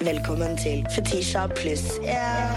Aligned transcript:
Velkommen 0.00 0.58
til 0.60 0.86
Fetisha 0.92 1.46
pluss 1.56 1.84
yeah. 2.04 2.52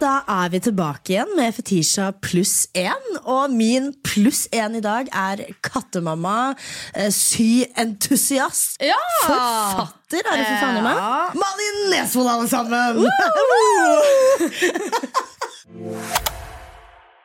Da 0.00 0.18
er 0.28 0.50
vi 0.52 0.60
tilbake 0.60 1.14
igjen 1.14 1.32
med 1.38 1.54
Fetisha 1.56 2.10
pluss 2.20 2.66
én. 2.76 3.16
Og 3.24 3.48
min 3.56 3.94
pluss 4.04 4.44
én 4.52 4.76
i 4.76 4.82
dag 4.84 5.08
er 5.08 5.46
kattemamma, 5.64 6.54
eh, 6.94 7.08
syentusiast, 7.08 8.76
Ja! 8.84 9.00
forfatter, 9.24 10.20
er 10.20 10.36
det 10.36 10.46
for 10.50 10.56
faen 10.66 10.76
i 10.76 10.84
meg? 10.84 10.96
Ja. 11.00 11.32
Malin 11.32 11.78
Nesvold, 11.94 12.28
alle 12.28 12.48
sammen! 12.48 13.08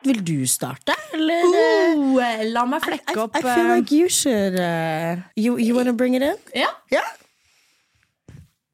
Vil 0.06 0.20
du 0.24 0.46
starte, 0.48 0.94
eller? 1.12 1.44
Oh, 1.44 2.20
la 2.54 2.64
meg 2.68 2.80
I, 2.80 2.86
flekke 2.88 3.16
opp 3.20 3.36
I 3.36 3.42
feel 3.44 3.66
eh, 3.66 3.72
like 3.76 3.92
you 3.92 4.08
should 4.08 4.56
uh, 4.56 5.20
you, 5.36 5.58
you 5.60 5.74
wanna 5.76 5.92
bring 5.92 6.16
it 6.16 6.22
in? 6.24 6.38
ja. 6.56 6.70
Yeah. 6.92 7.08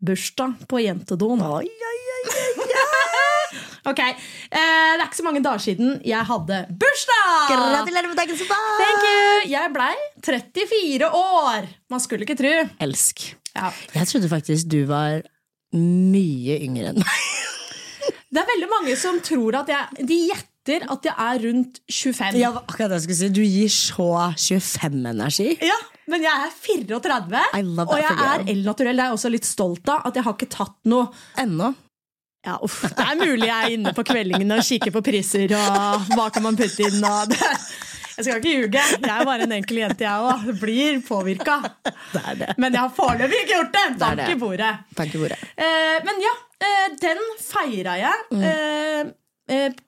Bursdag 0.06 0.60
på 0.70 0.78
jentedoen. 0.84 1.40
Oi, 1.42 1.66
oi, 1.66 1.98
oi. 2.14 2.46
Ok, 3.86 4.00
eh, 4.02 4.14
Det 4.50 4.98
er 4.98 5.04
ikke 5.04 5.18
så 5.20 5.24
mange 5.26 5.40
dager 5.44 5.62
siden 5.62 5.92
jeg 6.02 6.26
hadde 6.26 6.56
bursdag! 6.80 7.52
Gratulerer 7.52 8.08
med 8.10 8.18
dagen 8.18 8.38
som 8.38 8.48
var! 8.50 8.64
Thank 8.80 9.04
you! 9.06 9.50
Jeg 9.52 9.72
blei 9.74 9.92
34 10.26 11.10
år! 11.14 11.68
Man 11.95 12.02
skulle 12.02 12.26
ikke 12.26 12.34
tro. 12.38 12.54
Elsk. 12.82 13.22
Ja. 13.54 13.70
Jeg 13.95 14.10
trodde 14.10 14.30
faktisk 14.32 14.66
du 14.72 14.80
var 14.90 15.22
mye 15.76 16.58
yngre 16.66 16.90
enn 16.90 16.98
meg. 17.02 17.30
Det 18.26 18.42
er 18.42 18.50
veldig 18.50 18.68
mange 18.74 18.98
som 18.98 19.22
tror 19.24 19.62
at 19.62 19.70
jeg 19.70 20.06
De 20.10 20.18
gjetter 20.32 20.55
at 20.68 21.04
jeg 21.08 21.14
er 21.16 21.38
rundt 21.46 21.80
25. 21.90 22.38
Ja, 22.40 22.50
akkurat 22.58 22.90
det 22.90 22.98
jeg 22.98 23.04
skulle 23.06 23.18
si. 23.20 23.28
Du 23.36 23.42
gir 23.42 23.68
så 23.72 24.08
25-energi. 24.36 25.48
Ja, 25.64 25.78
men 26.10 26.22
jeg 26.26 26.44
er 26.46 26.52
34, 26.52 27.42
I 27.58 27.62
love 27.66 27.86
og 27.88 27.98
jeg 28.02 28.18
er 28.28 28.45
el-naturell. 28.52 28.96
Det 28.96 29.02
er 29.02 29.10
jeg 29.10 29.16
også 29.18 29.30
litt 29.32 29.48
stolt 29.48 29.88
av. 29.88 30.04
At 30.10 30.14
jeg 30.18 30.26
har 30.26 30.36
ikke 30.38 30.50
tatt 30.52 30.76
noe 30.90 31.08
Ennå. 31.42 31.73
Ja, 32.46 32.58
uff, 32.62 32.82
Det 32.95 33.02
er 33.02 33.16
mulig 33.18 33.48
jeg 33.48 33.56
er 33.56 33.73
inne 33.74 33.90
på 33.96 34.04
kveldingene 34.06 34.60
og 34.60 34.62
kikker 34.68 34.92
på 34.95 35.00
priser 35.02 35.50
og 35.58 36.12
hva 36.14 36.28
kan 36.30 36.45
man 36.46 36.54
putte 36.58 36.84
inn. 36.86 37.02
Og 37.02 37.32
det. 37.32 37.40
Jeg 38.16 38.24
skal 38.24 38.38
ikke 38.38 38.52
ljuge. 38.54 38.84
Jeg 39.02 39.10
er 39.12 39.26
bare 39.28 39.45
en 39.45 39.52
enkel 39.58 39.80
jente, 39.82 40.06
jeg 40.06 40.28
òg. 40.30 40.46
Blir 40.62 41.01
påvirka. 41.04 41.56
Men 42.56 42.70
jeg 42.73 42.80
har 42.80 42.92
foreløpig 42.96 43.42
ikke 43.42 43.56
gjort 43.58 43.74
det! 43.74 43.82
Det. 44.23 44.28
i 44.32 44.38
bordet. 44.40 44.70
Takk 44.96 45.12
i 45.12 45.20
bordet. 45.20 45.36
Eh, 45.58 45.98
men 46.06 46.23
ja, 46.24 46.32
eh, 46.64 46.86
den 47.02 47.20
feira 47.45 47.98
jeg 48.01 48.23
Mm. 48.32 48.42
eh, 48.46 49.10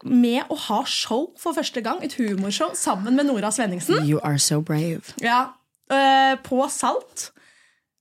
med 0.04 0.48
å 0.50 0.56
ha 0.68 0.82
show 0.84 1.32
for 1.38 1.52
første 1.56 1.82
gang. 1.84 2.00
Et 2.04 2.14
humorshow 2.18 2.74
sammen 2.78 3.14
med 3.18 3.26
Nora 3.26 3.50
Svenningsen. 3.54 4.04
You 4.08 4.20
are 4.24 4.38
so 4.38 4.60
brave. 4.60 5.12
Ja, 5.22 5.52
eh, 5.90 6.36
på 6.44 6.62
Salt. 6.70 7.30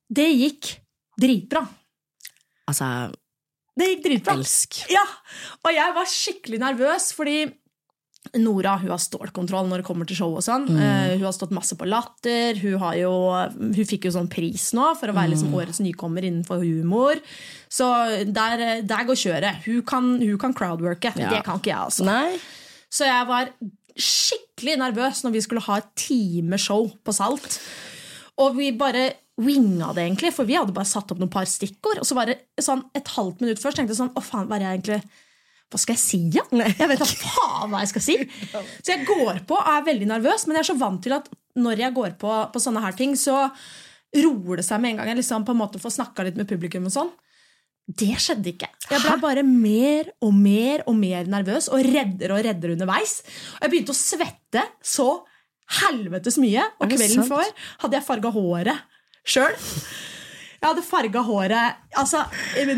Det 0.10 0.28
gikk 0.32 0.78
dritbra. 1.20 1.66
Altså, 2.68 3.12
Det 3.78 3.88
gikk 3.92 4.04
dritbra. 4.06 4.34
elsk. 4.40 4.82
Ja, 4.90 5.04
Og 5.66 5.72
jeg 5.74 5.94
var 5.94 6.06
skikkelig 6.06 6.60
nervøs, 6.60 7.12
fordi 7.14 7.54
Nora 8.36 8.76
hun 8.82 8.92
har 8.92 9.00
stålkontroll 9.02 9.70
når 9.70 9.82
det 9.82 9.88
kommer 9.88 10.08
til 10.10 10.20
show. 10.20 10.36
og 10.36 10.44
sånn. 10.46 10.68
Eh, 10.74 11.16
hun 11.16 11.26
har 11.26 11.36
stått 11.36 11.56
masse 11.56 11.78
på 11.80 11.88
Latter. 11.88 12.60
Hun, 12.62 12.78
har 12.82 12.98
jo, 13.00 13.14
hun 13.56 13.88
fikk 13.88 14.10
jo 14.10 14.14
sånn 14.18 14.30
pris 14.32 14.70
nå 14.78 14.90
for 15.00 15.12
å 15.12 15.16
være 15.18 15.34
liksom 15.34 15.56
årets 15.58 15.82
nykommer 15.84 16.28
innenfor 16.28 16.62
humor. 16.64 17.22
Så 17.72 17.88
der, 18.28 18.84
der 18.88 19.08
går 19.08 19.20
kjøret. 19.24 19.64
Hun 19.68 19.84
kan, 19.88 20.14
hun 20.22 20.40
kan 20.42 20.56
crowdworke. 20.58 21.14
Ja. 21.16 21.32
Det 21.34 21.44
kan 21.48 21.62
ikke 21.62 21.74
jeg. 21.74 21.84
altså. 21.90 22.08
Nei. 22.08 22.38
Så 22.94 23.08
jeg 23.08 23.30
var 23.30 23.52
skikkelig 23.98 24.78
nervøs 24.80 25.24
når 25.26 25.34
vi 25.36 25.46
skulle 25.46 25.66
ha 25.66 25.80
et 25.82 25.94
timeshow 26.00 26.92
på 27.04 27.16
Salt. 27.16 27.60
Og 28.42 28.58
vi 28.60 28.72
bare 28.78 29.10
winga 29.38 29.92
det, 29.94 30.08
egentlig, 30.08 30.32
for 30.34 30.50
vi 30.50 30.58
hadde 30.58 30.74
bare 30.74 30.90
satt 30.90 31.12
opp 31.14 31.20
noen 31.22 31.32
par 31.34 31.46
stikkord. 31.50 32.02
Og 32.02 32.08
så 32.10 32.18
var 32.18 32.30
det 32.30 32.40
sånn 32.64 32.84
et 32.98 33.10
halvt 33.14 33.44
minutt 33.44 33.62
først 33.62 33.78
tenkte 33.78 33.94
jeg 33.94 34.02
sånn 34.02 34.16
Å, 34.18 34.24
faen, 34.26 34.48
hva 34.50 34.58
er 34.58 34.66
jeg 34.66 34.80
egentlig 34.80 35.02
hva 35.68 35.80
skal 35.82 35.98
jeg 35.98 36.04
si, 36.04 36.20
ja? 36.32 36.46
Jeg 36.54 36.88
vet 36.92 37.02
da 37.02 37.08
faen 37.10 37.74
hva 37.74 37.82
jeg 37.84 37.92
skal 37.92 38.06
si. 38.06 38.16
Så 38.54 38.94
jeg 38.94 39.04
går 39.08 39.42
på 39.50 39.58
og 39.58 39.68
er 39.74 39.86
veldig 39.88 40.08
nervøs, 40.14 40.48
men 40.48 40.58
jeg 40.58 40.64
er 40.64 40.70
så 40.72 40.78
vant 40.80 41.02
til 41.04 41.16
at 41.18 41.28
når 41.60 41.82
jeg 41.84 41.96
går 41.98 42.16
på, 42.22 42.34
på 42.54 42.62
sånne 42.64 42.84
her 42.84 42.96
ting, 42.96 43.16
så 43.20 43.48
roer 44.18 44.62
det 44.62 44.66
seg 44.68 44.80
med 44.82 44.94
en 44.94 45.02
gang 45.02 45.12
jeg 45.12 45.20
liksom 45.20 45.44
på 45.48 45.56
en 45.56 45.60
måte 45.60 45.82
får 45.82 45.98
snakka 45.98 46.24
litt 46.28 46.38
med 46.40 46.48
publikum. 46.50 46.88
og 46.88 46.94
sånn. 46.94 47.12
Det 47.88 48.14
skjedde 48.20 48.52
ikke. 48.52 48.68
Jeg 48.92 49.00
ble 49.04 49.16
bare 49.24 49.44
mer 49.48 50.10
og 50.24 50.34
mer 50.36 50.84
og 50.92 50.96
mer 51.00 51.28
nervøs 51.32 51.70
og 51.72 51.84
reddere 51.88 52.36
og 52.36 52.44
reddere 52.44 52.76
underveis. 52.76 53.22
Og 53.58 53.64
jeg 53.64 53.74
begynte 53.74 53.96
å 53.96 54.00
svette 54.00 54.64
så 54.84 55.08
helvetes 55.84 56.40
mye. 56.40 56.66
Og 56.80 56.92
kvelden 56.92 57.28
før 57.28 57.48
hadde 57.84 58.00
jeg 58.00 58.08
farga 58.08 58.32
håret 58.36 58.84
sjøl. 59.28 59.56
Jeg 60.58 60.72
hadde 60.72 60.82
farga 60.82 61.22
håret 61.22 61.82
altså, 61.98 62.24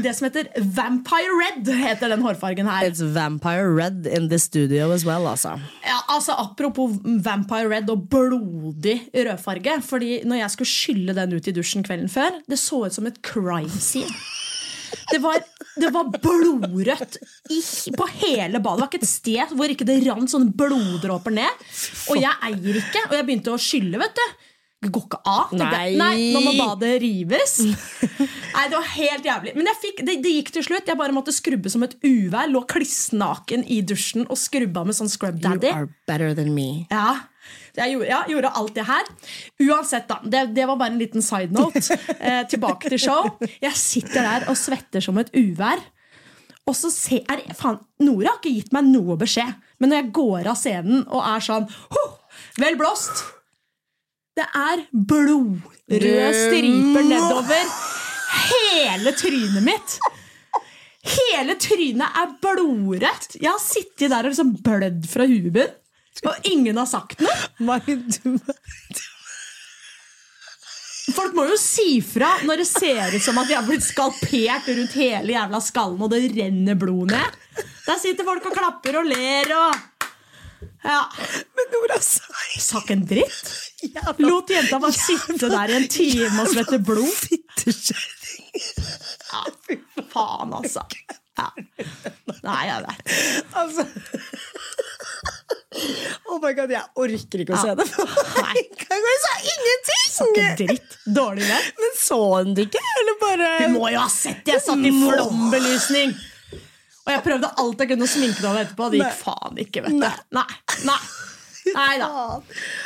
Det 0.03 0.12
som 0.16 0.28
heter 0.28 0.50
Vampire 0.75 1.35
Red, 1.40 1.69
heter 1.79 2.12
den 2.12 2.23
hårfargen 2.25 2.67
her. 2.67 2.88
It's 2.90 3.03
vampire 3.16 3.69
red 3.72 4.07
in 4.07 4.28
the 4.29 4.40
studio 4.40 4.91
as 4.91 5.06
well, 5.07 5.28
altså. 5.28 5.56
Ja, 5.85 6.01
altså 6.12 6.35
Apropos 6.39 6.97
Vampire 7.03 7.69
Red 7.72 7.89
og 7.89 8.09
blodig 8.12 8.97
rødfarge. 9.16 9.79
Fordi 9.85 10.19
når 10.28 10.44
jeg 10.44 10.51
skulle 10.51 10.73
skylle 10.73 11.16
den 11.16 11.38
ut 11.38 11.47
i 11.47 11.56
dusjen 11.56 11.88
kvelden 11.88 12.12
før, 12.12 12.41
det 12.50 12.59
så 12.59 12.84
ut 12.85 12.94
som 13.00 13.07
et 13.07 13.22
crime 13.23 13.79
scene. 13.79 14.12
Det 15.09 15.19
var, 15.22 15.39
det 15.79 15.89
var 15.94 16.09
blodrødt 16.22 17.18
i, 17.50 17.62
på 17.97 18.07
hele 18.19 18.59
badet. 18.59 18.79
Det 18.79 18.84
var 18.84 18.89
ikke 18.89 19.01
et 19.01 19.09
sted 19.09 19.56
hvor 19.57 19.72
ikke 19.72 19.88
det 19.88 20.01
rant 20.06 20.31
sånne 20.31 20.53
bloddråper 20.57 21.34
ned. 21.34 21.66
Og 22.12 22.19
jeg 22.22 22.35
eier 22.51 22.81
ikke, 22.84 23.07
og 23.07 23.18
jeg 23.18 23.28
begynte 23.28 23.56
å 23.56 23.62
skylle, 23.62 24.01
vet 24.01 24.19
du. 24.19 24.25
Det 24.79 24.90
går 24.95 25.06
ikke 25.09 25.17
av. 25.28 25.50
Nei. 25.59 25.88
Nei, 26.00 26.19
nå 26.31 26.40
må 26.45 26.53
badet 26.56 26.94
rives. 27.03 27.57
Nei, 28.56 28.62
Det 28.72 28.78
var 28.78 28.85
helt 28.94 29.25
jævlig. 29.28 29.51
Men 29.59 29.67
fikk, 29.81 30.03
det, 30.07 30.16
det 30.23 30.31
gikk 30.38 30.51
til 30.56 30.63
slutt. 30.69 30.88
Jeg 30.88 31.00
bare 31.00 31.16
måtte 31.16 31.34
skrubbe 31.35 31.72
som 31.72 31.84
et 31.84 31.97
uvær. 32.07 32.47
Lå 32.47 32.62
klissnaken 32.69 33.66
i 33.68 33.81
dusjen 33.84 34.23
og 34.29 34.39
skrubba 34.39 34.85
med 34.88 34.95
sånn 34.95 35.12
scrub 35.12 35.35
You 35.41 35.44
daddy. 35.50 35.73
are 35.75 35.89
better 36.07 36.31
than 36.38 36.53
me. 36.56 36.85
Ja. 36.94 37.25
Jeg 37.75 37.94
gjorde, 37.95 38.07
ja, 38.12 38.19
gjorde 38.31 38.51
alt 38.62 38.73
det 38.78 38.85
her. 38.88 39.09
Uansett, 39.66 40.07
da. 40.09 40.19
Det, 40.23 40.45
det 40.56 40.68
var 40.69 40.79
bare 40.79 40.94
en 40.94 41.01
liten 41.01 41.25
side 41.25 41.51
note. 41.56 41.84
Eh, 42.19 42.44
tilbake 42.51 42.91
til 42.91 43.00
show. 43.01 43.29
Jeg 43.63 43.75
sitter 43.79 44.23
der 44.25 44.45
og 44.51 44.57
svetter 44.59 45.03
som 45.03 45.18
et 45.22 45.29
uvær. 45.35 45.81
Og 46.69 46.75
så 46.78 46.91
ser 46.94 47.23
jeg 47.25 47.56
faen, 47.57 47.79
Nora 48.03 48.34
har 48.34 48.39
ikke 48.41 48.51
gitt 48.53 48.73
meg 48.75 48.88
noe 48.91 49.16
beskjed. 49.19 49.56
Men 49.81 49.91
når 49.91 50.01
jeg 50.03 50.09
går 50.19 50.50
av 50.51 50.59
scenen 50.59 51.03
og 51.07 51.23
er 51.25 51.44
sånn 51.44 51.68
«Huh, 51.68 52.09
Vel 52.62 52.78
blåst! 52.79 53.23
Det 54.39 54.45
er 54.55 54.85
blodrøde 54.94 56.27
striper 56.31 57.03
nedover 57.09 57.72
hele 58.45 59.11
trynet 59.19 59.66
mitt. 59.66 59.95
Hele 61.09 61.57
trynet 61.59 62.19
er 62.22 62.31
blodrødt. 62.39 63.35
Jeg 63.35 63.50
har 63.51 63.59
sittet 63.59 64.13
der 64.13 64.23
og 64.23 64.31
liksom 64.31 64.53
blødd 64.63 65.09
fra 65.11 65.27
huet. 65.27 65.75
Og 66.23 66.47
ingen 66.51 66.79
har 66.79 66.88
sagt 66.88 67.19
noe. 67.19 67.75
Folk 71.09 71.35
må 71.35 71.50
jo 71.50 71.59
si 71.59 72.00
fra 72.06 72.31
når 72.47 72.63
det 72.63 72.69
ser 72.69 73.16
ut 73.16 73.23
som 73.23 73.39
at 73.41 73.50
de 73.50 73.57
har 73.57 73.67
blitt 73.67 73.83
skalpert 73.83 74.67
rundt 74.71 74.95
hele 75.00 75.35
jævla 75.35 75.59
skallen, 75.63 76.00
og 76.06 76.11
det 76.13 76.29
renner 76.38 76.79
blod 76.79 77.11
ned. 77.11 77.39
Der 77.88 78.00
sitter 78.00 78.27
folk 78.27 78.45
og 78.45 78.56
klapper 78.56 79.01
og 79.01 79.09
ler 79.09 79.56
og 79.57 79.88
Ja. 80.84 81.02
Men 81.56 81.70
Nora 81.75 82.00
sa 82.03 82.25
Sa 82.59 82.81
ikke 82.81 82.96
en 82.97 83.06
dritt. 83.08 83.52
Lot 84.20 84.50
jenta 84.52 84.80
bare 84.81 84.96
sitte 84.96 85.50
der 85.52 85.72
i 85.72 85.78
en 85.80 85.88
time 85.92 86.44
og 86.44 86.52
svette 86.52 86.80
blod. 86.84 87.14
fittekjerring. 87.28 88.50
Ja, 89.30 89.44
fy 89.68 89.78
faen, 90.12 90.53
altså. 90.58 90.84
Ja. 91.40 91.46
Nei, 92.44 92.62
jeg 92.68 92.81
vet 92.84 93.12
Altså 93.56 93.86
Oh 96.28 96.40
my 96.44 96.52
god, 96.58 96.72
jeg 96.74 96.84
orker 97.00 97.44
ikke 97.46 97.56
å 97.56 97.62
se 97.62 97.75
det. 97.80 97.86
Nei. 98.44 98.64
Hun 98.90 99.22
sa 99.24 99.33
ingenting! 99.54 100.04
Sa 100.10 100.28
ikke 100.28 100.48
dritt. 100.60 100.98
Dårlig 101.16 101.45
det. 101.48 101.60
Men 101.80 101.95
så 102.01 102.18
hun 102.33 102.51
det 102.57 102.68
ikke? 102.68 102.81
Eller 103.00 103.19
bare 103.22 103.51
Du 103.63 103.78
må 103.78 103.88
jo 103.94 104.01
ha 104.01 104.10
sett 104.12 104.42
det! 104.44 104.57
Jeg 104.57 104.66
satt 104.66 104.83
i 104.83 104.92
Må. 104.95 105.13
flombelysning. 105.13 106.16
Og 107.09 107.15
jeg 107.15 107.25
prøvde 107.25 107.50
alt 107.63 107.81
jeg 107.81 107.89
kunne 107.89 108.06
å 108.06 108.11
sminke 108.11 108.45
meg 108.45 108.61
etterpå. 108.67 108.91
Det 108.94 109.01
gikk 109.01 109.17
faen 109.23 109.59
ikke, 109.65 109.83
vet 109.88 109.97
du. 109.97 110.06
Nei. 110.38 110.45
Nei. 110.85 111.00
Nei 111.73 111.97
da. 112.01 112.09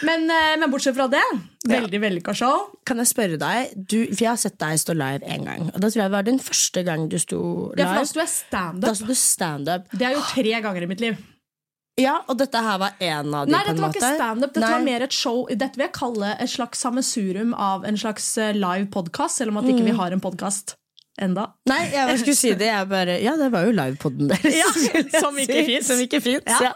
Men, 0.08 0.26
eh, 0.32 0.54
men 0.60 0.72
bortsett 0.72 0.96
fra 0.98 1.08
det, 1.12 1.24
veldig 1.70 2.00
vellykka 2.04 2.34
show. 2.36 2.70
Kan 2.88 3.00
jeg 3.00 3.12
spørre 3.12 3.40
deg, 3.40 3.76
du, 3.76 4.00
for 4.12 4.24
jeg 4.26 4.32
har 4.32 4.40
sett 4.42 4.58
deg 4.60 4.80
stå 4.82 4.96
live 4.98 5.28
en 5.36 5.48
gang. 5.48 5.68
Og 5.72 5.78
da 5.78 5.88
tror 5.90 6.02
jeg 6.02 6.10
det 6.10 6.16
var 6.16 6.28
den 6.28 6.42
første 6.44 6.84
gang 6.88 7.06
du 7.12 7.20
sto 7.22 7.42
live. 7.74 7.84
Ja, 7.84 7.92
for 7.94 8.02
da 8.02 8.10
sto 8.10 8.24
jeg 8.24 8.34
standup. 8.34 9.14
Stand. 9.24 9.70
Det 9.94 10.02
har 10.02 10.12
jeg 10.12 10.20
gjort 10.20 10.36
tre 10.36 10.58
ganger 10.68 10.88
i 10.88 10.90
mitt 10.90 11.04
liv. 11.04 11.22
Ja, 12.02 12.16
og 12.26 12.40
dette 12.40 12.58
her 12.66 12.80
var 12.82 12.96
en 13.06 13.36
av 13.38 13.46
de, 13.46 13.54
Nei, 13.54 13.60
dette 13.68 13.82
var 13.84 13.92
ikke 13.94 14.14
standup. 14.16 14.54
Dette 14.56 14.64
Nei. 14.66 14.72
var 14.74 14.86
mer 14.88 15.04
et 15.06 15.14
show. 15.14 15.44
Dette 15.52 15.78
vil 15.78 15.86
jeg 15.86 15.94
kalle 15.94 16.32
et 16.42 16.50
slags 16.50 16.82
sammensurium 16.82 17.54
av 17.54 17.86
en 17.86 18.00
slags 18.00 18.32
eh, 18.42 18.56
live 18.58 18.90
podkast, 18.94 19.42
selv 19.42 19.54
om 19.54 19.62
at 19.62 19.70
ikke 19.70 19.86
vi 19.86 19.94
har 20.00 20.16
en 20.16 20.24
podkast. 20.24 20.74
Enda. 21.22 21.48
Nei, 21.70 21.82
jeg 21.94 22.20
skulle 22.22 22.38
si 22.38 22.54
det. 22.58 22.70
Jeg 22.72 22.90
bare, 22.90 23.18
ja, 23.22 23.36
det 23.40 23.50
var 23.54 23.68
jo 23.68 23.76
livepoden 23.76 24.32
deres. 24.32 24.58
Ja, 24.58 24.70
som 25.24 25.38
ikke 25.40 25.64
fint. 25.68 25.88
Som 25.88 26.02
ikke 26.04 26.22
fins. 26.24 26.50
Ja. 26.50 26.72
Ja. 26.72 26.74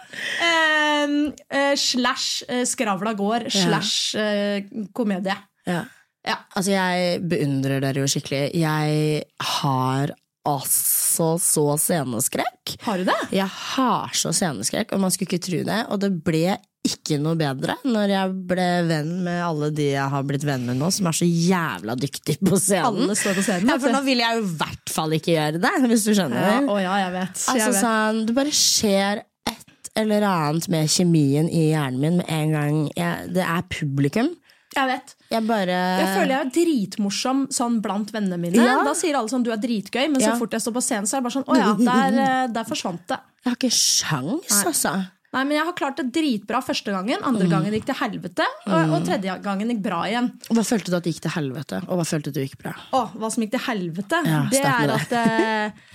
Uh, 1.07 1.73
slash 1.79 2.43
eh, 2.51 2.63
Skravla 2.67 3.13
går, 3.17 3.47
slash 3.53 4.17
eh, 4.19 4.67
komedie. 4.97 5.35
Ja. 5.67 5.83
Ja. 6.27 6.37
Altså, 6.53 6.73
jeg 6.73 7.21
beundrer 7.29 7.81
dere 7.83 8.03
jo 8.03 8.09
skikkelig. 8.11 8.49
Jeg 8.59 9.21
har 9.61 10.11
altså 10.47 11.35
så 11.41 11.65
sceneskrekk. 11.81 12.77
Har 12.85 12.99
du 12.99 13.07
det? 13.07 13.17
Jeg 13.35 13.47
har 13.47 14.13
så 14.15 14.31
sceneskrekk, 14.35 14.93
og 14.95 15.03
man 15.03 15.13
skulle 15.13 15.31
ikke 15.31 15.43
tro 15.47 15.61
det. 15.67 15.79
Og 15.91 16.01
det 16.03 16.11
ble 16.23 16.57
ikke 16.87 17.17
noe 17.19 17.35
bedre 17.39 17.75
når 17.87 18.11
jeg 18.13 18.33
ble 18.47 18.67
venn 18.87 19.09
med 19.25 19.41
alle 19.43 19.69
de 19.75 19.89
jeg 19.91 20.09
har 20.13 20.23
blitt 20.27 20.43
venn 20.47 20.65
med 20.69 20.77
nå, 20.79 20.89
som 20.93 21.07
er 21.09 21.17
så 21.17 21.27
jævla 21.27 21.95
dyktige 21.99 22.37
på 22.47 22.59
scenen. 22.59 22.85
Alle 23.07 23.15
står 23.19 23.35
på 23.39 23.43
scenen. 23.47 23.71
Ja, 23.73 23.77
for 23.81 23.91
nå 23.95 24.01
vil 24.05 24.21
jeg 24.23 24.37
jo 24.39 24.43
i 24.45 24.51
hvert 24.61 24.93
fall 24.93 25.15
ikke 25.17 25.33
gjøre 25.35 25.61
det, 25.63 25.73
hvis 25.91 26.05
du 26.07 26.13
skjønner. 26.13 26.45
Ja, 26.47 26.59
å 26.63 26.77
ja, 26.79 26.93
jeg 27.05 27.15
vet. 27.17 27.33
Altså 27.41 27.57
jeg 27.59 27.73
vet. 27.73 27.81
sånn, 27.81 28.21
Det 28.29 28.35
bare 28.37 28.53
skjer 28.55 29.23
et 29.51 29.91
eller 29.97 30.27
annet 30.29 30.67
med 30.71 30.91
kjemien 30.93 31.49
i 31.49 31.69
hjernen 31.73 32.03
min 32.03 32.19
med 32.21 32.29
en 32.37 32.51
gang 32.55 32.79
jeg, 32.95 33.31
det 33.35 33.43
er 33.47 33.65
publikum. 33.73 34.31
Jeg 34.77 34.85
vet. 34.91 35.13
Jeg 35.31 35.43
bare 35.47 35.75
Jeg 36.03 36.07
føler 36.13 36.31
jeg 36.35 36.39
er 36.45 36.49
dritmorsom 36.53 37.45
sånn 37.55 37.79
blant 37.81 38.11
vennene 38.13 38.37
mine. 38.37 38.61
Ja. 38.61 38.77
Da 38.85 38.93
sier 38.95 39.17
alle 39.17 39.31
sånn 39.31 39.43
du 39.43 39.49
er 39.51 39.57
dritgøy, 39.59 40.05
men 40.11 40.21
Ja. 40.21 40.31
så 40.35 40.39
fort 40.39 40.53
jeg 40.53 40.61
står 40.61 40.75
på 40.75 40.83
scenen, 40.85 41.07
så 41.09 41.17
er 41.17 41.23
det 41.23 41.27
bare 41.27 41.37
sånn 41.39 41.47
å 41.49 41.57
ja, 41.57 41.71
der, 41.81 42.19
eh, 42.21 42.47
der 42.53 42.63
forsvant 42.67 43.07
det. 43.09 43.17
Jeg 43.43 43.49
har 43.51 43.57
ikke 43.57 43.73
sjans, 43.73 44.63
altså. 44.67 44.93
Nei, 45.37 45.43
men 45.45 45.53
jeg 45.59 45.67
har 45.67 45.75
klart 45.77 45.99
det 46.01 46.07
dritbra 46.15 46.63
første 46.65 46.89
gangen, 46.95 47.21
andre 47.21 47.45
gangen 47.51 47.75
gikk 47.75 47.85
til 47.91 47.97
helvete, 47.99 48.45
og, 48.65 48.93
og 48.95 49.03
tredje 49.05 49.35
gangen 49.45 49.69
gikk 49.69 49.83
bra 49.85 49.99
igjen. 50.09 50.31
Hva 50.49 50.63
følte 50.65 50.89
du 50.89 50.97
at 50.97 51.05
gikk 51.05 51.19
til 51.27 51.33
helvete, 51.35 51.83
og 51.85 51.99
hva 51.99 52.05
følte 52.09 52.33
du 52.33 52.39
gikk 52.41 52.55
bra? 52.63 52.73
Å, 52.97 53.03
hva 53.21 53.29
som 53.29 53.45
gikk 53.45 53.53
til 53.53 53.63
helvete, 53.67 54.21
Ja, 54.25 54.39
det 54.49 54.63
er 54.65 54.93
at 54.95 55.13
eh, 55.19 55.93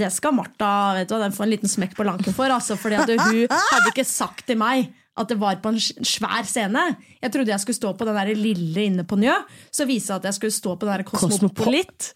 det- 0.00 0.12
skal 0.16 0.32
Martha 0.32 0.70
vet 0.96 1.12
du, 1.12 1.18
den 1.20 1.36
får 1.36 1.44
en 1.44 1.52
liten 1.52 1.68
smekk 1.68 1.92
på 1.98 2.08
lanken 2.08 2.32
for. 2.34 2.48
Altså, 2.48 2.78
fordi 2.80 2.96
at 3.02 3.12
hun 3.12 3.44
hadde 3.52 3.92
ikke 3.92 4.08
sagt 4.08 4.46
til 4.48 4.56
meg 4.58 4.88
at 5.20 5.28
det 5.28 5.36
var 5.38 5.60
på 5.60 5.74
en 5.74 5.78
svær 5.78 6.46
scene. 6.48 6.96
Jeg 7.20 7.34
trodde 7.34 7.52
jeg 7.52 7.60
skulle 7.60 7.76
stå 7.76 7.92
på 7.98 8.08
den 8.08 8.16
der 8.16 8.32
lille 8.34 8.86
inne 8.88 9.04
på 9.04 9.18
Njø. 9.20 9.36
Så 9.68 9.84
viste 9.84 10.14
det 10.16 10.22
at 10.24 10.30
jeg 10.30 10.38
skulle 10.40 10.56
stå 10.56 10.76
på 10.80 10.88
den 10.88 10.96
der 10.96 11.04
Kosmopolit. 11.04 12.14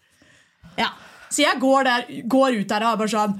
Ja. 0.79 0.89
Så 1.29 1.43
jeg 1.43 1.59
går, 1.59 1.83
der, 1.87 2.05
går 2.31 2.59
ut 2.61 2.69
der 2.69 2.85
og 2.85 2.93
er 2.93 2.99
bare 3.01 3.11
sånn! 3.11 3.33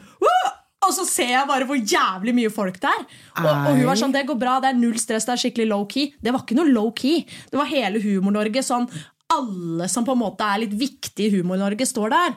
Og 0.87 0.93
så 0.93 1.05
ser 1.09 1.31
jeg 1.33 1.47
bare 1.49 1.65
hvor 1.69 1.77
jævlig 1.79 2.33
mye 2.37 2.51
folk 2.53 2.79
det 2.83 2.91
er. 2.91 3.03
Og, 3.41 3.49
og 3.49 3.71
hun 3.75 3.85
var 3.89 3.99
sånn, 3.99 4.13
det 4.15 4.25
går 4.29 4.37
bra, 4.41 4.59
det 4.63 4.71
er 4.73 4.79
null 4.79 4.97
stress, 5.01 5.25
det 5.27 5.33
er 5.35 5.41
skikkelig 5.43 5.67
low-key. 5.71 6.11
Det 6.21 6.33
var 6.35 6.43
ikke 6.45 6.57
noe 6.59 6.69
low-key. 6.71 7.23
Det 7.51 7.57
var 7.59 7.69
hele 7.71 8.01
Humor-Norge. 8.03 8.63
Sånn, 8.65 8.85
alle 9.33 9.87
som 9.91 10.05
på 10.05 10.13
en 10.13 10.21
måte 10.21 10.45
er 10.45 10.61
litt 10.65 10.75
viktige 10.77 11.29
i 11.31 11.37
Humor-Norge, 11.39 11.87
står 11.89 12.13
der. 12.13 12.35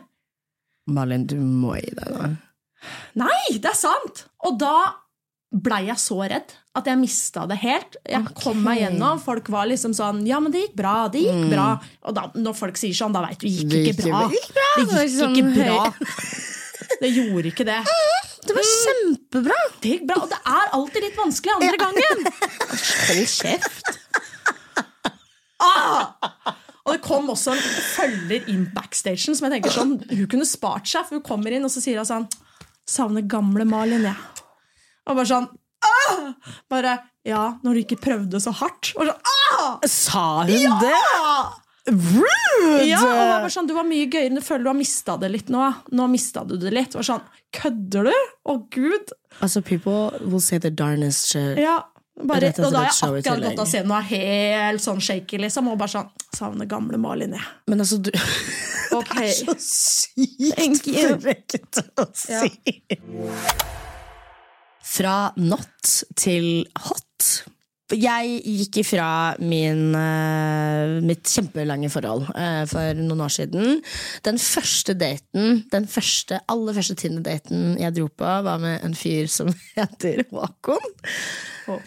Malin, 0.89 1.27
du 1.29 1.37
må 1.43 1.75
gi 1.77 1.93
deg, 1.93 2.15
da. 2.17 2.31
Nei, 3.21 3.59
det 3.59 3.69
er 3.75 3.77
sant! 3.77 4.25
Og 4.49 4.57
da 4.61 4.75
blei 5.49 5.87
jeg 5.89 5.97
så 6.01 6.19
redd 6.29 6.51
at 6.77 6.87
jeg 6.87 6.99
mista 7.01 7.47
det 7.49 7.57
helt. 7.63 7.97
Jeg 8.07 8.35
kom 8.39 8.61
meg 8.63 8.83
gjennom. 8.83 9.19
Folk 9.21 9.49
var 9.51 9.67
liksom 9.67 9.95
sånn 9.97 10.21
Ja, 10.29 10.39
men 10.45 10.53
det 10.55 10.61
gikk 10.67 10.77
bra. 10.79 10.93
Det 11.13 11.23
gikk 11.25 11.49
bra. 11.51 11.71
Og 12.07 12.15
da, 12.15 12.27
når 12.37 12.55
folk 12.55 12.77
sier 12.79 12.95
sånn, 12.95 13.17
da 13.17 13.23
veit 13.25 13.41
du 13.41 13.49
gikk 13.49 13.67
Det 13.73 13.81
ikke 13.89 13.95
gikk- 13.97 14.05
bra. 14.13 14.21
det 14.29 14.39
gikk 14.39 14.53
bra. 14.59 14.69
Det 14.79 15.01
gikk 15.09 15.17
sånn 15.17 15.39
ikke 15.41 15.55
bra. 15.57 15.81
Det 17.01 17.11
gjorde 17.13 17.51
ikke 17.51 17.67
det. 17.69 17.79
Det 18.49 18.55
var 18.57 18.69
kjempebra! 18.69 19.59
Det 19.83 19.93
gikk 19.93 20.07
bra, 20.09 20.23
Og 20.25 20.31
det 20.33 20.39
er 20.41 20.73
alltid 20.79 21.05
litt 21.05 21.19
vanskelig 21.19 21.55
andre 21.59 21.81
gangen. 21.83 22.29
Hold 23.09 23.33
kjeft. 23.35 23.91
Ah! 25.59 26.15
Og 26.87 26.95
det 26.95 27.03
kom 27.05 27.29
også 27.29 27.53
en 27.53 27.63
følger 27.93 28.47
inn 28.49 28.65
backstagen 28.73 29.37
som 29.37 29.45
jeg 29.49 29.59
tenker 29.59 29.75
sånn, 29.75 29.97
hun 30.09 30.29
kunne 30.31 30.47
spart 30.49 30.89
seg. 30.89 31.05
For 31.09 31.19
hun 31.19 31.27
kommer 31.27 31.53
inn 31.53 31.67
og 31.67 31.73
så 31.75 31.83
sier 31.85 32.01
hun 32.01 32.09
sånn 32.09 32.29
Savner 32.89 33.27
gamle 33.29 33.67
Malin, 33.69 34.07
jeg. 34.09 34.47
Og 35.09 35.19
bare 35.19 35.29
sånn 35.29 35.49
ah! 35.85 36.31
Bare 36.73 36.97
Ja, 37.29 37.59
når 37.61 37.77
du 37.77 37.83
ikke 37.83 38.01
prøvde 38.01 38.41
så 38.41 38.55
hardt. 38.57 38.95
Og 38.97 39.11
sånn, 39.11 39.33
ah! 39.35 39.75
Sa 39.85 40.27
hun 40.49 40.79
det? 40.81 40.95
Rude! 41.89 42.85
Ja, 42.89 43.01
og 43.01 43.19
det 43.19 43.37
var 43.45 43.53
sånn, 43.53 43.69
Du 43.69 43.75
var 43.77 43.87
mye 43.89 44.09
gøyere, 44.11 44.35
du 44.37 44.45
føler 44.45 44.67
du 44.67 44.71
har 44.73 44.79
mista 44.79 45.17
det 45.21 45.31
litt 45.33 45.53
nå. 45.53 45.63
Nå 45.97 46.09
mista 46.13 46.45
du 46.49 46.57
det 46.61 46.73
litt. 46.75 46.97
Var 46.99 47.07
sånn, 47.07 47.23
Kødder 47.55 48.11
du? 48.11 48.17
Å, 48.45 48.57
gud! 48.75 49.15
Altså, 49.41 49.63
people 49.65 50.11
will 50.25 50.43
say 50.45 50.59
the 50.61 50.71
darnest 50.71 51.31
shit. 51.31 51.57
Ja, 51.63 51.79
bare, 52.19 52.51
og 52.59 52.73
da 52.75 52.83
har 52.83 52.89
jeg 52.91 53.23
akkurat 53.23 53.45
gått 53.47 53.63
av 53.63 53.69
scenen 53.71 53.93
og 53.95 53.99
er 54.01 54.09
helt 54.11 54.83
sånn 54.83 55.01
shaky, 55.03 55.39
liksom. 55.45 55.71
Og 55.73 55.79
bare 55.81 55.95
sånn 55.95 56.09
Savner 56.35 56.69
gamle 56.69 56.99
Malin, 57.01 57.37
jeg. 57.39 57.47
Men 57.71 57.85
altså, 57.85 58.01
du 58.03 58.11
er 58.19 59.31
Så 59.33 59.55
sykt 59.63 60.59
Thank 60.59 60.89
å 62.03 62.09
si! 62.17 62.35
Ja. 62.35 62.99
Fra 64.89 65.17
not 65.37 65.93
til 66.19 66.67
hot. 66.89 67.29
Jeg 67.97 68.41
gikk 68.45 68.83
ifra 68.83 69.09
min, 69.41 69.95
eh, 69.97 70.99
mitt 71.01 71.25
kjempelange 71.25 71.89
forhold 71.89 72.27
eh, 72.37 72.65
for 72.69 72.99
noen 72.99 73.23
år 73.25 73.33
siden. 73.33 73.79
Den 74.27 74.41
første 74.43 74.93
daten, 74.99 75.63
den 75.73 75.89
første, 75.89 76.43
aller 76.53 76.77
første 76.77 76.99
Tinder-daten 77.01 77.79
jeg 77.81 77.97
dro 77.97 78.09
på, 78.13 78.29
var 78.45 78.61
med 78.61 78.85
en 78.85 78.97
fyr 78.99 79.31
som 79.33 79.49
heter 79.79 80.27
Håkon. 80.29 80.85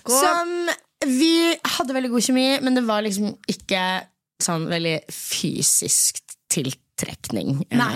Som 0.10 0.72
Vi 1.06 1.54
hadde 1.78 1.94
veldig 1.98 2.12
god 2.14 2.26
kjemi, 2.26 2.48
men 2.62 2.78
det 2.78 2.86
var 2.86 3.06
liksom 3.06 3.36
ikke 3.50 3.86
sånn 4.42 4.68
veldig 4.70 5.00
fysisk 5.14 6.22
tiltrekning. 6.52 7.62
Nei. 7.78 7.94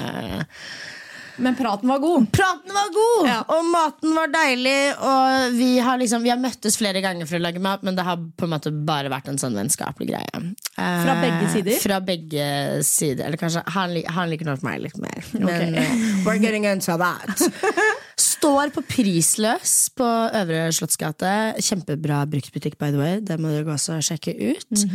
Eh, 1.36 1.42
Men 1.44 1.56
praten 1.60 1.90
var 1.92 2.00
god. 2.00 2.28
Praten 2.36 2.74
var 2.74 2.90
god, 2.96 3.28
Ja. 3.28 3.38
og 3.48 3.66
maten 3.72 4.16
var 4.16 4.32
deilig. 4.34 4.78
Og 5.00 5.58
vi 5.58 5.70
har, 5.80 5.98
liksom, 6.00 6.24
vi 6.24 6.32
har 6.34 6.40
møttes 6.42 6.78
flere 6.80 7.02
ganger 7.04 7.28
for 7.28 7.38
å 7.38 7.44
lage 7.44 7.60
mat, 7.60 7.84
men 7.84 7.96
det 7.96 8.06
har 8.08 8.18
på 8.18 8.48
en 8.48 8.54
måte 8.56 8.72
bare 8.86 9.12
vært 9.12 9.28
en 9.32 9.38
sånn 9.42 9.56
vennskapelig 9.58 10.10
greie. 10.14 10.42
Eh, 10.78 11.04
Fra 11.06 11.18
begge 11.22 11.52
sider? 11.54 11.80
Fra 11.84 12.00
begge 12.00 12.48
sider. 12.84 13.26
Eller 13.28 13.38
kanskje 13.42 13.64
han, 13.76 13.96
han 14.08 14.30
liker 14.32 14.46
nok 14.46 14.64
meg 14.64 14.82
litt 14.88 14.98
mer. 14.98 15.22
Men 15.34 15.76
okay. 15.76 16.02
we're 16.26 16.40
getting 16.42 16.66
into 16.66 16.96
that. 16.98 17.46
Står 18.18 18.72
på 18.72 18.82
Prisløs 18.88 19.90
på 19.98 20.06
Øvre 20.06 20.68
Slottsgate. 20.76 21.56
Kjempebra 21.60 22.24
bruktbutikk, 22.30 22.78
by 22.80 22.92
the 22.94 23.00
way. 23.02 23.20
Det 23.20 23.40
må 23.42 23.52
dere 23.52 23.74
også 23.76 23.98
sjekke 24.06 24.36
ut. 24.54 24.86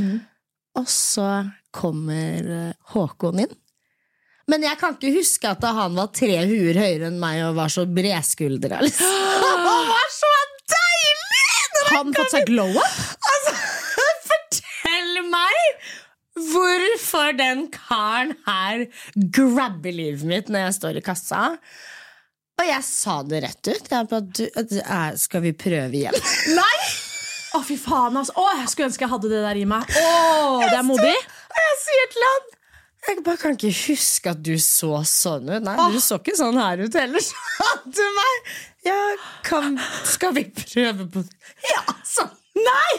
Og 0.79 0.87
så 0.89 1.27
kommer 1.75 2.47
eh, 2.47 2.73
Håkon 2.95 3.43
inn. 3.45 3.53
Men 4.51 4.67
jeg 4.67 4.79
kan 4.81 4.97
ikke 4.97 5.13
huske 5.15 5.51
at 5.53 5.63
han 5.63 5.95
var 5.99 6.11
tre 6.17 6.41
huer 6.51 6.79
høyere 6.81 7.11
enn 7.11 7.21
meg 7.23 7.45
og 7.47 7.59
var 7.61 7.71
så 7.73 7.87
bredskuldra. 7.87 8.81
Liksom. 8.83 9.07
Han 9.51 9.87
var 9.87 10.11
så 10.15 10.31
deilig! 10.73 11.47
Har 11.91 11.97
han 12.01 12.15
fått 12.17 12.35
seg 12.35 12.49
glow 12.49 12.75
up? 12.75 12.99
Altså, 13.31 13.55
fortell 14.31 15.21
meg 15.31 15.87
hvorfor 16.51 17.35
den 17.39 17.67
karen 17.75 18.35
her 18.47 18.85
grabber 19.15 19.95
livet 19.95 20.27
mitt 20.27 20.51
når 20.53 20.67
jeg 20.67 20.77
står 20.79 21.01
i 21.01 21.05
kassa. 21.05 21.43
Og 22.61 22.69
jeg 22.69 22.87
sa 22.87 23.21
det 23.25 23.43
rett 23.47 23.71
ut. 23.71 23.91
Jeg 23.91 24.81
eh, 24.83 25.11
skal 25.21 25.45
vi 25.47 25.55
prøve 25.57 26.03
igjen? 26.03 26.17
Nei! 26.59 26.79
Å, 27.57 27.63
fy 27.67 27.75
faen, 27.81 28.19
altså. 28.21 28.35
Å, 28.39 28.47
jeg 28.61 28.71
skulle 28.71 28.91
ønske 28.91 29.07
jeg 29.07 29.13
hadde 29.15 29.31
det 29.33 29.43
der 29.43 29.59
i 29.59 29.67
meg. 29.69 29.87
Å, 29.91 30.09
det 30.67 30.77
er 30.79 30.87
modig. 30.87 31.15
Og 31.51 31.63
jeg 31.65 31.79
sier 31.87 32.11
til 32.15 32.27
han 32.29 32.51
Jeg 33.09 33.23
bare 33.25 33.41
kan 33.41 33.55
ikke 33.57 33.73
huske 33.89 34.33
at 34.35 34.43
du 34.45 34.53
så 34.61 35.01
sånn 35.09 35.49
ut. 35.49 35.63
Nei, 35.65 35.77
du 35.95 36.01
så 36.05 36.19
ikke 36.21 36.37
sånn 36.39 36.59
her 36.61 36.83
ut 36.85 36.99
heller, 37.01 37.25
sa 37.25 37.71
han 37.71 37.95
til 37.97 38.11
meg. 38.19 38.51
Ja, 38.85 38.99
kan, 39.45 39.79
skal 40.09 40.37
vi 40.37 40.47
prøve 40.57 41.09
på 41.13 41.25
Ja, 41.69 41.83
så 42.07 42.29
Nei! 42.61 42.93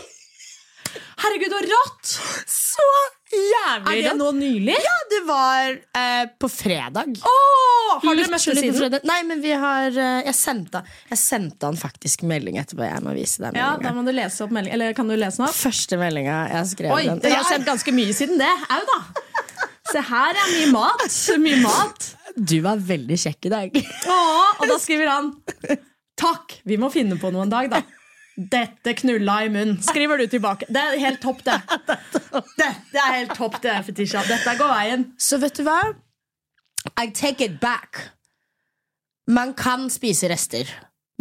Herregud, 1.21 1.53
så 1.53 1.59
rått! 1.69 2.11
Så 2.49 2.85
jævlig 3.31 3.83
rått. 3.85 3.91
Er 3.91 4.01
det 4.07 4.13
nå 4.17 4.29
nylig? 4.35 4.75
Ja, 4.81 4.95
det 5.11 5.19
var 5.27 5.73
eh, 6.01 6.23
på 6.41 6.49
fredag. 6.51 7.19
Oh, 7.27 7.99
har 8.01 8.17
dere 8.17 8.31
møttes 8.31 8.47
siden? 8.57 8.73
fredag. 8.77 9.05
Nei, 9.07 9.19
men 9.27 9.43
vi 9.43 9.53
har 9.53 9.91
eh, 9.91 10.23
jeg, 10.27 10.35
sendte, 10.37 10.81
jeg 11.11 11.21
sendte 11.21 11.69
han 11.69 11.77
faktisk 11.79 12.25
melding 12.27 12.57
etterpå. 12.61 12.87
Jeg 12.87 13.05
må 13.05 13.13
vise 13.15 13.43
deg 13.43 13.59
Ja, 13.59 13.73
da 13.81 13.93
må 13.95 14.05
du 14.07 14.13
lese 14.15 14.47
opp 14.47 14.55
melding. 14.55 14.73
Eller 14.75 14.97
kan 14.97 15.11
du 15.11 15.15
lese 15.15 15.43
den 15.43 15.49
opp? 15.49 15.57
Første 15.57 15.99
meldinga 16.01 16.39
jeg 16.55 16.71
skrev. 16.73 16.95
Oi, 16.97 17.03
den. 17.11 17.21
dere 17.23 17.43
har 17.43 17.49
sendt 17.51 17.69
ganske 17.69 17.95
mye 17.95 18.17
siden 18.17 18.41
det. 18.41 18.51
Au, 18.71 18.81
da. 18.89 19.01
Se 19.91 20.01
her 20.07 20.37
er 20.37 20.51
mye 20.55 20.67
mat. 20.73 21.17
Mye 21.41 21.61
mat. 21.63 22.11
Du 22.35 22.57
var 22.63 22.79
veldig 22.79 23.17
kjekk 23.19 23.47
i 23.49 23.51
dag. 23.51 23.79
Åh, 24.07 24.61
og 24.61 24.69
da 24.69 24.77
skriver 24.79 25.09
han 25.11 25.33
Takk, 26.21 26.59
vi 26.69 26.77
må 26.79 26.91
finne 26.93 27.17
på 27.19 27.31
noe 27.33 27.47
en 27.47 27.51
dag, 27.51 27.71
da. 27.71 27.81
Dette 28.37 28.93
knulla 28.97 29.41
i 29.45 29.49
munnen. 29.51 29.79
Skriver 29.83 30.21
du 30.21 30.27
tilbake. 30.31 30.67
Det 30.69 30.81
er 30.81 30.99
helt 31.01 31.21
topp, 31.23 31.41
det. 31.47 31.57
Dette 32.61 33.01
er 33.01 33.17
helt 33.17 33.33
topp, 33.37 33.57
det, 33.63 33.73
Fetisha. 33.87 34.21
Dette 34.29 34.53
går 34.59 34.71
veien. 34.71 35.07
Så 35.19 35.39
vet 35.41 35.57
du 35.57 35.65
hva? 35.67 35.79
I 36.97 37.09
take 37.13 37.43
it 37.45 37.59
back. 37.61 37.99
Man 39.27 39.53
kan 39.57 39.89
spise 39.93 40.29
rester. 40.31 40.69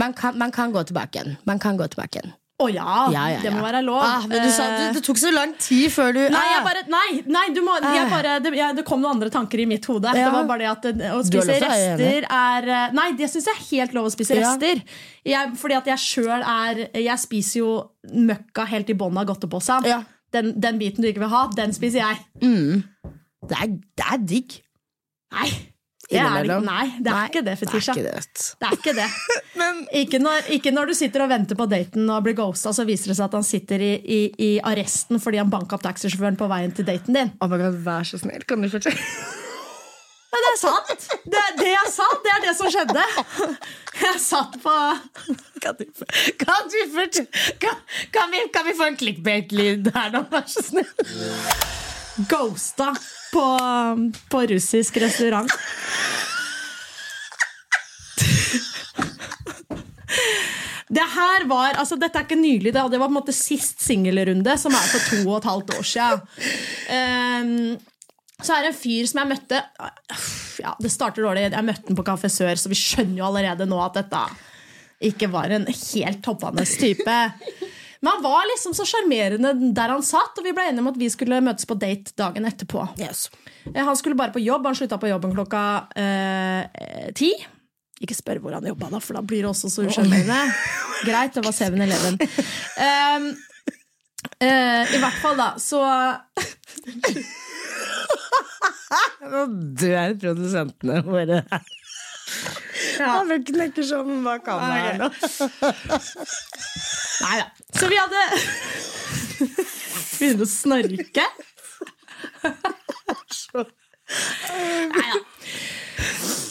Man 0.01 0.15
kan, 0.17 0.39
man 0.39 0.53
kan 0.53 0.73
gå 0.73 0.85
tilbake 0.89 1.19
igjen. 1.19 1.37
Man 1.49 1.59
kan 1.61 1.77
gå 1.81 1.89
tilbake 1.93 2.21
igjen. 2.21 2.37
Å 2.61 2.67
ja, 2.69 2.95
Ja, 3.15 3.25
ja, 3.33 3.41
det 3.41 3.53
må 3.55 3.63
være 3.65 3.81
lov. 3.85 4.01
Ah, 4.05 4.27
men 4.29 4.45
du 4.45 4.51
sa 4.53 4.67
du, 4.75 4.83
det, 4.97 5.03
tok 5.07 5.21
så 5.21 5.33
lang 5.33 5.55
tid 5.61 5.89
før 5.95 6.13
du 6.17 6.21
Nei, 6.21 6.43
jeg 6.51 6.59
ah. 6.59 6.67
bare, 6.67 6.83
nei, 6.93 7.09
nei 7.33 7.45
du 7.57 7.63
må, 7.65 7.77
jeg 7.81 8.09
bare, 8.13 8.37
det, 8.45 8.53
jeg, 8.59 8.77
det 8.77 8.85
kom 8.89 9.01
noen 9.01 9.17
andre 9.17 9.31
tanker 9.33 9.63
i 9.63 9.67
mitt 9.71 9.87
hode. 9.89 10.13
Det 10.17 10.27
var 10.35 10.49
bare 10.49 10.65
det 10.65 10.71
at 10.71 11.15
å 11.17 11.23
spise 11.25 11.31
til 11.31 11.41
å 11.41 11.71
være 11.71 11.73
rester 11.73 12.29
er 12.29 12.71
eh, 12.77 12.97
Nei, 12.97 13.09
det 13.19 13.31
syns 13.33 13.49
jeg 13.51 13.57
er 13.57 13.67
helt 13.71 13.97
lov 13.97 14.11
å 14.11 14.13
spise 14.13 14.39
rester. 14.39 14.85
Jeg, 15.27 15.55
fordi 15.61 15.79
at 15.79 15.91
jeg 15.93 16.05
sjøl 16.05 16.41
er 16.41 16.87
Jeg 16.97 17.19
spiser 17.21 17.61
jo 17.63 17.73
møkka 18.11 18.65
helt 18.69 18.93
i 18.93 18.97
bånn 18.99 19.19
av 19.21 19.29
godteposen. 19.29 19.89
Ja. 19.89 20.03
Den, 20.35 20.53
den 20.63 20.79
biten 20.81 21.05
du 21.05 21.11
ikke 21.11 21.25
vil 21.25 21.33
ha, 21.33 21.47
den 21.57 21.73
spiser 21.77 22.05
jeg. 22.05 22.23
det, 23.51 23.57
er, 23.57 23.75
det 23.99 24.13
er 24.15 24.23
digg. 24.35 24.61
Nei, 25.35 25.49
det 26.11 26.19
er, 26.19 26.27
Innimellom. 26.27 26.65
nei, 26.67 26.87
det 26.99 27.11
er 27.13 27.15
Nei, 27.17 27.27
ikke 27.31 27.43
det, 27.47 27.53
Fetisha. 27.61 27.95
Det 27.95 28.03
er 28.03 28.07
ikke 28.11 28.11
det. 28.11 28.47
Det 28.61 28.67
er 28.67 28.79
ikke 28.79 28.95
det. 28.99 29.09
ikke, 30.03 30.19
når, 30.23 30.49
ikke 30.57 30.73
når 30.75 30.91
du 30.91 30.95
sitter 30.99 31.23
og 31.25 31.31
venter 31.31 31.59
på 31.59 31.67
daten 31.71 32.09
og 32.11 32.25
blir 32.27 32.35
ghosta, 32.39 32.73
så 32.75 32.87
viser 32.89 33.13
det 33.13 33.19
seg 33.21 33.29
at 33.29 33.37
han 33.39 33.47
sitter 33.47 33.85
i, 33.85 33.93
i, 34.03 34.21
i 34.43 34.51
arresten 34.67 35.23
fordi 35.23 35.39
han 35.43 35.53
banka 35.53 35.79
opp 35.79 35.85
taxisjåføren 35.87 36.39
på 36.41 36.49
veien 36.51 36.75
til 36.75 36.89
daten 36.89 37.15
din. 37.15 37.31
Oh 37.39 37.47
my 37.51 37.61
God, 37.63 37.79
vær 37.87 38.09
så 38.11 38.19
snill, 38.19 38.43
kan 38.49 38.61
du 38.65 38.71
fortelle? 38.73 38.99
Men 40.31 40.45
det 40.47 40.51
er 40.51 40.59
sant! 40.61 41.07
Det, 41.31 41.41
det 41.59 41.71
er 41.75 41.89
sant, 41.91 42.21
det 42.27 42.31
er 42.37 42.43
det 42.45 42.53
som 42.59 42.69
skjedde. 42.71 43.07
Jeg 44.01 44.21
satt 44.23 44.55
på 44.63 44.75
Kan 45.63 45.75
du, 45.79 45.87
kan 46.41 46.69
du 46.71 46.77
fortelle 46.95 47.57
kan, 47.61 47.81
kan, 48.15 48.31
vi, 48.33 48.45
kan 48.55 48.67
vi 48.67 48.75
få 48.79 48.87
en 48.91 48.99
clickbait-lyd 49.01 49.91
her 49.95 50.15
nå, 50.15 50.23
vær 50.31 50.47
så 50.49 50.63
snill? 50.65 50.87
Ghosta 52.31 52.93
på, 53.33 53.45
på 54.33 54.43
russisk 54.53 54.99
restaurant. 55.03 55.51
Det 60.91 61.07
her 61.07 61.45
var, 61.47 61.77
altså 61.79 61.95
Dette 61.95 62.19
er 62.19 62.27
ikke 62.27 62.41
nylig, 62.41 62.73
det 62.75 62.83
var 62.83 62.91
på 62.91 63.07
en 63.07 63.19
måte 63.21 63.35
sist 63.35 63.79
singelrunde, 63.85 64.57
som 64.59 64.75
er 64.75 64.89
for 64.91 65.07
to 65.13 65.21
og 65.29 65.37
et 65.39 65.47
halvt 65.47 65.75
år 65.77 65.87
siden. 65.87 66.25
Um, 66.91 67.91
så 68.41 68.57
er 68.57 68.65
det 68.65 68.73
en 68.73 68.81
fyr 68.81 69.07
som 69.07 69.21
jeg 69.21 69.31
møtte 69.35 69.59
ja, 70.63 70.73
Det 70.81 70.91
starter 70.93 71.25
dårlig. 71.25 71.45
Jeg 71.53 71.67
møtte 71.67 71.91
han 71.91 71.99
på 71.99 72.07
Kafé 72.07 72.31
Sør, 72.33 72.57
så 72.59 72.73
vi 72.73 72.79
skjønner 72.79 73.21
jo 73.21 73.29
allerede 73.29 73.69
nå 73.69 73.79
at 73.85 74.01
dette 74.01 74.23
ikke 75.11 75.31
var 75.33 75.53
en 75.55 75.69
helt 75.69 76.21
toppende 76.25 76.65
type. 76.67 77.17
Men 78.01 78.13
han 78.15 78.23
var 78.25 78.47
liksom 78.49 78.73
så 78.75 78.87
sjarmerende 78.89 79.53
der 79.77 79.93
han 79.93 80.03
satt, 80.07 80.39
og 80.41 80.45
vi 80.47 80.55
ble 80.57 80.65
enige 80.71 80.81
om 80.81 80.89
at 80.89 80.99
vi 81.01 81.09
skulle 81.13 81.41
møtes 81.45 81.69
på 81.69 81.77
date 81.77 82.15
dagen 82.17 82.49
etterpå. 82.49 82.87
Yes. 83.01 83.27
Eh, 83.75 83.85
Han 83.85 83.97
skulle 83.99 84.17
bare 84.17 84.33
på 84.33 84.41
jobb. 84.41 84.65
Han 84.71 84.77
slutta 84.79 84.97
på 85.03 85.11
jobben 85.11 85.35
klokka 85.37 85.63
eh, 86.01 87.11
ti. 87.19 87.35
Ikke 88.01 88.17
spør 88.17 88.41
hvor 88.41 88.57
han 88.57 88.65
jobba, 88.65 88.89
da, 88.95 88.99
for 89.05 89.19
da 89.19 89.21
blir 89.21 89.45
det 89.45 89.51
også 89.51 89.69
så 89.69 89.85
usjarmerende. 89.85 90.39
Greit, 91.05 91.35
det 91.37 91.45
var 91.45 91.53
7-Eleven. 91.53 92.17
Um, 92.81 93.27
eh, 94.41 94.95
I 94.97 95.01
hvert 95.03 95.21
fall, 95.21 95.37
da, 95.37 95.51
så 95.61 95.85
Nå 99.31 99.45
dør 99.79 100.17
produsentene 100.25 101.03
våre. 101.05 101.43
Han 103.01 103.29
vil 103.31 103.45
knekke 103.53 103.85
sånn 103.87 104.25
bak 104.25 104.43
kameraet 104.47 105.01
nå. 105.01 105.09
Nei 107.21 107.37
da. 107.43 107.47
Så 107.81 107.89
vi 107.89 107.97
hadde 107.97 108.23
Begynner 110.19 110.45
å 110.45 110.49
snorke. 110.51 111.25
Nei 114.91 115.07
da. 115.15 115.20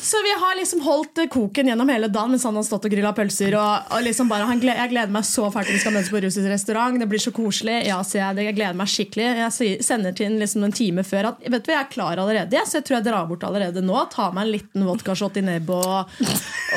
Så 0.10 0.18
vi 0.26 0.32
har 0.42 0.56
liksom 0.58 0.82
holdt 0.82 1.20
koken 1.30 1.68
gjennom 1.70 1.90
hele 1.92 2.08
dagen 2.10 2.32
mens 2.34 2.44
han 2.48 2.56
har 2.58 2.64
stått 2.66 2.88
og 2.88 2.94
grilla 2.94 3.12
pølser. 3.14 3.54
Og, 3.60 3.92
og 3.94 4.06
liksom 4.06 4.30
bare, 4.32 4.48
han 4.50 4.62
Jeg 4.64 4.90
gleder 4.90 5.12
meg 5.14 5.26
så 5.28 5.46
fælt 5.54 5.70
til 5.70 5.78
vi 5.78 5.82
skal 5.84 5.94
møtes 5.94 6.10
på 6.10 6.22
russisk 6.24 6.50
restaurant. 6.50 6.98
Det 6.98 7.08
blir 7.12 7.22
så 7.22 7.34
koselig. 7.36 7.76
Ja, 7.86 8.00
sier 8.08 8.24
jeg, 8.24 8.38
det, 8.40 8.46
jeg 8.48 8.58
gleder 8.58 8.80
meg 8.80 8.90
skikkelig. 8.90 9.28
Jeg 9.44 9.84
sender 9.86 10.16
til 10.18 10.32
en, 10.32 10.40
liksom 10.42 10.66
en 10.66 10.74
time 10.76 11.06
før 11.06 11.30
at 11.32 11.46
vet 11.46 11.66
du, 11.66 11.70
hva, 11.70 11.76
jeg 11.78 11.86
er 11.86 11.92
klar 11.94 12.22
allerede, 12.24 12.64
så 12.66 12.80
jeg 12.80 12.88
tror 12.88 12.98
jeg 12.98 13.08
drar 13.10 13.30
bort 13.30 13.46
allerede 13.46 13.84
nå. 13.86 14.00
Tar 14.14 14.34
meg 14.34 14.48
en 14.48 14.54
liten 14.56 14.88
vodkashot 14.90 15.38
i 15.38 15.46
nebbet 15.46 15.90
og, 15.94 16.24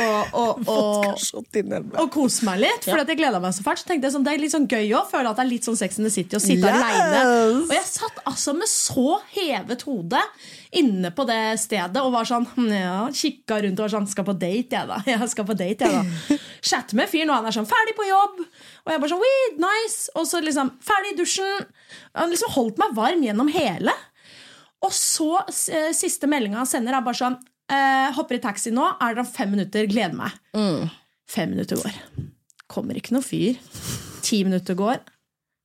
og, 0.02 0.36
og, 0.42 0.62
og, 0.76 2.00
og 2.04 2.12
kose 2.12 2.44
meg 2.48 2.60
litt. 2.66 2.88
For 2.90 3.00
at 3.00 3.08
jeg 3.14 3.22
gleda 3.22 3.40
meg 3.42 3.56
så 3.56 3.64
fælt. 3.64 3.82
Så 3.82 3.88
tenkte 3.88 4.10
jeg 4.10 4.16
sånn, 4.18 4.26
Det 4.28 4.34
er 4.36 4.42
litt 4.44 4.54
sånn 4.54 4.68
gøy 4.68 4.92
å 5.00 5.06
føle 5.08 5.32
at 5.32 5.40
det 5.40 5.46
er 5.46 5.52
litt 5.54 5.68
sånn 5.68 5.78
Sex 5.80 5.96
in 6.02 6.08
the 6.08 6.12
City 6.12 6.36
å 6.36 6.42
sitte 6.42 6.68
Yes! 6.68 6.84
alene. 6.84 7.22
Og 7.64 7.72
jeg 7.78 7.88
satt 7.88 8.20
altså 8.28 8.52
med 8.60 8.68
så 8.70 9.22
hevet 9.32 9.88
hode 9.88 10.20
inne 10.72 11.10
på 11.12 11.24
det 11.28 11.58
stedet 11.60 12.00
og 12.00 12.14
var 12.14 12.28
sånn 12.28 12.46
hm, 12.54 12.68
ja, 12.72 13.00
kikka 13.12 13.58
rundt 13.60 13.80
og 13.80 13.84
var 13.84 13.92
sånn 13.92 14.06
Skal 14.08 14.24
på 14.24 14.34
date, 14.40 14.78
jeg, 14.78 14.88
da. 14.88 14.98
Jeg 15.10 15.28
skal 15.32 15.46
på 15.48 15.56
date, 15.58 15.88
jeg, 15.88 15.98
da. 15.98 16.38
Chatte 16.70 16.96
med 16.96 17.10
fyren, 17.12 17.32
og 17.32 17.40
han 17.40 17.50
er 17.50 17.56
sånn 17.56 17.68
ferdig 17.68 17.94
på 17.98 18.06
jobb. 18.06 18.40
Og 18.86 18.92
jeg 18.92 19.02
bare 19.02 19.12
sånn 19.12 19.22
weed, 19.22 19.60
nice. 19.62 20.12
Og 20.16 20.26
så 20.30 20.40
liksom 20.44 20.72
ferdig 20.84 21.12
i 21.12 21.18
dusjen. 21.20 21.68
Han 22.16 22.32
liksom 22.32 22.54
holdt 22.54 22.80
meg 22.80 22.96
varm 22.96 23.24
gjennom 23.26 23.50
hele. 23.52 23.94
Og 24.82 24.94
så 24.96 25.30
eh, 25.44 25.90
siste 25.94 26.30
meldinga 26.30 26.62
han 26.62 26.70
sender, 26.70 26.96
er 26.96 27.04
bare 27.06 27.20
sånn 27.20 27.36
eh, 27.70 28.08
Hopper 28.16 28.38
i 28.38 28.42
taxi 28.42 28.72
nå, 28.74 28.86
er 28.96 29.12
dere 29.14 29.26
om 29.26 29.30
fem 29.30 29.52
minutter, 29.54 29.86
gleder 29.90 30.16
meg. 30.18 30.38
Fem 31.30 31.52
minutter 31.52 31.78
går. 31.82 32.00
Kommer 32.72 32.98
ikke 32.98 33.14
noe 33.16 33.26
fyr. 33.26 33.60
Ti 34.24 34.42
minutter 34.48 34.78
går. 34.78 35.02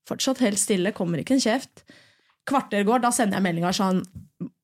Fortsatt 0.08 0.44
helt 0.44 0.60
stille, 0.62 0.94
kommer 0.96 1.22
ikke 1.22 1.38
en 1.38 1.44
kjeft. 1.44 1.86
Kvarter 2.48 2.86
går, 2.88 3.02
da 3.04 3.12
sender 3.16 3.40
jeg 3.40 3.48
meldinga 3.48 3.74
sånn 3.76 4.04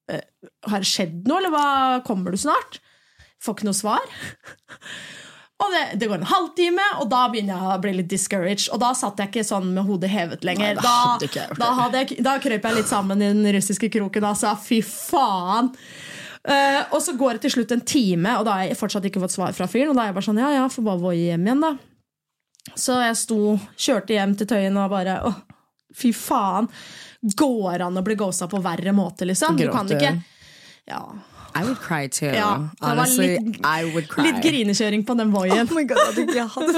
Har 0.09 0.83
det 0.83 0.89
skjedd 0.89 1.27
noe, 1.29 1.39
eller 1.39 1.53
hva? 1.53 1.67
Kommer 2.07 2.33
du 2.33 2.39
snart? 2.39 2.79
Får 3.43 3.57
ikke 3.57 3.67
noe 3.69 3.77
svar. 3.77 4.15
Og 5.63 5.71
det, 5.71 5.83
det 6.01 6.09
går 6.09 6.19
en 6.19 6.27
halvtime, 6.27 6.85
og 6.99 7.09
da 7.11 7.27
begynner 7.31 7.55
jeg 7.55 7.75
å 7.75 7.81
bli 7.83 7.93
litt 7.99 8.09
discouraged. 8.11 8.67
Og 8.75 8.81
da 8.81 8.91
satt 8.97 9.19
jeg 9.21 9.31
ikke 9.31 9.45
sånn 9.47 9.69
med 9.75 9.85
hodet 9.87 10.09
hevet 10.11 10.43
lenger. 10.47 10.73
Nei, 10.75 10.81
da 10.81 10.83
da, 10.89 10.95
hadde 11.13 11.29
jeg 11.29 11.59
da, 11.59 11.69
hadde 11.77 12.01
jeg, 12.01 12.17
da 12.25 12.33
krøp 12.43 12.67
jeg 12.67 12.79
litt 12.79 12.89
sammen 12.89 13.23
i 13.23 13.29
den 13.31 13.47
russiske 13.55 13.89
kroken. 13.93 14.27
Altså, 14.27 14.51
fy 14.59 14.81
faen! 14.85 15.71
Uh, 16.43 16.81
og 16.91 16.99
så 16.99 17.13
går 17.15 17.37
det 17.37 17.45
til 17.45 17.53
slutt 17.53 17.71
en 17.71 17.85
time, 17.87 18.33
og 18.35 18.43
da 18.43 18.57
har 18.57 18.67
jeg 18.67 18.75
fortsatt 18.75 19.05
ikke 19.07 19.21
fått 19.23 19.37
svar 19.37 19.55
fra 19.55 19.69
fyren. 19.71 19.93
Og 19.93 19.99
da 19.99 20.03
er 20.03 20.11
jeg 20.11 20.17
bare 20.17 20.27
sånn, 20.27 20.41
ja, 20.43 20.51
ja, 20.57 20.67
får 20.73 20.87
bare 20.89 21.03
voie 21.05 21.21
hjem 21.21 21.47
igjen, 21.47 21.63
da. 21.63 21.71
Så 22.79 22.97
jeg 22.99 23.15
sto, 23.19 23.39
kjørte 23.79 24.17
hjem 24.17 24.35
til 24.39 24.49
Tøyen 24.49 24.79
og 24.79 24.91
bare 24.91 25.19
åh, 25.29 25.39
fy 25.95 26.11
faen. 26.15 26.67
Går 27.23 27.81
an 27.85 27.97
å 27.97 28.03
bli 28.03 28.15
ghosta 28.19 28.47
på 28.51 28.59
verre 28.63 28.91
måte, 28.95 29.25
liksom? 29.29 29.55
Du 29.57 29.69
kan 29.71 29.87
ikke 29.87 30.15
Ja. 30.87 31.03
I 31.55 31.61
would 31.63 31.77
cry 31.79 32.07
too. 32.09 32.25
Ja, 32.33 32.57
det 32.81 32.81
Honestly, 32.87 33.27
litt- 33.37 33.59
I 33.63 33.83
would 33.93 34.07
cry. 34.09 34.23
Litt 34.25 34.41
grinekjøring 34.41 35.03
på 35.05 35.13
den 35.15 35.29
voien. 35.31 35.67
Oh 35.69 35.75
my 35.77 35.83
god, 35.85 35.99
hadde 36.07 36.23
ikke 36.25 36.39
jeg 36.41 36.47
hatt 36.49 36.69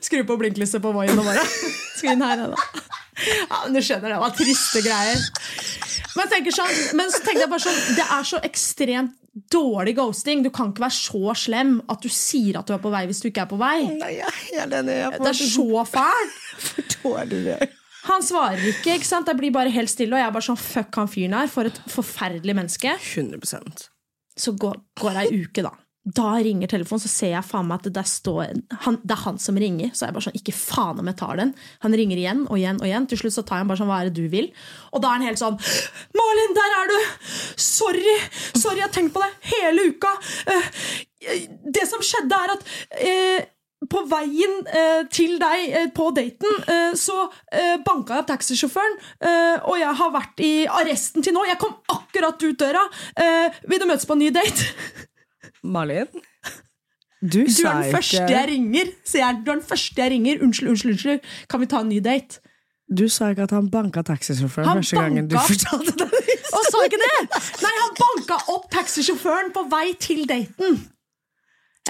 Skru 0.06 0.22
på 0.26 0.36
blinklyset 0.40 0.82
på 0.82 0.92
voien 0.94 1.18
og 1.18 1.26
bare 1.26 1.42
Skru 1.98 2.12
inn 2.14 2.22
her, 2.24 2.36
da. 2.54 2.56
Ja, 3.50 3.58
men 3.66 3.74
Du 3.76 3.80
skjønner, 3.84 4.14
det 4.14 4.20
var 4.22 4.30
triste 4.38 4.80
greier. 4.86 5.18
Men, 6.16 6.30
tenker 6.32 6.54
sånn, 6.54 6.72
men 6.98 7.10
så 7.12 7.20
tenkte 7.22 7.44
jeg 7.44 7.50
bare 7.52 7.62
sånn 7.66 7.80
Det 7.98 8.06
er 8.06 8.24
så 8.30 8.40
ekstremt 8.46 9.12
dårlig 9.52 9.96
ghosting. 9.98 10.44
Du 10.44 10.50
kan 10.54 10.70
ikke 10.72 10.84
være 10.86 10.96
så 10.96 11.34
slem 11.38 11.76
at 11.90 12.02
du 12.04 12.08
sier 12.12 12.58
at 12.60 12.68
du 12.68 12.74
er 12.76 12.82
på 12.82 12.92
vei 12.92 13.04
hvis 13.10 13.22
du 13.22 13.28
ikke 13.30 13.44
er 13.46 13.50
på 13.50 13.58
vei. 13.60 13.76
Nei, 13.98 14.14
jeg 14.18 14.26
er 14.28 14.40
helt 14.46 14.78
enig. 14.80 14.96
Jeg 15.00 15.20
Det 15.20 15.32
er 15.32 15.38
så 15.40 15.84
fælt. 15.90 16.40
dårlig 17.02 17.44
det. 17.48 17.58
Han 18.08 18.24
svarer 18.24 18.62
ikke. 18.70 18.94
ikke 18.96 19.06
sant? 19.06 19.28
Jeg 19.28 19.36
blir 19.36 19.52
bare 19.52 19.72
helt 19.74 19.90
stille, 19.92 20.14
og 20.16 20.22
jeg 20.22 20.28
er 20.30 20.34
bare 20.36 20.46
sånn 20.46 20.60
fuck 20.60 20.96
han 20.96 21.10
fyren 21.12 21.36
her. 21.36 21.50
For 21.52 21.68
et 21.68 21.80
forferdelig 21.92 22.56
menneske. 22.56 22.94
100% 22.96 23.88
Så 24.40 24.54
går, 24.56 24.78
går 25.00 25.18
ei 25.24 25.42
uke, 25.42 25.64
da. 25.66 25.74
Da 26.16 26.30
ringer 26.40 26.70
telefonen, 26.70 27.02
så 27.04 27.10
ser 27.12 27.34
jeg 27.34 27.46
faen 27.46 27.68
meg 27.68 27.82
at 27.82 27.90
det, 27.94 28.04
står, 28.08 28.54
han, 28.86 28.96
det 29.04 29.14
er 29.14 29.22
han 29.26 29.38
som 29.42 29.58
ringer. 29.60 29.92
Så 29.94 30.06
jeg 30.06 30.16
bare 30.16 30.26
sånn, 30.26 30.38
ikke 30.40 30.54
faen 30.56 31.02
om 31.02 31.10
jeg 31.10 31.18
tar 31.20 31.38
den. 31.42 31.52
Han 31.84 31.96
ringer 32.00 32.20
igjen 32.22 32.42
og 32.48 32.56
igjen 32.58 32.80
og 32.80 32.88
igjen. 32.88 33.06
Til 33.10 33.20
slutt 33.20 33.36
så 33.36 33.44
tar 33.44 33.60
jeg 33.60 33.66
han 33.66 33.70
bare 33.72 33.82
sånn, 33.82 33.90
hva 33.92 34.00
er 34.00 34.10
det 34.10 34.16
du 34.18 34.32
vil? 34.32 34.50
Og 34.94 35.04
da 35.04 35.12
er 35.12 35.20
han 35.20 35.28
helt 35.28 35.42
sånn 35.42 35.60
Malin, 36.16 36.56
der 36.56 36.76
er 36.80 36.90
du! 36.90 36.98
Sorry! 37.60 38.16
Sorry, 38.56 38.80
jeg 38.80 38.88
har 38.88 38.94
tenkt 38.94 39.14
på 39.14 39.22
deg 39.22 39.50
hele 39.52 39.86
uka. 39.92 40.12
Eh, 40.50 40.68
det 41.68 41.86
som 41.90 42.02
skjedde, 42.04 42.38
er 42.38 42.54
at 42.56 42.64
eh, 42.96 43.48
på 43.90 44.02
veien 44.10 44.56
eh, 44.68 45.02
til 45.12 45.36
deg 45.40 45.76
eh, 45.76 45.86
på 45.96 46.10
daten, 46.16 46.58
eh, 46.68 46.96
så 46.98 47.26
eh, 47.52 47.76
banka 47.84 48.16
jeg 48.16 48.24
opp 48.24 48.32
taxisjåføren, 48.32 48.98
eh, 49.24 49.68
og 49.68 49.78
jeg 49.80 49.94
har 50.00 50.16
vært 50.16 50.42
i 50.44 50.52
arresten 50.80 51.24
til 51.24 51.36
nå. 51.36 51.44
Jeg 51.48 51.60
kom 51.60 51.76
akkurat 51.92 52.40
ut 52.44 52.58
døra. 52.60 52.82
Eh, 53.20 53.62
vil 53.68 53.80
du 53.80 53.88
møtes 53.88 54.08
på 54.08 54.16
en 54.16 54.24
ny 54.24 54.32
date? 54.34 54.72
Malin? 55.62 56.06
Du, 57.20 57.42
Du 57.44 57.66
er 57.68 57.82
den 57.82 57.92
første 57.92 58.22
jeg 58.32 58.46
ringer. 58.48 58.92
sier 59.04 59.26
jeg. 59.26 59.40
Du 59.44 59.50
er 59.52 59.58
den 59.58 59.66
første 59.68 60.00
jeg 60.00 60.10
ringer. 60.14 60.38
Unnskyld, 60.46 60.68
unnskyld, 60.72 60.92
unnskyld. 60.94 61.20
Kan 61.52 61.60
vi 61.60 61.66
ta 61.68 61.80
en 61.84 61.90
ny 61.92 61.98
date? 62.00 62.40
Du 62.90 63.04
sa 63.12 63.28
ikke 63.30 63.44
at 63.46 63.52
han 63.54 63.68
banka 63.70 64.02
taxisjåføren 64.02 64.66
Han 64.66 64.80
første 64.80 64.96
gangen 64.98 65.28
du 65.30 65.36
fortalte 65.38 65.92
det. 66.00 66.08
Og 66.56 66.64
sa 66.72 66.80
ikke 66.88 66.98
det! 66.98 67.42
Nei, 67.62 67.74
han 67.82 67.92
banka 68.00 68.38
opp 68.54 68.64
taxisjåføren 68.72 69.52
på 69.54 69.62
vei 69.70 69.92
til 70.02 70.24
daten. 70.26 70.80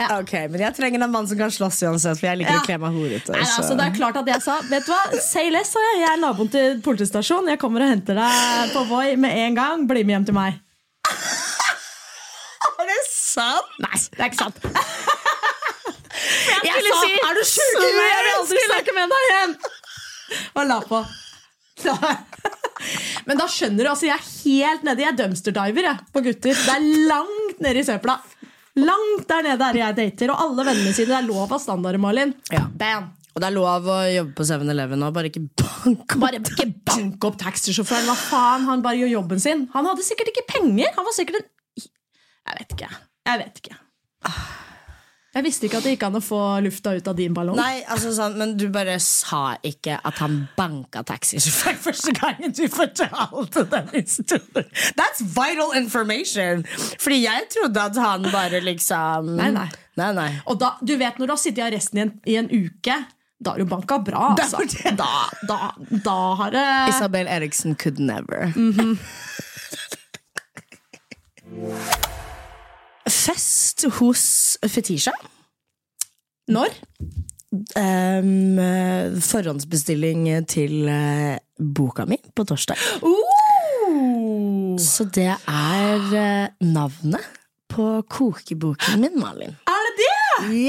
Ok, 0.01 0.33
men 0.53 0.61
jeg 0.63 0.75
trenger 0.77 1.03
en 1.05 1.11
mann 1.13 1.27
som 1.29 1.37
kan 1.41 1.51
slåss 1.53 1.81
uansett, 1.89 2.19
for 2.21 2.27
jeg 2.29 2.39
liker 2.43 2.53
Ja. 2.55 2.61
å 2.61 2.67
kle 2.67 2.77
meg 2.83 2.95
horete. 2.99 3.35
Altså, 3.37 3.75
det 3.77 3.87
er 3.87 3.95
klart 3.97 4.17
at 4.21 4.29
jeg 4.31 4.43
sa 4.45 4.59
Vet 4.69 4.87
du 4.87 4.93
hva, 4.93 5.01
say 5.25 5.51
less, 5.53 5.73
sa 5.75 5.83
jeg. 5.87 6.03
Jeg 6.05 6.11
er 6.13 6.21
naboen 6.23 6.51
til 6.53 6.79
politistasjonen. 6.85 7.49
Jeg 7.55 7.59
kommer 7.63 7.87
og 7.87 7.95
henter 7.95 8.21
deg 8.21 8.75
på 8.75 8.85
Voi 8.91 9.15
med 9.17 9.39
en 9.47 9.55
gang. 9.59 9.87
Bli 9.91 10.05
med 10.05 10.19
hjem 10.19 10.29
til 10.31 10.35
meg. 10.43 10.61
Sant? 13.31 13.75
Nei, 13.83 13.99
det 14.17 14.25
er 14.25 14.31
ikke 14.31 14.43
sant. 14.45 14.61
Jeg 16.21 16.67
jeg 16.67 16.83
sa 16.85 16.97
si. 17.01 17.11
er 17.25 17.37
du 17.39 17.43
sjuk? 17.47 17.77
i 17.81 17.87
huet? 17.87 18.09
Jeg 18.11 18.25
vil 18.25 18.35
aldri 18.35 18.63
snakke 18.67 18.95
med 18.97 19.13
deg 19.13 19.27
igjen! 19.29 19.53
Og 20.59 20.67
la 20.69 20.79
på. 20.85 20.99
Men 23.29 23.41
da 23.41 23.47
skjønner 23.51 23.87
du, 23.87 23.91
altså 23.93 24.09
jeg 24.09 24.17
er 24.17 24.27
helt 24.27 24.85
nede. 24.87 25.05
Jeg 25.05 25.13
er 25.13 25.19
dumpster 25.21 25.55
diver 25.57 25.87
jeg, 25.87 26.05
på 26.15 26.23
gutter. 26.25 26.61
Det 26.67 26.75
er 26.75 26.85
langt 27.11 27.63
nede 27.65 27.83
i 27.83 27.87
søpla. 27.87 28.19
Langt 28.81 29.27
der 29.31 29.47
nede 29.49 29.69
er 29.71 29.79
jeg 29.81 29.97
dater, 29.99 30.33
og 30.35 30.45
alle 30.45 30.67
vennene 30.71 30.93
sine. 30.97 31.11
Det 31.13 31.19
er 31.19 31.27
lov 31.29 31.51
av 31.57 31.61
standarder, 31.63 32.01
Malin. 32.03 32.35
Ja. 32.53 32.67
Bam. 32.81 33.11
Og 33.31 33.43
det 33.43 33.47
er 33.51 33.55
lov 33.55 33.87
å 33.91 33.99
jobbe 34.11 34.35
på 34.39 34.47
7-Eleven 34.49 35.05
og 35.07 35.15
bare 35.17 35.31
ikke 35.31 35.45
banke 35.63 36.17
opp. 36.17 36.17
Bare 36.25 36.41
ikke 36.43 36.67
bank 36.89 37.29
opp 37.29 37.39
taxisjåføren. 37.41 38.09
Hva 38.11 38.17
faen? 38.19 38.67
Han 38.71 38.83
bare 38.85 38.99
gjør 39.03 39.15
jobben 39.21 39.43
sin. 39.43 39.69
Han 39.77 39.87
hadde 39.89 40.07
sikkert 40.07 40.33
ikke 40.33 40.49
penger. 40.51 40.91
Han 40.97 41.07
var 41.07 41.17
sikkert 41.17 41.45
en 41.45 41.49
Jeg 41.87 42.59
vet 42.59 42.77
ikke. 42.77 42.91
Jeg 43.29 43.45
vet 43.45 43.63
ikke. 43.63 43.77
Jeg 45.31 45.45
visste 45.47 45.69
ikke 45.69 45.79
at 45.79 45.85
det 45.87 45.93
gikk 45.95 46.05
an 46.09 46.19
å 46.19 46.21
få 46.25 46.39
lufta 46.65 46.91
ut 46.99 47.07
av 47.07 47.15
din 47.15 47.35
ballong. 47.37 47.55
Nei, 47.55 47.85
altså 47.87 48.11
sånn, 48.17 48.33
Men 48.41 48.57
du 48.59 48.65
bare 48.75 48.97
sa 49.05 49.53
ikke 49.63 50.01
at 50.03 50.19
han 50.19 50.41
banka 50.57 51.05
taxisjåfør 51.07 51.77
første 51.87 52.15
gangen 52.19 52.51
du 52.57 52.65
fortalte 52.73 53.63
den 53.71 53.93
historien. 53.95 54.67
That's 54.99 55.23
vital 55.23 55.71
information! 55.79 56.65
Fordi 56.99 57.21
jeg 57.23 57.47
trodde 57.55 57.87
at 57.93 58.01
han 58.03 58.27
bare 58.35 58.59
liksom 58.67 59.31
Nei, 59.39 59.53
nei. 59.55 59.69
nei, 60.03 60.11
nei. 60.19 60.29
Og 60.51 60.59
da, 60.59 60.73
du 60.83 60.97
vet 60.99 61.23
når 61.23 61.31
du 61.31 61.37
har 61.37 61.43
sittet 61.45 61.63
i 61.63 61.67
arresten 61.69 62.03
i 62.03 62.07
en, 62.09 62.13
i 62.27 62.39
en 62.43 62.51
uke, 62.51 62.99
da 63.41 63.55
har 63.55 63.63
du 63.63 63.71
banka 63.71 64.01
bra. 64.03 64.33
Altså. 64.35 64.67
Da, 64.99 65.13
da, 65.47 65.61
da 66.05 66.19
har 66.43 66.51
det 66.53 66.67
Isabel 66.91 67.31
Eriksen 67.31 67.79
could 67.79 68.03
never. 68.03 68.51
Fest 73.11 73.85
hos 73.99 74.23
Fetisha. 74.71 75.13
Når? 76.51 76.71
Um, 77.75 78.59
forhåndsbestilling 79.27 80.29
til 80.51 80.87
uh, 80.87 81.35
boka 81.59 82.05
mi 82.07 82.21
på 82.37 82.45
torsdag. 82.47 82.79
Uh, 83.03 84.77
Så 84.79 85.05
det 85.15 85.27
er 85.35 86.07
uh, 86.07 86.47
navnet 86.63 87.27
på 87.71 87.89
kokeboken 88.11 89.01
min, 89.03 89.19
Malin. 89.19 89.57
er 89.67 89.85
det 89.89 89.97
det? 89.99 90.15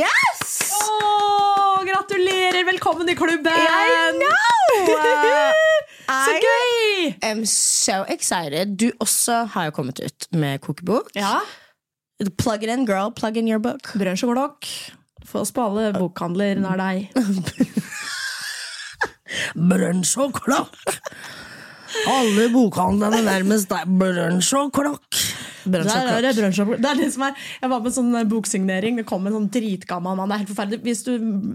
Yes! 0.01 0.71
Oh, 0.89 1.81
gratulerer! 1.87 2.63
Velkommen 2.67 3.09
i 3.09 3.15
klubben! 3.17 3.53
I 3.53 4.11
know! 4.17 4.41
Så 6.11 6.33
gøy! 6.43 7.13
I'm 7.23 7.45
so 7.45 8.01
excited. 8.09 8.75
Du 8.77 8.91
også 8.99 9.43
har 9.53 9.69
jo 9.69 9.71
kommet 9.77 10.01
ut 10.03 10.27
med 10.35 10.59
kokebok. 10.61 11.09
Ja. 11.15 11.37
Plug 12.37 12.63
it 12.63 12.69
in, 12.69 12.85
girl. 12.85 13.11
Plug 13.11 13.37
in 13.37 13.47
your 13.47 13.59
book. 13.59 13.93
Brunsj 13.97 14.25
og 14.27 14.35
glokk. 14.35 14.69
Få 15.25 15.41
oss 15.45 15.53
på 15.55 15.63
alle 15.63 15.91
bokhandler 15.95 16.59
nær 16.61 16.79
deg. 16.81 17.09
Brunsj 19.71 20.17
og 20.21 20.35
klokk. 20.41 20.97
Alle 22.11 22.49
bokhandlene 22.53 23.23
nærmest 23.25 23.71
deg. 23.71 23.89
Brunsj 24.01 24.53
og 24.59 24.73
klokk. 24.75 25.21
Der 25.65 25.83
er 25.85 26.21
det 26.25 26.31
er 26.33 26.99
det 26.99 27.09
som 27.13 27.23
er 27.25 27.35
Jeg 27.61 27.69
var 27.69 27.81
på 27.83 27.89
en 27.91 27.95
sånn 27.95 28.17
boksignering. 28.29 28.97
Det 29.01 29.05
kom 29.09 29.27
en 29.27 29.35
sånn 29.37 29.49
dritgammal 29.53 30.17
mann. 30.17 30.31
Det 30.31 30.35
er 30.35 30.43
helt 30.43 30.51
forferdelig. 30.53 30.81
Hvis 30.85 31.03
du 31.05 31.11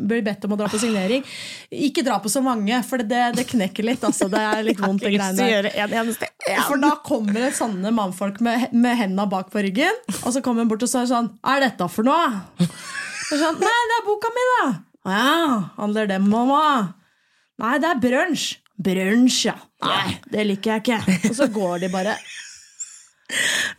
blir 0.09 0.25
bedt 0.27 0.45
om 0.47 0.55
å 0.55 0.59
dra 0.61 0.69
på 0.71 0.81
signering, 0.83 1.25
ikke 1.71 2.05
dra 2.07 2.19
på 2.23 2.31
så 2.33 2.43
mange, 2.45 2.79
for 2.87 3.03
det, 3.03 3.23
det 3.39 3.47
knekker 3.51 3.87
litt. 3.87 4.05
Altså. 4.07 4.29
Det 4.33 4.43
er 4.43 4.67
litt 4.67 4.83
vondt, 4.87 5.03
det 5.07 5.15
greiene 5.17 5.49
der. 5.51 5.71
en 5.87 5.97
eneste 6.03 6.31
For 6.69 6.83
da 6.83 6.93
kommer 7.07 7.47
det 7.49 7.55
sånne 7.59 7.93
mannfolk 7.95 8.43
med, 8.45 8.69
med 8.77 8.99
hendene 9.01 9.27
bak 9.31 9.51
på 9.55 9.65
ryggen, 9.67 10.03
og 10.23 10.31
så 10.35 10.43
kommer 10.45 10.65
hun 10.65 10.71
bort 10.71 10.85
og 10.87 10.91
sier 10.93 11.09
sånn 11.11 11.33
Hva 11.41 11.57
er 11.59 11.67
dette 11.69 11.89
for 11.93 12.07
noe? 12.07 12.69
Sånn, 13.27 13.59
Nei, 13.59 13.81
det 13.91 13.97
er 13.99 14.05
boka 14.07 14.31
mi, 14.35 14.45
da. 14.53 14.67
Å 15.07 15.15
ja, 15.17 15.59
handler 15.81 16.09
det 16.11 16.21
om 16.23 16.31
mamma? 16.31 16.63
Nei, 17.63 17.77
det 17.83 17.91
er 17.91 18.01
brunsj. 18.03 18.47
Brunsj, 18.77 19.47
ja. 19.49 19.55
Nei, 19.85 20.17
det 20.33 20.45
liker 20.51 20.77
jeg 20.77 20.85
ikke. 20.85 21.21
Og 21.31 21.37
så 21.39 21.47
går 21.53 21.87
de 21.87 21.89
bare. 21.93 22.17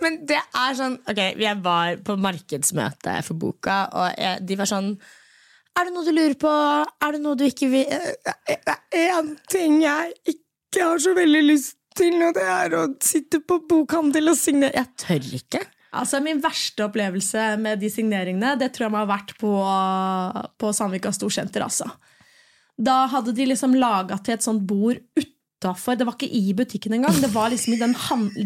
Men 0.03 0.19
det 0.27 0.39
er 0.39 0.75
sånn 0.77 0.97
Ok, 1.07 1.21
jeg 1.39 1.61
var 1.63 1.97
på 2.03 2.17
markedsmøte 2.19 3.15
for 3.27 3.39
boka, 3.39 3.77
og 3.95 4.19
jeg, 4.19 4.43
de 4.47 4.57
var 4.59 4.69
sånn 4.69 4.91
Er 5.77 5.87
det 5.87 5.93
noe 5.95 6.03
du 6.07 6.11
lurer 6.11 6.35
på? 6.41 6.51
Er 7.05 7.15
det 7.15 7.21
noe 7.23 7.39
du 7.39 7.45
ikke 7.47 7.69
vil 7.71 7.87
Det 7.87 8.57
er 8.67 9.07
én 9.07 9.33
ting 9.51 9.79
jeg 9.85 10.13
ikke 10.35 10.83
har 10.83 11.01
så 11.01 11.15
veldig 11.17 11.43
lyst 11.47 11.77
til, 11.97 12.19
og 12.21 12.35
det 12.37 12.45
er 12.45 12.75
å 12.77 12.83
sitte 13.01 13.39
på 13.41 13.55
bokhandel 13.69 14.29
og 14.29 14.37
signere. 14.37 14.83
Jeg 14.83 14.91
tør 15.01 15.29
ikke. 15.39 15.61
Altså, 15.97 16.19
Min 16.21 16.41
verste 16.43 16.85
opplevelse 16.85 17.45
med 17.61 17.79
de 17.81 17.89
signeringene 17.89 18.51
Det 18.59 18.67
tror 18.75 18.87
jeg 18.87 18.93
må 18.93 18.99
ha 19.01 19.07
vært 19.09 19.33
på, 19.39 19.53
på 20.59 20.73
Sandvika 20.75 21.13
Storsenter. 21.15 21.65
Altså. 21.65 21.87
Da 22.77 23.05
hadde 23.09 23.33
de 23.33 23.47
liksom 23.49 23.73
laga 23.79 24.19
til 24.21 24.35
et 24.35 24.45
sånt 24.45 24.61
bord 24.67 24.99
utafor. 25.57 25.97
Det 25.97 26.05
var 26.05 26.15
ikke 26.17 26.29
i 26.29 26.53
butikken 26.53 26.93
engang. 26.93 27.21
Det 27.21 27.33
var 27.33 27.49
liksom 27.49 27.73
i 27.73 27.79
den, 27.81 27.95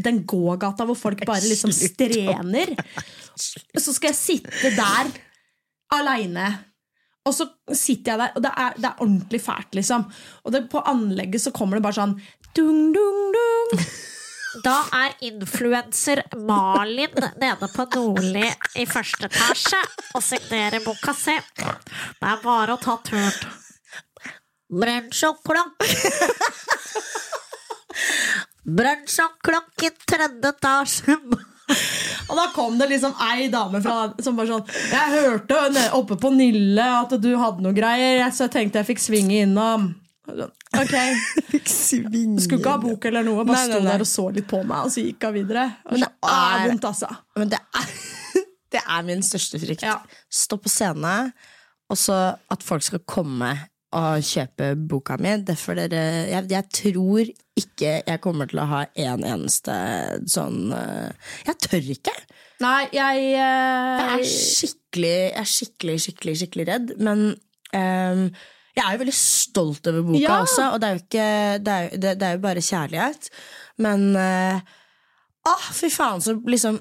den 0.03 0.23
gågata 0.25 0.85
hvor 0.85 0.95
folk 0.95 1.25
bare 1.25 1.43
liksom 1.43 1.71
strener. 1.71 2.75
Så 3.35 3.93
skal 3.93 4.11
jeg 4.11 4.19
sitte 4.19 4.75
der 4.75 5.11
aleine. 5.93 6.49
Og 7.27 7.35
så 7.37 7.45
sitter 7.77 8.15
jeg 8.15 8.19
der, 8.19 8.31
og 8.35 8.41
det 8.41 8.51
er, 8.57 8.77
det 8.77 8.87
er 8.89 9.01
ordentlig 9.03 9.41
fælt, 9.43 9.75
liksom. 9.77 10.07
Og 10.43 10.53
det, 10.55 10.63
på 10.71 10.81
anlegget 10.89 11.43
så 11.43 11.51
kommer 11.53 11.77
det 11.77 11.83
bare 11.85 11.99
sånn 11.99 12.15
dung, 12.57 12.87
dung, 12.95 13.19
dung. 13.35 13.83
Da 14.65 14.81
er 14.97 15.13
influenser 15.29 16.23
Malin 16.47 17.13
nede 17.39 17.69
på 17.71 17.85
Nordli 17.93 18.49
i 18.81 18.87
første 18.89 19.29
etasje 19.29 19.79
og 20.17 20.25
signerer 20.25 20.83
boka 20.83 21.13
si. 21.15 21.37
Det 21.61 22.33
er 22.33 22.41
bare 22.43 22.75
å 22.75 22.81
ta 22.81 22.97
turen. 23.05 23.60
Brunsj 24.71 25.25
og 25.27 25.41
klokk. 25.43 25.83
Brunsj 28.77 29.17
og 29.25 29.33
klokk 29.43 29.83
i 29.87 29.89
tredje 30.07 30.51
etasje. 30.53 31.15
Og 32.31 32.35
da 32.37 32.45
kom 32.55 32.75
det 32.79 32.87
liksom 32.91 33.13
ei 33.31 33.47
dame 33.51 33.79
fra, 33.83 34.09
som 34.23 34.35
bare 34.35 34.49
sånn 34.49 34.65
Jeg 34.91 35.11
hørte 35.13 35.57
oppe 35.95 36.17
på 36.19 36.31
Nille 36.35 36.83
at 36.97 37.13
du 37.23 37.29
hadde 37.39 37.63
noe 37.63 37.75
greier, 37.75 38.23
så 38.35 38.45
jeg 38.47 38.53
tenkte 38.57 38.81
jeg 38.81 38.89
fikk 38.91 39.03
svinge 39.03 39.41
innom. 39.45 39.89
Ok, 40.31 40.93
Skulle 41.67 42.59
ikke 42.59 42.71
ha 42.71 42.77
bok 42.79 43.07
eller 43.09 43.25
noe, 43.27 43.43
bare 43.47 43.57
Nei, 43.57 43.63
sto 43.71 43.79
nei. 43.81 43.87
der 43.91 44.03
og 44.05 44.07
så 44.11 44.27
litt 44.35 44.47
på 44.51 44.61
meg, 44.63 44.85
og 44.87 44.93
så 44.93 45.03
gikk 45.03 45.25
hun 45.27 45.35
videre. 45.41 45.65
Og 45.87 45.95
Men 45.97 46.05
det 46.05 46.11
er 46.31 46.53
er- 46.61 46.67
vondt, 46.69 46.87
altså. 46.91 47.09
Men 47.39 47.51
det 47.51 47.59
er, 47.81 47.89
det 48.75 48.83
er 48.85 49.07
min 49.09 49.23
største 49.27 49.59
frykt. 49.63 49.83
Ja. 49.87 49.97
Stå 50.31 50.59
på 50.63 50.71
scene, 50.71 51.15
og 51.91 51.99
så 51.99 52.19
at 52.51 52.63
folk 52.63 52.85
skal 52.87 53.03
komme 53.09 53.49
og 53.97 54.23
kjøpe 54.23 54.71
boka 54.89 55.17
mi. 55.21 55.33
Derfor 55.47 55.75
dere, 55.79 56.03
jeg, 56.31 56.47
jeg 56.51 56.67
tror 56.77 57.31
ikke 57.61 57.95
jeg 58.07 58.21
kommer 58.23 58.47
til 58.49 58.61
å 58.63 58.67
ha 58.69 58.85
en 59.03 59.25
eneste 59.27 59.73
sånn 60.31 60.71
eh, 60.75 61.33
Jeg 61.49 61.59
tør 61.65 61.89
ikke! 61.97 62.13
Nei, 62.61 62.85
jeg, 62.93 63.21
Jeg 63.33 64.05
er 64.05 64.15
eh, 64.15 64.31
skikkelig, 64.31 65.15
jeg 65.17 65.41
er 65.43 65.49
skikkelig, 65.49 65.95
skikkelig, 66.05 66.35
skikkelig 66.43 66.67
redd. 66.69 66.91
Men 67.01 67.23
um, 67.33 68.25
jeg 68.77 68.83
er 68.85 68.93
jo 68.95 69.01
veldig 69.01 69.15
stolt 69.17 69.89
over 69.91 70.05
boka 70.07 70.21
Ja. 70.21 70.35
også, 70.45 70.67
og 70.75 70.81
det 70.83 70.87
er 70.87 70.93
jo, 70.95 71.01
ikke, 71.05 71.25
det 71.65 71.73
er, 71.79 71.89
det, 71.97 72.13
det 72.21 72.27
er 72.29 72.37
jo 72.37 72.43
bare 72.45 72.63
kjærlighet. 72.69 73.31
Men 73.81 74.11
uh, 74.15 74.77
Åh, 75.51 75.63
fy 75.73 75.89
faen, 75.89 76.21
så 76.21 76.35
liksom 76.45 76.77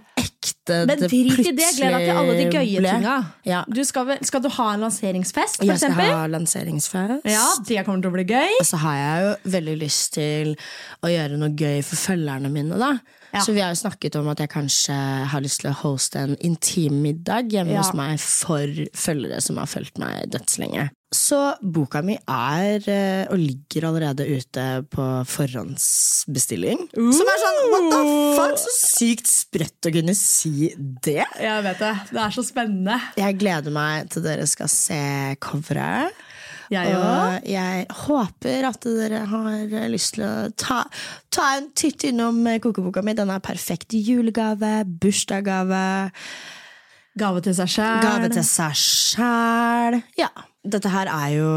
Men 0.68 0.88
det 0.88 1.09
drit 1.09 1.38
i 1.40 1.53
det, 1.57 1.68
gled 1.77 1.94
deg 1.96 2.05
til 2.05 2.18
alle 2.20 2.35
de 2.37 2.44
gøye 2.53 2.83
tinga. 2.85 3.14
Ja. 3.49 3.62
Du 3.66 3.81
skal, 3.85 4.12
skal 4.23 4.42
du 4.44 4.49
ha 4.55 4.66
en 4.75 4.85
lanseringsfest, 4.85 5.57
for 5.57 5.64
Jeg 5.66 5.79
skal 5.81 5.90
eksempel? 5.90 6.12
ha 6.14 6.27
lanseringsfest. 6.31 7.25
Ja, 7.25 7.46
det 7.66 7.85
kommer 7.87 8.05
til 8.05 8.11
å 8.12 8.16
bli 8.18 8.27
gøy. 8.29 8.59
Og 8.61 8.66
så 8.68 8.77
har 8.85 8.96
jeg 9.01 9.25
jo 9.25 9.33
veldig 9.57 9.79
lyst 9.81 10.12
til 10.14 10.53
å 11.03 11.11
gjøre 11.11 11.40
noe 11.40 11.51
gøy 11.57 11.81
for 11.83 11.96
følgerne 11.96 12.53
mine. 12.53 12.79
da 12.79 12.92
Ja. 13.33 13.40
Så 13.45 13.53
vi 13.55 13.61
har 13.62 13.71
jo 13.75 13.79
snakket 13.79 14.16
om 14.19 14.29
at 14.33 14.40
jeg 14.43 14.51
kanskje 14.51 14.95
har 15.31 15.40
lyst 15.45 15.61
til 15.62 15.71
å 15.71 15.77
hoste 15.85 16.19
en 16.25 16.37
intim 16.43 17.01
middag 17.05 17.51
hjemme 17.53 17.77
Ja. 17.77 17.83
hos 17.85 17.93
meg 17.95 18.19
for 18.19 18.66
følgere 18.95 19.40
som 19.45 19.57
har 19.62 19.66
fulgt 19.71 19.99
meg 20.03 20.31
dødslenge. 20.33 20.88
Så 21.14 21.38
boka 21.62 22.03
mi 22.07 22.14
er 22.31 22.85
eh, 22.87 23.27
og 23.31 23.38
ligger 23.38 23.88
allerede 23.88 24.27
ute 24.31 24.66
på 24.95 25.07
forhåndsbestilling. 25.27 26.85
Som 26.95 27.31
er 27.33 27.40
sånn 27.43 27.59
what 27.73 27.88
the 27.90 28.03
fuck, 28.38 28.59
så 28.62 28.75
sykt 28.79 29.31
sprøtt 29.31 29.88
å 29.90 29.93
kunne 29.95 30.14
si 30.19 30.71
det. 30.77 31.25
Jeg 31.40 31.64
vet 31.66 31.83
det. 31.83 31.93
Det 32.12 32.23
er 32.23 32.35
så 32.37 32.45
spennende. 32.47 32.99
Jeg 33.19 33.38
gleder 33.43 33.75
meg 33.75 34.11
til 34.14 34.23
dere 34.27 34.47
skal 34.51 34.71
se 34.73 35.01
coveret. 35.43 36.14
Jeg 36.71 36.95
og 36.95 37.03
også. 37.03 37.41
jeg 37.51 37.87
håper 38.05 38.69
at 38.69 38.87
dere 38.87 39.25
har 39.27 39.89
lyst 39.91 40.15
til 40.15 40.25
å 40.27 40.35
ta, 40.55 40.85
ta 41.35 41.49
en 41.59 41.71
titt 41.75 42.07
innom 42.07 42.45
kokeboka 42.63 43.03
mi. 43.03 43.17
Den 43.19 43.33
er 43.35 43.43
perfekt 43.43 43.97
julegave, 43.99 44.85
bursdagsgave, 45.03 45.85
Gave 47.19 47.43
til 47.43 47.57
seg 47.59 47.73
sjæl. 47.75 48.05
gave 48.05 48.29
til 48.31 48.47
seg 48.47 48.77
sjæl. 48.79 49.99
Ja. 50.21 50.31
Dette 50.61 50.90
her 50.92 51.09
er 51.09 51.31
jo 51.33 51.53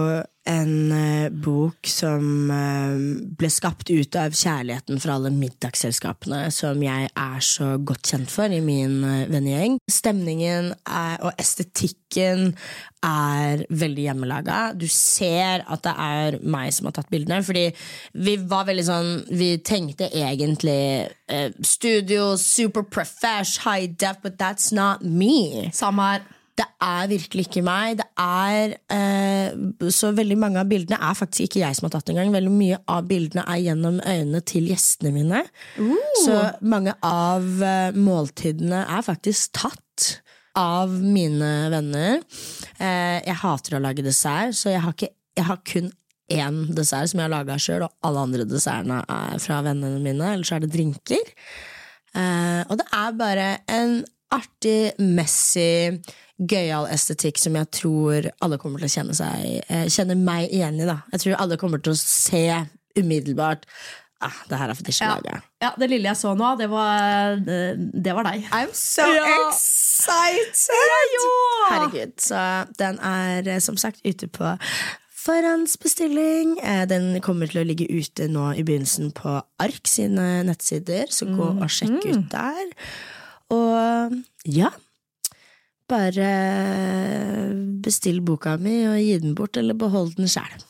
en 0.48 0.92
eh, 0.92 1.30
bok 1.32 1.88
som 1.88 2.52
eh, 2.52 2.96
ble 3.40 3.50
skapt 3.52 3.88
ut 3.92 4.16
av 4.20 4.36
kjærligheten 4.36 5.00
for 5.00 5.14
alle 5.14 5.32
middagsselskapene 5.36 6.46
som 6.52 6.80
jeg 6.84 7.10
er 7.12 7.44
så 7.44 7.74
godt 7.80 8.12
kjent 8.12 8.32
for 8.32 8.52
i 8.52 8.60
min 8.64 8.98
uh, 9.04 9.24
vennegjeng. 9.32 9.78
Stemningen 9.92 10.74
er, 10.84 11.16
og 11.24 11.32
estetikken 11.40 12.52
er 13.04 13.64
veldig 13.72 14.08
hjemmelaga. 14.10 14.60
Du 14.76 14.88
ser 14.92 15.64
at 15.64 15.84
det 15.88 15.96
er 16.00 16.40
meg 16.44 16.76
som 16.76 16.88
har 16.88 16.96
tatt 17.00 17.12
bildene, 17.12 17.44
fordi 17.44 17.70
vi 18.24 18.38
var 18.40 18.68
veldig 18.70 18.86
sånn 18.88 19.12
Vi 19.32 19.50
tenkte 19.66 20.08
egentlig 20.12 21.10
eh, 21.32 21.50
studio, 21.64 22.38
super 22.40 22.84
profesh, 22.84 23.64
high 23.64 23.88
def, 23.88 24.20
but 24.24 24.40
that's 24.40 24.72
not 24.76 25.04
me. 25.04 25.70
Samme 25.76 26.12
her. 26.12 26.32
Er 26.84 27.08
virkelig 27.08 27.46
ikke 27.48 27.64
meg. 27.64 28.02
Det 28.02 28.08
er 28.20 28.74
eh, 28.92 29.90
Så 29.94 30.12
veldig 30.18 30.38
mange 30.42 30.60
av 30.60 30.68
bildene 30.68 31.00
er 31.00 31.16
faktisk 31.16 31.48
ikke 31.48 31.62
jeg 31.64 31.78
som 31.78 31.88
har 31.88 31.94
tatt 31.96 32.12
engang. 32.12 32.34
Veldig 32.34 32.52
mye 32.52 32.80
av 32.92 33.08
bildene 33.08 33.46
er 33.48 33.62
gjennom 33.64 34.02
øynene 34.04 34.44
til 34.50 34.68
gjestene 34.72 35.14
mine. 35.16 35.44
Så 36.26 36.38
mange 36.62 36.96
av 37.08 37.48
eh, 37.64 37.96
måltidene 37.96 38.84
er 38.84 39.06
faktisk 39.06 39.56
tatt 39.62 40.10
av 40.60 40.92
mine 41.02 41.52
venner. 41.74 42.22
Eh, 42.78 43.20
jeg 43.26 43.40
hater 43.42 43.78
å 43.78 43.84
lage 43.84 44.06
dessert, 44.06 44.58
så 44.58 44.74
jeg 44.74 44.84
har, 44.84 44.96
ikke, 44.96 45.14
jeg 45.40 45.48
har 45.50 45.62
kun 45.66 45.92
én 46.34 46.60
dessert 46.76 47.12
som 47.12 47.20
jeg 47.22 47.28
har 47.28 47.34
laga 47.34 47.60
sjøl, 47.62 47.86
og 47.88 48.08
alle 48.08 48.26
andre 48.28 48.48
dessertene 48.48 49.02
er 49.10 49.40
fra 49.44 49.62
vennene 49.66 50.02
mine. 50.04 50.34
Eller 50.36 50.48
så 50.48 50.58
er 50.58 50.66
det 50.66 50.74
drinker. 50.76 51.32
Eh, 52.14 52.62
og 52.68 52.78
det 52.82 52.88
er 52.94 53.16
bare 53.18 53.48
en 53.74 54.04
artig, 54.34 54.94
messy, 55.00 56.00
gøyal 56.40 56.88
estetikk 56.92 57.38
som 57.40 57.56
jeg 57.60 57.70
tror 57.78 58.30
alle 58.44 58.58
kommer 58.62 58.82
til 58.82 58.90
å 58.90 58.94
kjenne, 58.98 59.16
seg, 59.16 59.60
eh, 59.70 59.86
kjenne 59.94 60.16
meg 60.20 60.50
igjen 60.52 60.80
i. 60.82 60.88
Da. 60.90 60.98
Jeg 61.14 61.22
tror 61.26 61.36
alle 61.44 61.58
kommer 61.62 61.80
til 61.84 61.94
å 61.94 62.00
se 62.00 62.44
umiddelbart 63.00 63.64
ah, 64.24 64.36
det 64.50 64.58
her 64.58 64.70
er 64.70 64.74
Ja. 64.74 64.80
fetisjelaget. 64.80 65.42
ja, 65.62 65.72
Det 65.78 65.90
lille 65.90 66.08
jeg 66.08 66.16
så 66.20 66.34
nå, 66.38 66.54
det 66.58 66.70
var, 66.72 67.36
det, 67.44 67.58
det 68.04 68.14
var 68.16 68.24
deg. 68.24 68.46
I'm 68.56 68.72
so 68.74 69.02
Ja. 69.04 69.50
excited! 69.50 71.20
Herregud. 71.70 72.14
Så 72.24 72.40
den 72.80 73.00
er 73.00 73.48
eh, 73.48 73.60
som 73.60 73.76
sagt 73.78 74.00
ute 74.06 74.28
på 74.32 74.54
forhåndsbestilling. 75.24 76.58
Eh, 76.64 76.86
Den 76.88 77.20
kommer 77.22 77.48
til 77.52 77.62
å 77.64 77.68
ligge 77.68 77.88
ute 77.90 78.28
nå 78.32 78.50
i 78.58 78.64
begynnelsen 78.64 79.12
på 79.16 79.38
Ark 79.64 79.88
sine 79.88 80.44
nettsider, 80.48 81.08
så 81.14 81.28
gå 81.30 81.50
og 81.62 81.70
sjekk 81.72 82.04
ut 82.06 82.30
der. 82.32 82.74
Og 83.52 84.16
ja 84.48 84.70
Bare 85.90 86.30
bestill 87.84 88.22
boka 88.24 88.56
mi 88.58 88.88
og 88.88 88.96
gi 88.98 89.18
den 89.20 89.36
bort, 89.36 89.58
eller 89.60 89.74
behold 89.76 90.16
den 90.16 90.28
sjæl. 90.32 90.64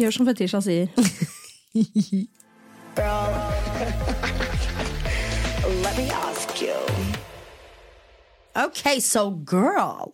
Gjør 0.00 0.10
som 0.16 0.26
Fetisha 0.26 0.60
sier. 0.64 0.88
Let 5.84 5.96
me 5.98 6.10
ask 6.10 6.62
you. 6.62 6.74
Ok, 8.56 9.00
so 9.00 9.30
girl, 9.30 10.12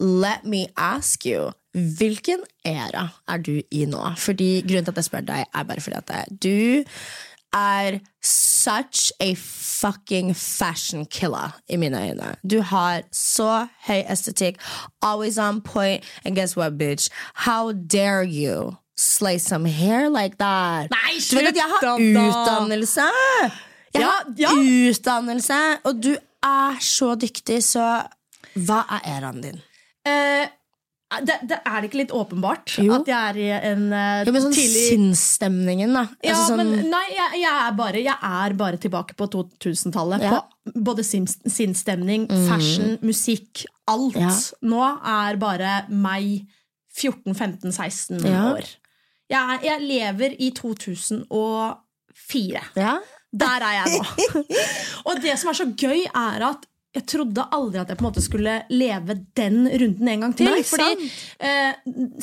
let 0.00 0.44
me 0.44 0.66
ask 0.76 1.26
you. 1.26 1.52
Hvilken 1.72 2.38
æra 2.66 3.08
er 3.28 3.36
du 3.36 3.62
i 3.70 3.84
nå? 3.84 4.12
Fordi 4.16 4.64
Grunnen 4.66 4.84
til 4.84 4.90
at 4.90 4.96
jeg 4.96 5.04
spør 5.04 5.20
deg, 5.20 5.44
er 5.54 5.62
bare 5.62 5.80
fordi 5.80 5.96
at 5.96 6.28
du 6.42 6.84
er 7.54 7.98
such 8.22 9.12
a 9.20 9.34
fucking 9.34 10.34
fashion 10.36 11.06
killer 11.06 11.54
i 11.68 11.76
mine 11.76 12.00
øyne. 12.10 12.34
Du 12.50 12.60
har 12.62 13.02
så 13.12 13.66
høy 13.86 14.02
estetikk, 14.10 14.56
always 15.02 15.38
on 15.38 15.60
point, 15.60 16.04
and 16.24 16.36
guess 16.36 16.56
what, 16.56 16.78
bitch? 16.78 17.08
How 17.34 17.72
dare 17.72 18.22
you 18.24 18.76
slay 18.98 19.38
some 19.38 19.64
hair 19.68 20.08
like 20.10 20.36
that? 20.38 20.90
Nei, 20.90 21.18
du 21.30 21.36
vet 21.36 21.46
at 21.48 21.56
jeg 21.56 21.64
har 21.72 21.80
da, 21.80 21.96
da. 21.96 22.28
utdannelse! 22.28 23.06
Jeg 23.94 24.02
Ja, 24.02 24.06
har 24.06 24.24
ja. 24.38 24.50
utdannelse, 24.90 25.60
og 25.84 26.02
du 26.02 26.16
er 26.42 26.76
så 26.80 27.14
dyktig, 27.14 27.62
så 27.64 28.02
hva 28.58 28.82
er 28.90 29.00
æraen 29.16 29.40
din? 29.42 29.60
Eh, 30.06 30.48
det, 31.24 31.38
det 31.48 31.56
er 31.64 31.78
det 31.80 31.88
ikke 31.88 32.00
litt 32.02 32.10
åpenbart 32.12 32.74
Jo. 32.84 32.92
at 32.98 33.06
jeg 33.08 33.16
er 33.30 33.36
i 33.40 33.46
en 33.70 33.86
uh, 33.88 34.20
Ja, 34.28 34.32
men 34.34 34.42
sånn 34.44 34.52
tidlig 34.52 34.82
sinnsstemningen, 34.90 35.94
da. 35.96 36.02
ja, 36.20 36.34
altså, 36.34 36.50
sånn, 36.52 36.60
men 36.74 36.90
nei, 36.92 37.06
jeg, 37.14 37.38
jeg, 37.40 37.54
er 37.64 37.72
bare, 37.78 38.02
jeg 38.04 38.18
er 38.44 38.56
bare 38.60 38.76
tilbake 38.82 39.16
på 39.16 39.24
2000-tallet. 39.32 40.20
Ja. 40.28 40.42
På 40.68 40.82
både 40.90 41.04
sin- 41.08 41.24
sinnsstemning, 41.28 42.28
fashion, 42.48 42.98
musikk, 43.00 43.64
alt. 43.88 44.16
Ja. 44.20 44.34
Nå 44.68 44.84
er 44.84 45.40
bare 45.40 45.78
meg 45.88 46.44
14-15-16 46.98 48.20
Ja. 48.28 48.44
år. 48.52 48.68
Jeg, 49.32 49.60
jeg 49.64 49.80
lever 49.88 50.36
i 50.40 50.50
2004. 50.56 52.60
ja. 52.76 52.98
Der 53.38 53.60
er 53.60 53.84
jeg 53.84 54.00
nå. 54.00 54.42
og 55.10 55.18
det 55.20 55.34
som 55.36 55.50
er 55.50 55.56
så 55.58 55.66
gøy, 55.76 56.06
er 56.16 56.40
at 56.48 56.62
jeg 56.96 57.04
trodde 57.06 57.44
aldri 57.52 57.78
at 57.82 57.90
jeg 57.92 57.98
på 57.98 58.04
en 58.04 58.08
måte 58.08 58.22
skulle 58.24 58.54
leve 58.72 59.14
den 59.36 59.58
runden 59.68 60.08
en 60.08 60.20
gang 60.24 60.34
til. 60.38 60.48
Nei, 60.48 60.62
fordi 60.66 61.10
eh, 61.38 61.74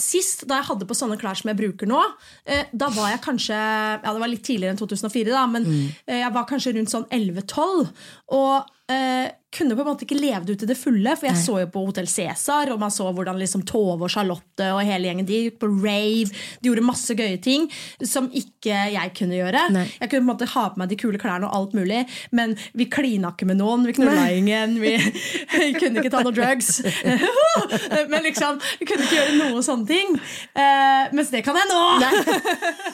Sist, 0.02 0.48
da 0.50 0.58
jeg 0.60 0.68
hadde 0.72 0.88
på 0.90 0.98
sånne 0.98 1.20
klær 1.22 1.38
som 1.38 1.52
jeg 1.52 1.60
bruker 1.60 1.88
nå, 1.88 2.02
eh, 2.50 2.66
da 2.74 2.90
var 2.96 3.12
jeg 3.14 3.22
kanskje 3.28 3.56
Ja, 3.56 4.10
det 4.12 4.20
var 4.24 4.32
litt 4.32 4.44
tidligere 4.44 4.74
enn 4.74 4.82
2004, 4.82 5.30
da, 5.32 5.46
men 5.48 5.64
Mm. 5.70 5.88
eh, 6.08 6.20
jeg 6.24 6.34
var 6.34 6.46
kanskje 6.50 6.74
rundt 6.76 6.90
sånn 6.92 7.06
11-12. 7.14 7.88
Og 8.36 8.66
eh, 8.90 9.30
kunne 9.56 9.76
på 9.78 9.84
en 9.84 9.90
måte 9.90 10.06
ikke 10.06 10.20
levd 10.20 10.52
ut 10.52 10.64
i 10.66 10.70
det 10.70 10.78
fulle, 10.78 11.16
for 11.18 11.30
jeg 11.30 11.40
så 11.40 11.58
jo 11.62 11.70
på 11.72 11.84
Hotell 11.88 12.10
Cæsar, 12.10 12.72
og 12.74 12.82
man 12.82 12.94
så 12.94 13.08
hvordan 13.08 13.40
liksom 13.40 13.64
Tove 13.68 14.08
og 14.08 14.12
Charlotte 14.12 14.70
og 14.74 14.84
hele 14.86 15.10
gjengen 15.10 15.28
de 15.28 15.42
gikk 15.46 15.60
på 15.62 15.70
rave. 15.72 16.32
De 16.62 16.70
gjorde 16.70 16.86
masse 16.86 17.16
gøye 17.18 17.40
ting 17.42 17.68
som 18.04 18.30
ikke 18.36 18.78
jeg 18.94 19.14
kunne 19.18 19.40
gjøre. 19.40 19.66
Nei. 19.76 19.86
Jeg 20.02 20.12
kunne 20.12 20.22
på 20.22 20.26
en 20.26 20.32
måte 20.32 20.50
ha 20.56 20.66
på 20.74 20.82
meg 20.82 20.92
de 20.92 21.00
kule 21.00 21.22
klærne 21.22 21.50
og 21.50 21.58
alt 21.58 21.76
mulig, 21.78 22.04
men 22.36 22.56
vi 22.76 22.90
klina 22.92 23.34
ikke 23.34 23.48
med 23.50 23.60
noen. 23.62 23.88
Vi 23.88 23.96
knulla 23.98 24.28
ingen. 24.36 24.78
Vi, 24.82 24.96
vi 25.56 25.72
kunne 25.80 26.04
ikke 26.04 26.14
ta 26.14 26.24
noe 26.26 26.36
drugs. 26.36 26.82
men 28.12 28.20
liksom, 28.26 28.60
vi 28.82 28.90
kunne 28.90 29.08
ikke 29.08 29.20
gjøre 29.20 29.38
noe 29.40 29.66
sånne 29.66 29.90
ting. 29.90 30.18
Uh, 30.58 31.14
mens 31.16 31.32
det 31.34 31.46
kan 31.46 31.58
jeg 31.60 31.72
nå! 31.72 31.84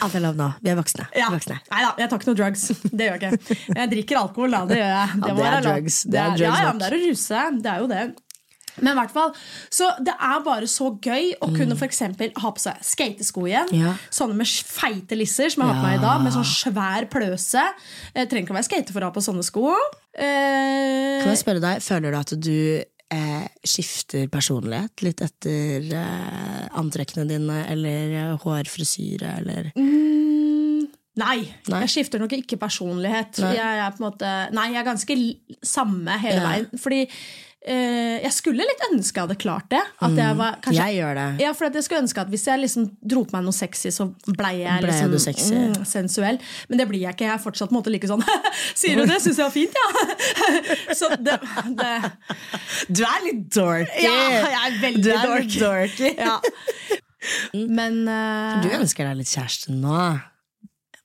Alt 0.00 0.16
er 0.16 0.24
lov 0.24 0.38
nå. 0.38 0.48
Vi 0.64 0.72
er 0.72 0.78
voksne. 0.78 1.06
Ja. 1.16 1.28
voksne. 1.32 1.58
Nei 1.70 1.82
da, 1.84 1.92
jeg 2.00 2.10
tar 2.10 2.22
ikke 2.22 2.30
noe 2.30 2.40
drugs. 2.40 2.66
Det 2.98 3.06
gjør 3.10 3.26
jeg 3.26 3.38
ikke. 3.38 3.60
Jeg 3.76 3.92
drikker 3.94 4.22
alkohol, 4.24 4.56
da. 4.56 4.64
Det 4.70 4.80
gjør 4.80 4.90
jeg. 4.90 5.20
Ja, 5.20 5.36
det 5.36 5.46
er 5.50 5.62
drugs. 5.68 6.00
Det 6.06 6.18
er 6.18 6.26
ja, 6.26 6.34
drugs 6.40 6.48
ja, 6.48 6.66
nok. 6.66 6.72
men 6.72 6.82
det 6.82 6.90
er 6.90 6.96
å 6.96 7.00
ruse. 7.06 7.46
Det 7.60 7.72
er 7.74 7.84
jo 7.84 7.88
det. 7.90 8.02
Men 8.80 8.94
i 8.94 8.98
hvert 9.00 9.12
fall, 9.12 9.32
så 9.72 9.90
det 10.00 10.12
er 10.14 10.44
bare 10.46 10.68
så 10.70 10.90
gøy 11.02 11.32
å 11.42 11.50
kunne 11.52 11.76
for 11.78 11.90
ha 12.44 12.52
på 12.54 12.62
seg 12.62 12.84
skatesko 12.86 13.46
igjen. 13.48 13.72
Mm. 13.74 13.82
Ja. 13.82 13.94
Sånne 14.14 14.38
med 14.38 14.48
feite 14.48 15.18
lisser 15.18 15.52
som 15.52 15.64
jeg 15.64 15.72
har 15.72 15.80
på 15.80 15.88
meg 15.88 15.98
i 15.98 16.04
dag, 16.04 16.22
med 16.24 16.34
sånn 16.36 16.48
svær 16.48 17.08
pløse. 17.12 17.64
Jeg 18.14 18.30
trenger 18.30 18.46
ikke 18.46 18.54
å 18.54 18.60
være 18.60 18.68
skater 18.70 18.96
for 18.96 19.04
å 19.04 19.10
ha 19.10 19.16
på 19.16 19.24
sånne 19.26 19.44
sko. 19.46 19.74
Eh, 20.14 21.20
Kan 21.20 21.32
jeg 21.34 21.42
spørre 21.42 21.62
deg, 21.62 21.84
Føler 21.84 22.14
du 22.14 22.18
at 22.20 22.34
du 22.38 22.56
eh, 23.10 23.46
skifter 23.66 24.28
personlighet 24.32 25.02
litt 25.02 25.20
etter 25.26 25.90
eh, 25.92 26.68
antrekkene 26.80 27.26
dine, 27.28 27.60
eller 27.72 28.14
eh, 28.20 28.36
hårfrisyre, 28.44 29.36
eller 29.42 29.72
Mm, 29.76 30.86
nei, 31.20 31.38
Nei. 31.68 31.80
jeg 31.84 31.90
skifter 31.96 32.22
nok 32.22 32.32
ikke 32.38 32.56
personlighet. 32.60 33.38
Nei. 33.44 33.54
Jeg 33.58 33.80
er 33.84 33.90
på 33.96 34.00
en 34.00 34.06
måte 34.06 34.30
Nei, 34.56 34.68
jeg 34.72 34.80
er 34.80 34.88
ganske 34.88 35.16
samme 35.66 36.18
hele 36.22 36.40
Ja. 36.40 36.48
veien. 36.48 36.70
Fordi 36.80 37.02
jeg 37.60 38.32
skulle 38.32 38.64
litt 38.64 38.82
ønske 38.88 39.18
jeg 39.20 39.26
hadde 39.26 39.36
klart 39.36 39.66
det. 39.68 39.80
At 40.00 40.14
jeg 40.16 40.36
var 40.38 40.54
kanskje 40.64 40.80
Mm. 40.80 40.86
Jeg 40.86 40.96
gjør 40.96 41.14
det. 41.18 41.26
ja, 41.42 41.50
for 41.52 41.66
at 41.68 41.74
jeg 41.76 41.84
skulle 41.84 42.00
ønske 42.06 42.20
at 42.22 42.28
Hvis 42.32 42.46
jeg 42.46 42.60
liksom 42.62 42.86
dro 43.04 43.24
på 43.28 43.36
meg 43.36 43.44
noe 43.44 43.52
sexy, 43.52 43.90
så 43.92 44.06
blei 44.32 44.62
jeg 44.62 44.80
Ble 44.80 44.94
liksom, 45.26 45.58
mm, 45.58 45.84
sensuell. 45.84 46.38
Men 46.70 46.78
det 46.80 46.86
blir 46.88 47.02
jeg 47.04 47.12
ikke. 47.14 47.26
Jeg 47.28 47.34
er 47.34 47.42
fortsatt 47.44 47.70
måte 47.74 47.92
like 47.92 48.08
sånn 48.08 48.24
Sier 48.80 48.96
du 48.96 49.04
det? 49.04 49.20
Syns 49.20 49.36
jeg 49.36 49.44
var 49.44 49.52
fint, 49.52 49.76
ja! 49.76 49.88
så 51.02 51.10
det, 51.20 51.36
det 51.76 51.92
Du 52.88 53.04
er 53.04 53.20
litt 53.28 53.44
dorky! 53.54 54.06
Ja, 54.08 54.16
jeg 54.40 54.56
er 54.64 54.80
veldig 54.86 55.04
du 55.04 55.10
er 55.12 55.28
dorky. 55.28 55.60
dorky. 55.60 56.14
Ja. 56.16 56.40
Men 57.80 58.00
uh, 58.08 58.62
Du 58.64 58.70
ønsker 58.72 59.04
deg 59.10 59.20
litt 59.20 59.28
kjæreste 59.36 59.76
nå. 59.76 60.00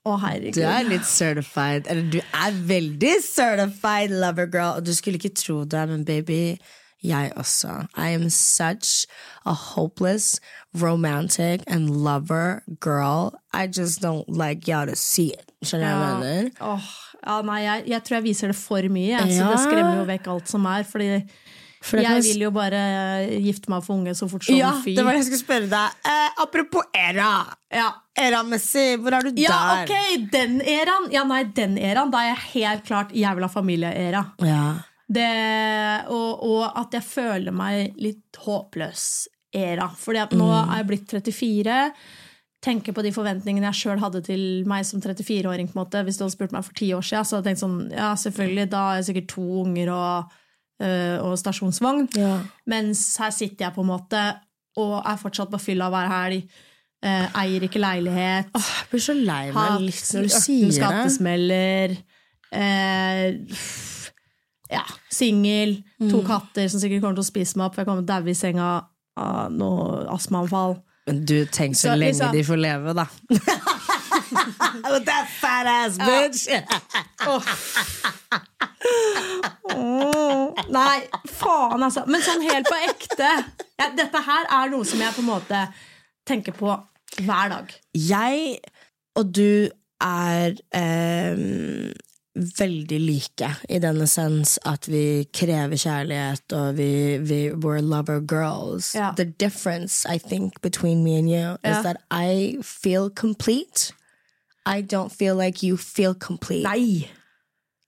Å, 0.05 0.15
herregud. 0.21 0.53
Du 0.59 0.65
er 0.69 0.85
litt 0.85 1.05
certified. 1.09 1.87
Eller 1.89 2.09
du 2.13 2.19
er 2.21 2.57
veldig 2.69 3.13
certified 3.25 4.13
lover 4.13 4.45
girl. 4.45 4.77
Og 4.77 4.85
du 4.85 4.93
skulle 4.93 5.17
ikke 5.17 5.33
tro 5.33 5.63
det, 5.65 5.85
men 5.89 6.05
baby, 6.05 6.57
jeg 7.05 7.31
også. 7.37 7.87
I 7.97 8.09
am 8.17 8.29
such 8.29 9.07
a 9.45 9.53
hopeless, 9.53 10.39
romantic 10.73 11.63
and 11.67 11.89
lover 12.03 12.61
girl. 12.79 13.33
I 13.53 13.67
just 13.67 14.01
don't 14.01 14.29
like 14.29 14.67
y'all 14.67 14.85
to 14.85 14.95
see 14.95 15.33
it. 15.33 15.51
Skjønner 15.65 15.89
du 15.89 15.97
hva 15.97 16.09
jeg 16.09 16.21
mener? 16.21 16.51
Oh, 16.61 16.91
ja, 17.25 17.39
nei, 17.41 17.59
jeg, 17.65 17.85
jeg 17.95 18.05
tror 18.05 18.19
jeg 18.19 18.25
viser 18.27 18.53
det 18.53 18.57
for 18.59 18.93
mye, 18.93 19.15
jeg, 19.15 19.37
så 19.39 19.49
det 19.49 19.61
skremmer 19.63 20.01
jo 20.03 20.05
vekk 20.11 20.27
alt 20.35 20.51
som 20.51 20.67
er. 20.69 20.85
Fordi 20.85 21.09
jeg 21.93 22.23
vil 22.25 22.41
jo 22.47 22.51
bare 22.55 22.79
gifte 23.43 23.69
meg 23.71 23.81
og 23.83 23.85
få 23.85 23.93
unge 23.99 24.15
så 24.17 24.27
fort 24.31 24.43
som 24.47 24.55
Ja, 24.57 24.71
fy. 24.83 24.95
det 24.97 25.03
var 25.05 25.13
det 25.13 25.21
jeg 25.23 25.27
skulle 25.29 25.43
spørre 25.43 25.69
deg. 25.69 25.99
Eh, 26.11 26.41
apropos 26.43 26.83
era. 26.95 27.29
Ja. 27.71 27.91
Era-messig, 28.17 28.97
hvor 29.03 29.13
er 29.17 29.27
du 29.27 29.41
ja, 29.41 29.59
der? 29.83 29.83
ok, 29.85 30.27
den 30.31 30.59
eraen. 30.61 31.07
Ja, 31.11 31.23
nei, 31.27 31.43
den 31.57 31.77
eraen. 31.77 32.11
Da 32.13 32.23
er 32.23 32.31
jeg 32.33 32.43
helt 32.55 32.85
klart 32.87 33.11
jævla 33.15 33.49
familieera. 33.51 34.25
Ja. 34.41 34.61
Det, 35.05 35.29
og, 36.09 36.43
og 36.47 36.63
at 36.81 36.95
jeg 36.97 37.03
føler 37.05 37.53
meg 37.53 37.97
litt 38.01 38.39
håpløs 38.45 39.27
era. 39.55 39.89
Fordi 39.99 40.23
at 40.23 40.33
nå 40.37 40.47
er 40.53 40.79
jeg 40.79 40.87
blitt 40.89 41.11
34. 41.13 41.75
Tenker 42.65 42.95
på 42.97 43.03
de 43.05 43.11
forventningene 43.13 43.67
jeg 43.69 43.77
sjøl 43.83 43.99
hadde 44.01 44.23
til 44.25 44.63
meg 44.65 44.87
som 44.89 45.03
34-åring. 45.03 45.67
på 45.69 45.77
en 45.77 45.83
måte. 45.83 46.01
Hvis 46.07 46.17
du 46.17 46.23
hadde 46.25 46.33
spurt 46.33 46.55
meg 46.55 46.65
for 46.65 46.73
ti 46.79 46.89
år 46.97 47.05
siden, 47.05 47.27
så 47.27 47.37
hadde 47.37 47.51
jeg 47.51 47.59
tenkt 47.59 47.65
sånn 47.65 47.77
Ja, 47.93 48.13
selvfølgelig, 48.17 48.69
da 48.71 48.81
er 48.89 49.01
jeg 49.01 49.07
sikkert 49.11 49.29
to 49.35 49.45
unger 49.61 49.91
og, 49.93 50.33
og 51.23 51.37
stasjonsvogn. 51.39 52.09
Ja. 52.19 52.39
Mens 52.67 53.15
her 53.17 53.29
sitter 53.31 53.65
jeg 53.67 53.73
på 53.75 53.81
en 53.81 53.87
måte 53.93 54.21
og 54.77 54.97
er 55.07 55.15
fortsatt 55.21 55.49
på 55.53 55.59
fylla 55.61 55.87
hver 55.89 56.09
helg. 56.11 56.49
eh, 57.05 57.27
eier 57.37 57.61
ikke 57.63 57.79
leilighet. 57.79 58.47
Jeg 58.55 58.87
blir 58.89 58.99
så 59.03 59.13
lei 59.13 59.51
meg 59.53 59.81
litt 59.81 60.07
når 60.15 60.23
du 60.23 60.29
sier 60.29 60.65
det. 60.65 60.73
skattesmeller. 60.79 61.97
Eh, 62.51 63.37
ja, 64.71 64.81
singel. 65.11 65.77
To 65.99 66.21
Mm. 66.21 66.25
katter 66.27 66.67
som 66.69 66.79
sikkert 66.81 67.01
kommer 67.01 67.15
til 67.15 67.23
å 67.23 67.29
spise 67.31 67.55
meg 67.57 67.65
opp, 67.67 67.75
for 67.75 67.81
jeg 67.83 67.87
kommer 67.87 68.01
til 68.01 68.09
å 68.09 68.19
daue 68.19 68.29
i 68.31 68.33
senga 68.33 68.69
av 69.17 69.51
noe 69.51 70.07
astmaanfall. 70.15 70.79
Men 71.07 71.23
du, 71.25 71.45
tenk 71.45 71.75
så, 71.75 71.91
Så 71.91 71.95
lenge 71.95 72.13
liksom- 72.17 72.31
de 72.33 72.43
får 72.43 72.57
leve, 72.59 72.93
da. 72.95 73.05
With 74.91 75.05
that 75.05 75.27
fat 75.39 75.65
ass 75.67 75.97
bitch! 75.97 76.47
Nei, 80.75 80.97
faen, 81.29 81.83
altså. 81.83 82.03
Men 82.09 82.23
sånn 82.25 82.43
helt 82.45 82.69
på 82.69 82.77
ekte. 82.89 83.31
Ja, 83.79 83.89
dette 83.97 84.21
her 84.25 84.47
er 84.61 84.71
noe 84.73 84.85
som 84.87 85.01
jeg 85.01 85.15
på 85.15 85.23
en 85.23 85.29
måte 85.29 85.61
tenker 86.27 86.55
på 86.57 86.73
hver 87.25 87.51
dag. 87.53 87.73
Jeg 87.95 88.59
og 89.15 89.29
du 89.35 89.69
er 90.03 90.55
eh, 90.75 91.37
veldig 92.35 92.97
like 92.99 93.47
i 93.71 93.79
den 93.79 94.01
essens 94.03 94.57
at 94.67 94.89
vi 94.91 95.23
krever 95.33 95.79
kjærlighet, 95.79 96.51
og 96.57 96.75
vi, 96.79 96.89
vi 97.23 97.39
we're 97.53 97.79
lover 97.81 98.19
girls. 98.19 98.91
Ja. 98.97 99.13
The 99.15 99.25
difference, 99.25 100.03
I 100.05 100.17
think, 100.19 100.59
between 100.61 101.03
me 101.03 101.17
and 101.17 101.29
you 101.31 101.55
Ja. 101.63 101.77
is 101.77 101.83
that 101.83 102.01
I 102.11 102.57
feel 102.61 103.09
complete. 103.09 103.93
I 104.65 104.81
don't 104.81 105.11
feel 105.11 105.35
like 105.35 105.61
you 105.65 105.77
feel 105.77 106.13
complete. 106.15 106.63
Nei! 106.63 107.07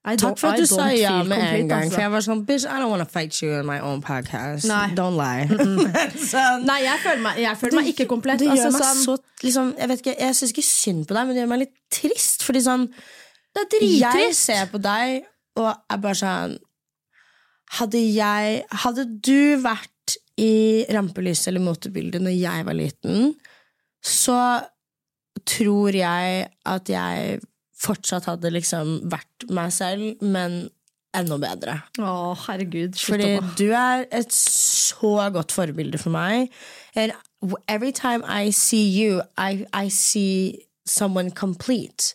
I 0.08 0.16
Takk 0.16 0.38
for 0.40 0.54
at 0.54 0.62
du 0.62 0.66
sa 0.70 0.86
ja 0.96 1.18
med 1.28 1.36
en 1.42 1.68
gang. 1.68 1.82
altså. 1.84 1.96
For 1.98 2.02
jeg 2.06 2.12
var 2.14 2.24
sånn, 2.24 2.44
bitch, 2.48 2.64
I 2.64 2.78
don't 2.80 2.92
want 2.94 3.04
to 3.04 3.10
fight 3.12 3.42
you 3.42 3.50
in 3.60 3.66
my 3.68 3.80
own 3.84 4.00
podcast. 4.02 4.64
Nei. 4.70 4.86
Don't 4.96 5.18
lie. 5.20 5.44
Nei, 6.70 6.78
jeg 6.86 7.02
føler 7.04 7.24
meg, 7.26 7.42
jeg 7.44 7.60
føler 7.60 7.76
meg 7.82 7.90
ikke 7.92 8.06
komplett. 8.08 8.40
Det 8.40 8.48
gjør 8.48 8.70
Altså, 8.70 8.72
meg 8.78 8.86
sånn, 8.86 9.02
så 9.04 9.44
liksom, 9.44 9.74
Jeg 9.82 9.92
vet 9.92 10.04
ikke, 10.06 10.14
jeg 10.22 10.38
syns 10.40 10.54
ikke 10.56 10.66
synd 10.70 11.04
på 11.10 11.18
deg, 11.18 11.28
men 11.28 11.36
det 11.36 11.42
gjør 11.44 11.52
meg 11.52 11.62
litt 11.66 11.76
trist. 11.98 12.46
Fordi 12.48 12.62
sånn 12.64 12.88
det 12.88 13.66
er 13.66 13.70
drittrist. 13.74 14.22
Jeg 14.22 14.38
ser 14.40 14.72
på 14.72 14.80
deg 14.86 15.28
og 15.58 15.70
er 15.74 16.02
bare 16.06 16.20
sånn 16.22 16.56
Hadde 17.82 18.00
jeg 18.00 18.62
Hadde 18.86 19.04
du 19.28 19.58
vært 19.64 20.16
i 20.40 20.86
rampelyset 20.94 21.50
eller 21.52 21.64
motebildet 21.66 22.22
når 22.24 22.36
jeg 22.38 22.66
var 22.68 22.76
liten, 22.78 23.32
så 24.06 24.36
tror 25.48 25.96
jeg 25.96 26.48
at 26.68 26.90
jeg 26.92 27.40
fortsatt 27.78 28.28
hadde 28.30 28.52
liksom 28.56 28.98
vært 29.12 29.48
meg 29.54 29.72
selv, 29.76 30.24
men 30.26 30.66
enda 31.18 31.38
bedre. 31.42 31.78
Å, 32.02 32.34
herregud. 32.48 32.98
Fordi 33.00 33.38
du 33.58 33.70
er 33.72 34.06
et 34.14 34.34
så 34.34 35.30
godt 35.34 35.54
forbilde 35.56 36.00
for 36.02 36.14
meg. 36.14 36.52
And 36.98 37.14
every 37.68 37.92
time 37.92 38.26
I 38.26 38.52
see 38.52 38.86
you, 38.90 39.22
I, 39.38 39.66
I 39.74 39.90
see 39.94 40.68
someone 40.86 41.32
complete. 41.32 42.14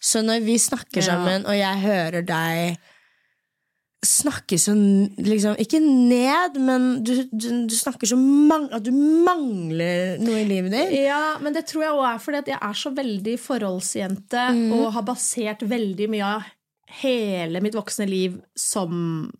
Så 0.00 0.22
når 0.24 0.44
vi 0.46 0.56
snakker 0.58 1.04
sammen, 1.04 1.44
og 1.46 1.56
jeg 1.58 1.80
hører 1.82 2.24
deg 2.24 2.78
snakke 4.06 4.56
så 4.58 4.72
liksom, 5.20 5.56
Ikke 5.60 5.80
ned, 5.82 6.54
men 6.64 6.84
du, 7.04 7.10
du, 7.32 7.48
du 7.68 7.74
snakker 7.76 8.08
så 8.08 8.16
mang 8.16 8.68
at 8.72 8.82
du 8.86 8.92
mangler 8.96 10.16
noe 10.22 10.38
i 10.40 10.46
livet 10.48 10.72
ditt. 10.72 10.94
Ja, 11.04 11.36
men 11.42 11.52
det 11.56 11.66
tror 11.68 11.84
jeg 11.84 11.92
også 11.96 12.08
er 12.14 12.22
fordi 12.24 12.38
at 12.40 12.48
jeg 12.54 12.58
er 12.70 12.78
så 12.80 12.92
veldig 12.96 13.34
forholdsjente 13.42 14.46
Mm. 14.56 14.72
og 14.78 14.92
har 14.96 15.04
basert 15.04 15.62
veldig 15.68 16.08
mye 16.14 16.30
av 16.38 16.48
hele 17.02 17.60
mitt 17.62 17.76
voksne 17.76 18.06
liv 18.08 18.38
som 18.58 19.30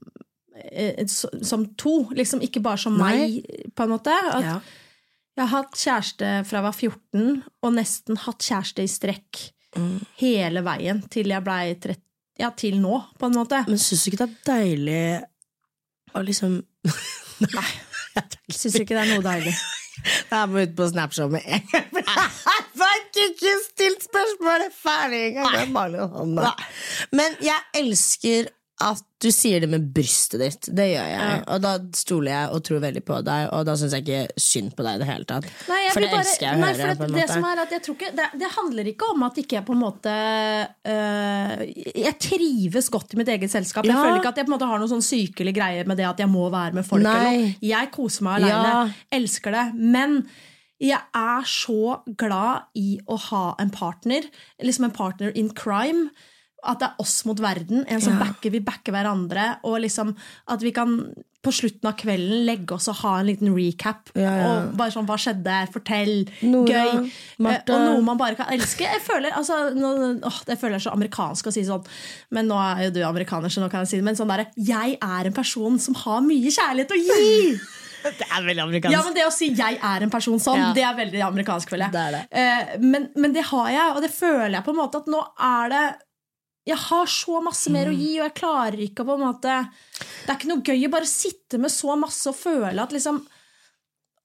eh, 0.55 1.07
som 1.09 1.65
to. 1.81 1.95
Liksom 2.15 2.43
ikke 2.45 2.61
bare 2.63 2.79
som 2.85 2.99
meg, 3.01 3.41
på 3.75 3.87
en 3.87 3.95
måte. 3.97 4.13
At 4.13 4.45
Ja. 4.45 4.59
Jeg 5.39 5.47
har 5.49 5.63
hatt 5.63 5.79
kjæreste 5.79 6.31
fra 6.45 6.59
jeg 6.59 6.67
var 6.67 6.77
14, 6.77 7.43
og 7.65 7.73
nesten 7.73 8.19
hatt 8.27 8.45
kjæreste 8.45 8.85
i 8.85 8.91
strekk 8.93 9.47
Mm. 9.79 10.01
hele 10.19 10.61
veien 10.67 11.01
til 11.09 11.29
jeg 11.31 11.45
blei 11.47 11.75
30. 11.79 12.03
Ja, 12.41 12.49
til 12.57 12.79
nå, 12.81 13.03
på 13.21 13.29
en 13.29 13.37
måte. 13.37 13.61
Men 13.69 13.81
syns 13.81 14.07
du 14.07 14.11
ikke 14.11 14.25
det 14.25 14.29
er 14.31 14.39
deilig 14.49 15.03
å 16.17 16.23
liksom 16.27 16.57
Nei. 17.59 17.69
Syns 18.51 18.81
ikke 18.81 18.97
det 18.97 19.05
er 19.05 19.13
noe 19.13 19.25
deilig. 19.25 19.53
Jeg 20.31 20.49
må 20.49 20.63
ut 20.65 20.73
på 20.77 20.87
Snapchat 20.89 21.33
med 21.33 21.45
en 21.45 21.67
gang. 21.69 21.99
Jeg 22.01 22.65
fikk 22.81 23.19
ikke 23.27 23.53
stilt 23.67 24.07
spørsmålet 24.07 24.73
ferdig 24.73 25.21
engang! 25.29 25.53
Men 27.13 27.35
jeg 27.45 27.59
elsker 27.77 28.49
at 28.81 29.03
du 29.21 29.29
sier 29.29 29.61
det 29.61 29.69
med 29.69 29.83
brystet 29.93 30.41
ditt. 30.41 30.69
Det 30.73 30.87
gjør 30.95 31.09
jeg. 31.13 31.41
Og 31.53 31.59
da 31.61 31.73
stoler 31.99 32.31
jeg 32.33 32.53
og 32.57 32.63
tror 32.65 32.79
veldig 32.81 33.03
på 33.05 33.19
deg, 33.27 33.51
og 33.53 33.67
da 33.69 33.75
syns 33.77 33.93
jeg 33.93 34.07
ikke 34.07 34.41
synd 34.41 34.71
på 34.79 34.87
deg 34.87 34.97
i 34.97 35.03
det 35.03 35.09
hele 35.11 35.27
tatt. 35.29 35.49
Nei, 35.69 35.81
jeg 35.85 35.93
for 35.93 36.01
det 36.01 36.09
bare- 36.15 36.23
elsker 36.25 36.47
jeg 36.47 36.55
å 36.57 36.61
nei, 36.63 36.71
høre. 36.73 36.87
det, 36.89 36.99
det 37.01 37.11
måte. 37.17 37.27
som 37.35 37.45
er 37.51 37.63
at 37.67 37.75
jeg 37.77 37.83
tror 37.85 37.99
ikke, 37.99 38.11
det, 38.17 38.29
det 38.41 38.51
handler 38.57 38.91
ikke 38.95 39.11
om 39.13 39.27
at 39.29 39.41
ikke 39.45 39.59
jeg 39.59 39.67
på 39.69 39.77
en 39.77 39.83
måte 39.83 40.15
øh, 40.95 41.65
Jeg 42.07 42.15
trives 42.25 42.91
godt 42.93 43.15
i 43.15 43.21
mitt 43.21 43.29
eget 43.37 43.53
selskap. 43.53 43.85
Jeg 43.89 43.97
føler 43.99 44.21
ikke 44.23 44.33
at 44.33 44.41
jeg 44.41 44.49
på 44.49 44.53
en 44.53 44.57
måte 44.57 44.71
har 44.71 44.81
noen 44.83 44.93
sånn 44.95 45.05
sykelig 45.05 45.55
greie 45.57 45.85
med 45.89 46.01
det 46.01 46.09
at 46.09 46.23
jeg 46.25 46.31
må 46.33 46.49
være 46.53 46.77
med 46.81 46.87
folk. 46.89 47.05
Jeg 47.61 47.93
koser 47.95 48.27
meg 48.27 48.41
alene. 48.41 48.73
Ja. 48.73 49.19
Elsker 49.21 49.57
det. 49.57 49.67
Men 49.77 50.23
jeg 50.81 50.97
er 51.13 51.45
så 51.45 51.99
glad 52.17 52.71
i 52.81 52.95
å 53.05 53.19
ha 53.29 53.45
en 53.61 53.69
partner. 53.75 54.25
Liksom 54.65 54.89
en 54.89 54.95
partner 54.97 55.35
in 55.37 55.51
crime. 55.53 56.09
At 56.65 56.79
det 56.81 56.89
er 56.91 57.01
oss 57.01 57.25
mot 57.25 57.39
verden. 57.41 57.85
En 57.89 58.01
som 58.01 58.13
Ja. 58.19 58.25
backer, 58.27 58.51
vi 58.51 58.61
backer 58.61 58.93
hverandre. 58.93 59.59
Og 59.65 59.81
liksom 59.81 60.15
at 60.49 60.61
vi 60.61 60.73
kan 60.73 61.15
på 61.43 61.49
slutten 61.57 61.87
av 61.89 61.95
kvelden 61.97 62.45
legge 62.45 62.75
oss 62.77 62.87
og 62.89 62.97
ha 62.97 63.15
en 63.21 63.27
liten 63.31 63.49
recap. 63.57 64.11
Ja, 64.15 64.21
ja. 64.37 64.49
Og 64.69 64.77
bare 64.77 64.91
sånn, 64.93 65.07
Hva 65.09 65.17
skjedde? 65.17 65.55
Fortell. 65.73 66.29
Nora, 66.43 66.67
Gøy. 66.69 67.07
Eh, 67.49 67.63
Og 67.73 67.81
noe 67.81 68.03
man 68.03 68.19
bare 68.19 68.37
kan 68.37 68.47
elske. 68.53 68.81
Jeg 68.85 69.01
føler, 69.01 69.33
altså, 69.33 69.73
nå, 69.75 70.21
åh, 70.23 70.45
det 70.45 70.59
føler 70.61 70.77
jeg 70.77 70.83
så 70.85 70.93
amerikansk 70.93 71.47
å 71.49 71.53
si 71.53 71.63
sånn, 71.65 71.87
men 72.31 72.47
nå 72.47 72.59
er 72.61 72.85
jo 72.85 72.91
du 72.91 73.01
amerikaner, 73.09 73.49
så 73.49 73.63
nå 73.65 73.71
kan 73.71 73.81
jeg 73.87 73.89
si 73.89 73.97
det. 73.97 74.05
Men 74.05 74.17
sånn 74.17 74.29
der, 74.29 74.49
jeg 74.55 74.99
er 75.01 75.25
en 75.27 75.33
person 75.33 75.79
som 75.79 75.95
har 75.95 76.21
mye 76.21 76.51
kjærlighet 76.53 76.91
å 76.93 77.01
gi! 77.09 77.61
Det 78.01 78.25
er 78.33 78.41
veldig 78.43 78.63
amerikansk. 78.65 78.93
Ja, 78.97 79.03
men 79.05 79.13
Det 79.13 79.25
å 79.27 79.31
si 79.33 79.51
'jeg 79.55 79.79
er 79.83 80.03
en 80.03 80.09
person 80.11 80.39
sånn', 80.41 80.57
Ja. 80.57 80.73
det 80.73 80.83
er 80.85 80.95
veldig 80.95 81.21
amerikansk. 81.21 81.69
føler 81.69 81.85
jeg 81.85 81.93
Det 81.93 82.13
det. 82.13 82.29
Eh, 82.33 82.79
men, 82.81 83.11
men 83.17 83.33
det 83.35 83.45
har 83.45 83.69
jeg, 83.69 83.97
og 83.97 84.01
det 84.03 84.11
føler 84.11 84.53
jeg 84.57 84.65
på 84.65 84.71
en 84.71 84.77
måte 84.77 84.97
at 84.97 85.07
nå 85.07 85.21
er 85.39 85.69
det 85.69 85.95
Jeg 86.71 86.79
har 86.87 87.11
så 87.11 87.41
masse 87.45 87.73
mer 87.73 87.91
å 87.91 87.97
gi, 87.97 88.13
og 88.21 88.27
jeg 88.29 88.37
klarer 88.39 88.85
ikke 88.85 89.05
å 89.05 89.09
på 89.11 89.17
en 89.19 89.25
måte 89.25 89.57
Det 89.91 90.29
er 90.29 90.39
ikke 90.39 90.51
noe 90.53 90.65
gøy 90.65 90.87
å 90.87 90.93
bare 90.93 91.09
sitte 91.11 91.59
med 91.61 91.73
så 91.75 91.97
masse 91.99 92.31
og 92.31 92.39
føle 92.39 92.79
at 92.79 92.95
liksom 92.95 93.23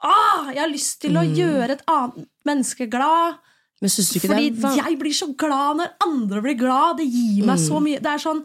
Ah, 0.06 0.52
jeg 0.52 0.60
har 0.60 0.70
lyst 0.70 1.00
til 1.02 1.16
å 1.18 1.24
gjøre 1.24 1.78
et 1.78 1.84
annet 1.90 2.28
menneske 2.46 2.86
glad. 2.92 3.40
Men 3.82 3.92
Fordi 3.92 4.50
er 4.52 4.78
jeg 4.78 4.98
blir 5.00 5.16
så 5.16 5.28
glad 5.38 5.80
når 5.80 5.96
andre 6.06 6.42
blir 6.44 6.58
glad. 6.60 7.00
Det 7.00 7.08
gir 7.10 7.46
meg 7.48 7.60
så 7.62 7.80
mye. 7.84 8.02
Det 8.04 8.12
er 8.12 8.22
sånn 8.22 8.44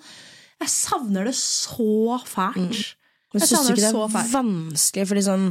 Jeg 0.61 0.73
savner 0.73 1.29
det 1.29 1.35
så 1.39 2.19
fælt. 2.29 2.95
Men 3.31 3.43
Jeg 3.43 3.49
syns 3.49 3.69
du 3.69 3.73
ikke 3.75 3.83
det 3.83 3.93
det 3.93 4.01
er 4.01 4.15
fælt. 4.15 4.33
vanskelig? 4.33 5.07
Fordi 5.11 5.27
sånn 5.27 5.47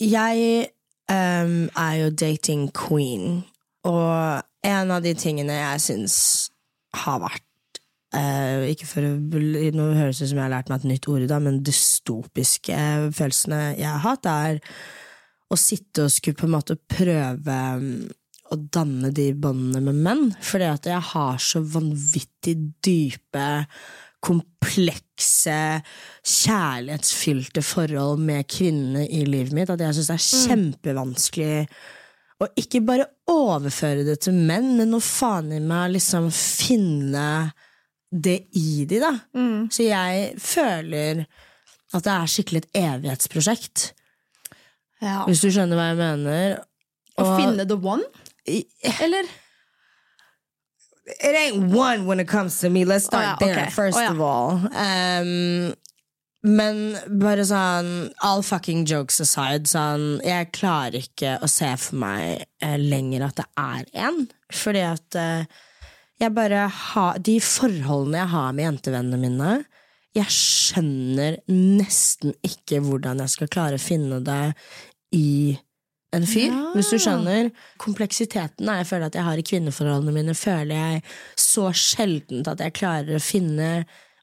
Jeg 0.00 0.70
um, 1.12 1.70
er 1.76 1.94
jo 2.00 2.10
dating 2.10 2.70
queen, 2.72 3.44
og 3.84 4.42
en 4.64 4.90
av 4.90 5.04
de 5.04 5.12
tingene 5.14 5.52
jeg 5.52 5.80
syns 5.84 6.16
har 7.02 7.24
vært 7.26 7.50
Uh, 8.14 8.62
Ikke 8.70 8.86
for 8.86 9.02
å 9.02 9.08
Nå 9.74 9.84
høres 9.96 10.20
det 10.20 10.28
ut 10.28 10.30
som 10.30 10.38
jeg 10.38 10.44
har 10.44 10.52
lært 10.52 10.68
meg 10.70 10.84
et 10.84 10.90
nytt 10.92 11.08
ord 11.10 11.24
i 11.24 11.30
dag, 11.30 11.42
men 11.42 11.64
dystopiske 11.66 12.76
følelsene 13.16 13.62
jeg 13.74 13.88
har 13.90 14.04
hatt, 14.04 14.28
er 14.30 14.60
å 15.50 15.58
sitte 15.58 16.04
og 16.06 16.12
skulle 16.14 16.38
på 16.38 16.46
en 16.46 16.54
måte 16.54 16.76
prøve 16.78 17.56
mm, 17.80 18.04
å 18.54 18.58
danne 18.76 19.10
de 19.14 19.32
båndene 19.34 19.82
med 19.88 19.98
menn. 20.06 20.24
Fordi 20.46 20.68
at 20.70 20.86
jeg 20.88 21.08
har 21.10 21.42
så 21.42 21.64
vanvittig 21.74 22.54
dype, 22.86 23.48
komplekse, 24.24 25.58
kjærlighetsfylte 26.22 27.66
forhold 27.66 28.22
med 28.24 28.46
kvinnene 28.48 29.08
i 29.10 29.24
livet 29.28 29.58
mitt 29.58 29.74
at 29.74 29.82
jeg 29.82 29.98
syns 29.98 30.12
det 30.12 30.16
er 30.20 30.28
kjempevanskelig 30.30 31.58
å 32.44 32.52
ikke 32.60 32.82
bare 32.86 33.08
overføre 33.30 34.04
det 34.06 34.18
til 34.26 34.36
menn, 34.36 34.74
men 34.78 34.96
å 34.96 35.02
faen 35.02 35.52
i 35.56 35.60
meg 35.62 35.94
liksom 35.96 36.30
finne 36.34 37.52
det 38.14 38.38
i 38.54 38.84
de, 38.88 39.00
da. 39.02 39.12
Så 39.74 39.88
jeg 39.88 40.34
føler 40.40 41.24
at 41.94 42.04
det 42.04 42.12
er 42.14 42.30
skikkelig 42.30 42.64
et 42.64 42.80
evighetsprosjekt. 42.84 43.88
Ja. 45.02 45.22
Hvis 45.28 45.42
du 45.44 45.50
skjønner 45.50 45.78
hva 45.78 45.88
jeg 45.90 46.00
mener. 46.00 46.60
Å 47.20 47.26
finne 47.38 47.66
the 47.68 47.78
one? 47.78 48.06
Eller? 48.46 49.26
it 51.06 51.36
ain't 51.36 51.72
one 51.72 52.06
when 52.06 52.20
it 52.20 52.28
comes 52.28 52.60
to 52.60 52.70
me. 52.70 52.84
Let's 52.84 53.04
start 53.04 53.24
Å 53.24 53.28
ja, 53.28 53.36
there, 53.46 53.66
ok. 53.66 53.72
first 53.72 53.98
oh, 53.98 54.02
ja. 54.02 54.10
of 54.10 54.20
all. 54.20 54.50
Um, 54.72 55.74
Men 56.44 56.98
bare 57.20 57.44
sånn 57.48 58.10
All 58.24 58.42
fucking 58.44 58.84
jokes 58.88 59.20
aside, 59.24 59.68
sånn 59.70 60.20
Jeg 60.24 60.52
klarer 60.56 61.00
ikke 61.00 61.38
å 61.42 61.48
se 61.50 61.70
for 61.80 62.00
meg 62.04 62.44
eh, 62.60 62.76
lenger 62.80 63.28
at 63.30 63.40
det 63.40 63.46
er 63.60 63.86
en. 64.06 64.24
Fordi 64.52 64.84
at 64.84 65.18
eh, 65.20 65.46
jeg 66.20 66.34
bare 66.36 66.66
har 66.68 67.20
De 67.24 67.38
forholdene 67.42 68.20
jeg 68.20 68.32
har 68.34 68.56
med 68.56 68.68
jentevennene 68.68 69.20
mine 69.24 69.52
Jeg 70.14 70.36
skjønner 70.36 71.40
nesten 71.50 72.36
ikke 72.44 72.82
hvordan 72.84 73.24
jeg 73.24 73.36
skal 73.38 73.52
klare 73.56 73.80
å 73.80 73.86
finne 73.86 74.20
det 74.24 74.42
i 75.14 75.54
en 76.14 76.26
fyr, 76.26 76.52
hvis 76.76 76.92
du 76.92 76.98
skjønner. 77.02 77.48
Kompleksiteten 77.82 78.68
jeg 78.70 78.86
føler 78.86 79.08
at 79.08 79.16
jeg 79.18 79.26
har 79.26 79.40
i 79.40 79.44
kvinneforholdene 79.46 80.14
mine, 80.14 80.34
føler 80.38 80.74
jeg 80.74 81.00
så 81.42 81.72
sjeldent 81.74 82.46
at 82.50 82.62
jeg 82.62 82.76
klarer 82.78 83.18
å 83.18 83.22
finne 83.22 83.70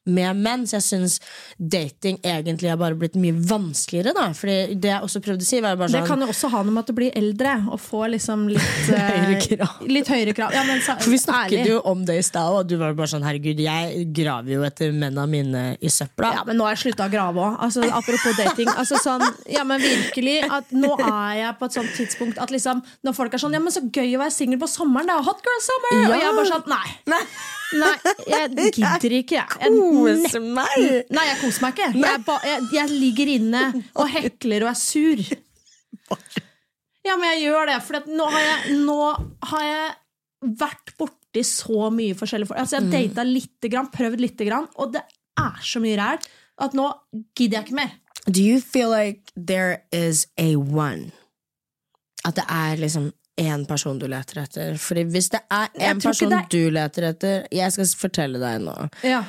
med 0.04 0.36
menn. 0.42 0.66
Så 0.66 0.78
jeg 0.78 0.86
syns 0.86 1.18
dating 1.56 2.18
egentlig 2.26 2.70
har 2.72 2.78
bare 2.80 2.96
blitt 2.98 3.16
mye 3.20 3.36
vanskeligere. 3.36 4.14
Da. 4.16 4.28
Fordi 4.36 4.76
det 4.82 4.90
jeg 4.92 5.06
også 5.06 5.22
prøvde 5.24 5.46
å 5.46 5.48
si, 5.48 5.60
var 5.64 5.78
bare 5.80 5.92
Det 5.92 6.00
sånn 6.02 6.10
kan 6.10 6.24
jo 6.24 6.30
også 6.32 6.50
ha 6.52 6.62
noe 6.64 6.74
med 6.74 6.82
at 6.84 6.90
du 6.92 6.96
blir 6.96 7.16
eldre 7.18 7.54
og 7.72 7.80
får 7.82 8.14
liksom 8.16 8.46
litt 8.52 8.80
eh, 8.96 9.12
Høyere 9.12 9.38
krav. 9.46 9.82
Litt 9.92 10.12
høyere 10.12 10.36
krav. 10.36 10.56
Ja, 10.56 10.64
men 10.68 10.82
så, 10.84 10.96
For 11.02 11.12
vi 11.14 11.20
snakket 11.22 11.58
ærlig. 11.62 11.74
jo 11.74 11.80
om 11.92 12.04
det 12.08 12.18
i 12.20 12.26
stad, 12.26 12.58
og 12.58 12.68
du 12.70 12.76
var 12.80 12.96
bare 12.98 13.10
sånn 13.12 13.26
herregud, 13.26 13.60
jeg 13.62 14.06
graver 14.14 14.56
jo 14.56 14.66
etter 14.66 14.92
mennene 14.92 15.26
mine 15.30 15.64
i 15.80 15.92
søpla. 15.92 16.32
Ja, 16.38 16.44
men 16.48 16.58
nå 16.60 16.66
har 16.66 16.76
jeg 16.76 16.84
slutta 16.86 17.08
å 17.08 17.12
grave 17.12 17.42
òg. 17.42 17.58
Altså, 17.66 17.86
apropos 17.88 18.36
dating. 18.38 18.70
Altså, 18.72 18.98
sånn, 19.02 19.24
ja, 19.50 19.64
men 19.68 19.82
virkelig, 19.82 20.40
at 20.48 20.70
Nå 20.72 20.94
er 20.98 21.34
jeg 21.38 21.56
på 21.60 21.66
et 21.68 21.74
sånt 21.76 21.90
tidspunkt 21.96 22.38
at 22.42 22.50
liksom, 22.54 22.80
når 23.04 23.14
folk 23.16 23.34
er 23.36 23.42
sånn 23.42 23.54
Ja, 23.54 23.60
men 23.62 23.74
så 23.74 23.82
gøy 23.84 24.16
å 24.16 24.22
være 24.22 24.34
singel 24.34 24.60
på 24.62 24.68
sommeren. 24.70 25.08
Det 25.10 25.14
er 25.14 25.26
hot 25.26 25.42
girl 25.44 25.60
summer! 25.64 25.98
Og 26.08 26.14
jeg 26.16 26.28
er 26.28 26.38
bare 26.38 26.50
sånn 26.54 26.70
Nei. 26.72 26.94
Nei, 27.12 27.20
Nei, 27.78 27.92
jeg 28.28 28.50
gidder 28.76 29.14
ikke, 29.18 29.38
jeg. 29.38 29.60
jeg 29.62 29.72
koser 29.78 30.44
meg! 30.44 30.76
Nei, 31.12 31.24
jeg 31.30 31.38
koser 31.40 31.64
meg 31.64 31.78
ikke. 31.78 31.88
Jeg, 32.02 32.22
ba, 32.26 32.36
jeg, 32.46 32.66
jeg 32.76 32.92
ligger 32.92 33.32
inne 33.36 33.62
og 33.94 34.10
hekler 34.12 34.66
og 34.66 34.72
er 34.72 34.78
sur. 34.80 35.24
Ja, 37.02 37.16
men 37.16 37.32
jeg 37.32 37.46
gjør 37.48 37.72
det, 37.72 37.78
for 37.86 38.12
nå, 38.12 38.28
nå 38.84 38.98
har 39.52 39.64
jeg 39.66 39.88
vært 40.60 40.92
borti 40.98 41.42
så 41.46 41.88
mye 41.94 42.14
forskjellige 42.18 42.50
folk. 42.52 42.60
Altså, 42.62 42.78
jeg 42.78 42.86
har 42.86 42.92
data 43.08 43.26
lite 43.26 43.70
grann, 43.72 43.90
prøvd 43.94 44.22
lite 44.22 44.46
grann, 44.46 44.68
og 44.78 44.92
det 44.94 45.02
er 45.40 45.58
så 45.66 45.80
mye 45.82 45.98
ræl 45.98 46.22
at 46.62 46.76
nå 46.76 46.86
gidder 47.34 47.58
jeg 47.58 47.66
ikke 47.70 47.78
mer. 47.80 47.96
Do 48.28 48.42
you 48.44 48.60
feel 48.60 48.92
like 48.92 49.32
there 49.34 49.82
is 49.90 50.26
a 50.38 50.54
one? 50.56 51.10
At 52.24 52.36
det 52.38 52.44
er 52.46 52.78
liksom 52.78 53.10
én 53.40 53.64
person 53.68 53.98
du 53.98 54.08
leter 54.10 54.42
etter? 54.42 54.76
Fordi 54.80 55.06
hvis 55.12 55.30
det 55.32 55.40
er 55.50 55.72
én 55.90 56.02
person 56.02 56.32
er... 56.32 56.44
du 56.50 56.68
leter 56.72 57.08
etter 57.12 57.48
Jeg 57.52 57.72
skal 57.72 57.96
fortelle 57.98 58.42
deg 58.42 58.60
nå. 58.66 58.76
Ja. 59.06 59.22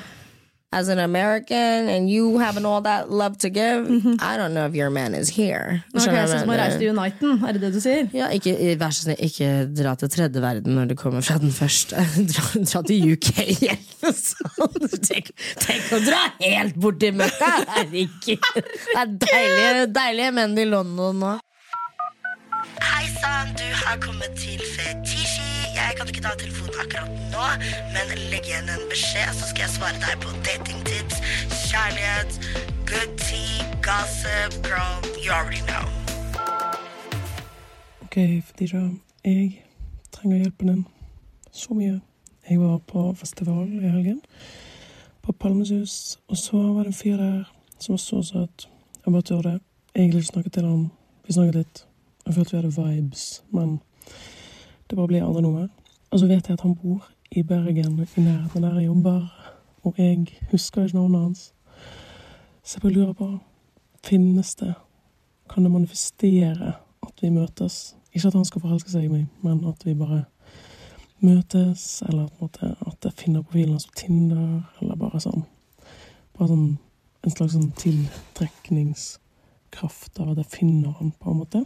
As 0.73 0.87
an 0.89 0.97
American 0.97 1.87
and 1.87 2.09
you 2.09 2.39
having 2.39 2.65
all 2.65 2.81
that 2.81 3.11
love 3.11 3.37
to 3.37 3.49
give, 3.51 3.85
I 4.19 4.37
don't 4.37 4.55
know 4.55 4.65
if 4.65 4.73
your 4.73 4.89
man 4.89 5.13
is 5.13 5.29
here. 5.29 5.83
Ok, 5.93 6.01
Skjønner 6.01 6.23
du 6.25 6.31
Sånn 6.31 6.39
som 6.41 6.49
hva 6.49 6.55
å 6.55 6.57
jeg 6.57 6.63
reise 6.63 6.79
til 6.81 6.89
Uniten, 6.97 7.35
er 7.45 7.53
det 7.53 7.61
det 7.61 7.69
du 7.75 7.77
sier? 7.83 8.07
Ja, 8.17 8.31
ikke, 8.33 8.55
vær 8.81 8.95
så 8.95 9.05
snill, 9.05 9.19
ikke 9.21 9.51
dra 9.69 9.93
til 10.01 10.09
tredje 10.15 10.41
verden 10.41 10.73
når 10.73 10.89
du 10.89 10.95
kommer 10.97 11.21
fra 11.21 11.37
den 11.37 11.53
første. 11.53 12.07
Dra, 12.33 12.47
dra 12.57 12.81
til 12.89 13.13
UK. 13.13 13.29
Tenk, 15.13 15.29
tenk 15.61 15.93
å 15.93 16.01
dra 16.03 16.25
helt 16.41 16.81
bort 16.81 16.97
til 16.99 17.13
Møkka! 17.21 17.53
Herregud. 17.77 18.41
Det 18.57 18.97
er 18.97 19.13
deilige, 19.21 19.87
deilige 19.93 20.33
menn 20.41 20.57
i 20.57 20.65
London 20.73 21.21
nå. 21.21 21.35
Hei 22.81 23.07
sann, 23.21 23.47
du 23.61 23.67
har 23.85 23.97
kommet 24.01 24.31
til 24.37 24.61
Fetisji. 24.75 25.51
Jeg 25.79 25.91
kan 25.97 26.07
ikke 26.07 26.21
ta 26.21 26.31
telefonen 26.43 26.75
akkurat 26.83 27.11
nå, 27.33 27.45
men 27.93 28.05
legg 28.31 28.47
igjen 28.49 28.69
en 28.75 28.85
beskjed, 28.91 29.29
så 29.39 29.49
skal 29.49 29.61
jeg 29.65 29.73
svare 29.77 29.99
deg 30.05 30.15
på 30.23 30.29
datingtips, 30.47 31.17
kjærlighet, 31.69 32.31
good 32.89 33.11
tea, 33.25 33.61
gossip, 33.87 34.51
girl, 34.69 34.97
you 35.23 35.29
already 35.37 35.61
know. 35.69 35.85
Ok, 38.05 38.17
Fetisha. 38.47 38.83
Jeg 39.25 39.63
trenger 40.11 40.37
hjelpen 40.37 40.67
din 40.67 40.83
så 41.51 41.73
mye. 41.77 42.01
Jeg 42.49 42.59
var 42.59 42.77
på 42.77 43.13
festival 43.15 43.69
i 43.69 43.87
helgen, 43.87 44.21
på 45.21 45.31
Palmesus, 45.31 46.19
og 46.27 46.37
så 46.37 46.57
var 46.57 46.83
det 46.83 46.93
en 46.93 47.01
fyr 47.03 47.17
der 47.17 47.43
som 47.79 47.93
var 47.93 47.97
så 47.97 48.21
søt. 48.23 48.69
Jeg 49.05 49.13
bare 49.13 49.21
turde 49.21 49.59
egentlig 49.95 50.25
snakke 50.25 50.49
til 50.49 50.65
ham. 50.65 50.91
Vi 51.27 51.33
snakket 51.33 51.55
litt. 51.55 51.85
Jeg 52.25 52.35
følte 52.35 52.51
vi 52.51 52.61
hadde 52.61 52.75
vibes, 52.77 53.43
men 53.51 53.79
det 54.89 54.97
bare 54.97 55.07
ble 55.07 55.23
aldri 55.23 55.43
noe 55.43 55.57
mer. 55.57 55.67
Og 56.11 56.19
så 56.19 56.25
vet 56.29 56.47
jeg 56.47 56.57
at 56.57 56.63
han 56.63 56.75
bor 56.75 57.09
i 57.31 57.43
Bergen, 57.43 57.99
i 57.99 58.21
nærheten 58.21 58.63
der 58.63 58.79
jeg 58.79 58.85
jobber, 58.85 59.27
og 59.83 59.93
jeg 59.97 60.27
husker 60.51 60.83
ikke 60.83 60.97
navnet 60.97 61.21
hans. 61.21 61.53
Så 62.63 62.77
jeg 62.77 62.81
bare 62.81 62.93
lurer 62.93 63.13
på, 63.13 63.39
finnes 64.03 64.55
det 64.55 64.73
kan 65.49 65.63
det 65.63 65.71
manifestere 65.71 66.73
at 67.03 67.13
vi 67.21 67.29
møtes. 67.29 67.95
Ikke 68.13 68.27
at 68.27 68.33
han 68.33 68.45
skal 68.45 68.61
forelske 68.61 68.91
seg 68.91 69.03
i 69.05 69.11
meg, 69.11 69.25
men 69.41 69.65
at 69.67 69.85
vi 69.85 69.93
bare 69.97 70.23
møtes, 71.23 72.03
eller 72.07 72.27
at 72.41 72.57
jeg 73.05 73.13
finner 73.17 73.41
profilen 73.41 73.71
hans 73.75 73.87
på 73.87 73.93
Tinder, 74.03 74.61
eller 74.81 74.95
bare 74.95 75.19
sånn 75.23 75.43
Bare 76.33 76.49
sånn 76.49 76.77
en 77.23 77.29
slags 77.29 77.53
sånn 77.53 77.71
tiltrekningskraft 77.77 80.19
av 80.19 80.29
at 80.31 80.37
jeg 80.41 80.49
finner 80.49 80.91
han, 80.97 81.11
på 81.13 81.29
en 81.29 81.37
måte. 81.43 81.61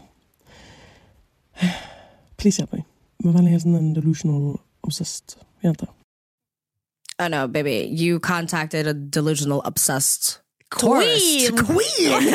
Please 2.37 2.57
help 2.57 2.73
me. 2.73 2.83
My 3.23 3.31
veldig 3.31 3.51
helt 3.51 3.65
an 3.65 3.75
en 3.75 3.93
delusional 3.95 4.59
obsessed 4.83 5.37
jente. 5.63 5.87
Oh 7.19 7.27
no, 7.27 7.47
baby, 7.47 7.89
you 7.89 8.19
contacted 8.19 8.87
a 8.87 8.93
delusional, 8.93 9.61
obsessed 9.65 10.41
tourist. 10.69 11.55
Queen! 11.55 12.11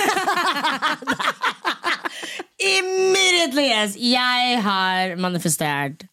Immediately, 2.59 3.67
yes! 3.67 3.97
Jeg 3.97 4.63
har 4.63 5.17
manifestert 5.17 6.05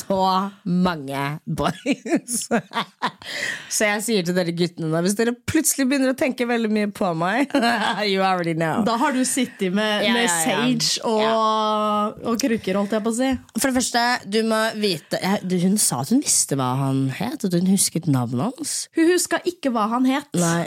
så 0.00 0.20
mange 0.64 1.22
boys. 1.46 2.46
så 3.76 3.88
jeg 3.88 4.04
sier 4.06 4.26
til 4.26 4.36
dere 4.36 4.54
guttene 4.56 4.90
da, 4.92 5.02
hvis 5.04 5.16
dere 5.18 5.34
plutselig 5.48 5.86
begynner 5.90 6.14
å 6.14 6.18
tenke 6.18 6.46
veldig 6.48 6.70
mye 6.72 6.90
på 6.94 7.12
meg 7.18 7.52
You 8.10 8.24
already 8.24 8.54
know. 8.56 8.82
Da 8.86 8.96
har 9.00 9.14
du 9.16 9.22
sittet 9.28 9.74
med, 9.76 10.06
Ja, 10.06 10.14
med 10.16 10.26
ja, 10.26 10.32
ja. 10.32 10.40
sage 10.42 11.04
og, 11.08 12.20
og 12.32 12.40
krukker, 12.42 12.80
holdt 12.80 12.96
jeg 12.96 13.04
på 13.06 13.12
å 13.12 13.18
si. 13.20 13.30
For 13.58 13.70
det 13.70 13.76
første, 13.80 14.04
du 14.30 14.40
må 14.48 14.60
vite 14.80 15.20
Hun 15.60 15.78
sa 15.80 16.02
at 16.04 16.12
hun 16.14 16.22
visste 16.24 16.58
hva 16.58 16.72
han 16.80 17.06
het, 17.20 17.44
at 17.46 17.56
hun 17.56 17.70
husket 17.70 18.08
navnet 18.10 18.50
hans. 18.50 18.76
Hun 18.96 19.10
huska 19.12 19.40
ikke 19.48 19.72
hva 19.74 19.88
han 19.92 20.08
het. 20.08 20.30
Nei, 20.38 20.66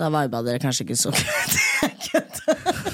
da 0.00 0.10
viba 0.14 0.42
dere 0.46 0.62
kanskje 0.62 0.88
ikke 0.88 0.98
så 0.98 1.14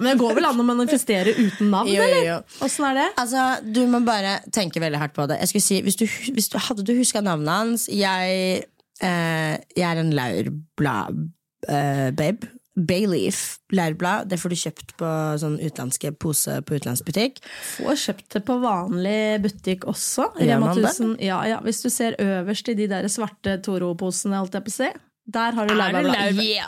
Men 0.00 0.08
det 0.12 0.18
går 0.22 0.32
vel 0.38 0.46
an 0.48 0.60
å 0.60 0.64
manifestere 0.66 1.30
uten 1.36 1.70
navn, 1.72 1.88
Jo, 1.88 1.94
jo, 2.00 2.04
eller? 2.08 2.24
jo. 2.28 2.36
Åssen 2.66 2.84
er 2.90 2.94
det? 3.00 3.08
Altså, 3.22 3.40
Du 3.74 3.82
må 3.90 3.98
bare 4.06 4.32
tenke 4.54 4.82
veldig 4.82 5.00
hardt 5.00 5.14
på 5.16 5.26
det. 5.30 5.36
Jeg 5.42 5.48
skulle 5.52 5.68
si, 5.68 5.76
hvis 5.86 5.98
du, 6.00 6.06
hvis 6.34 6.50
du, 6.52 6.56
Hadde 6.58 6.84
du 6.86 6.92
huska 6.98 7.20
navnet 7.24 7.54
hans 7.54 7.82
Jeg, 7.92 8.64
eh, 9.00 9.54
jeg 9.76 9.86
er 9.90 9.96
en 10.02 10.12
laurblad-babe. 10.14 12.42
Bayleaf 12.74 13.60
leirblad. 13.70 14.26
Det 14.32 14.34
får 14.42 14.50
du 14.50 14.56
kjøpt 14.58 14.96
på 14.98 15.06
sånn 15.38 15.60
utenlandske 15.62 16.10
pose 16.18 16.56
på 16.66 16.74
utenlandsbutikk. 16.74 17.36
Får 17.76 17.94
kjøpt 18.02 18.34
det 18.34 18.42
på 18.48 18.56
vanlig 18.64 19.38
butikk 19.44 19.86
også. 19.92 20.24
Ja, 20.42 21.38
ja. 21.46 21.60
Hvis 21.62 21.84
du 21.84 21.90
ser 21.94 22.16
øverst 22.18 22.66
i 22.72 22.74
de 22.74 22.88
der 22.90 23.06
svarte 23.12 23.60
Toro-posene, 23.62 24.40
holdt 24.42 24.58
jeg 24.58 24.66
på 24.66 24.72
å 24.74 24.78
si. 24.80 24.90
Der 25.38 25.54
har 25.56 25.70
du 25.70 25.74
laurbærblad. 25.78 26.42
Ja! 26.42 26.66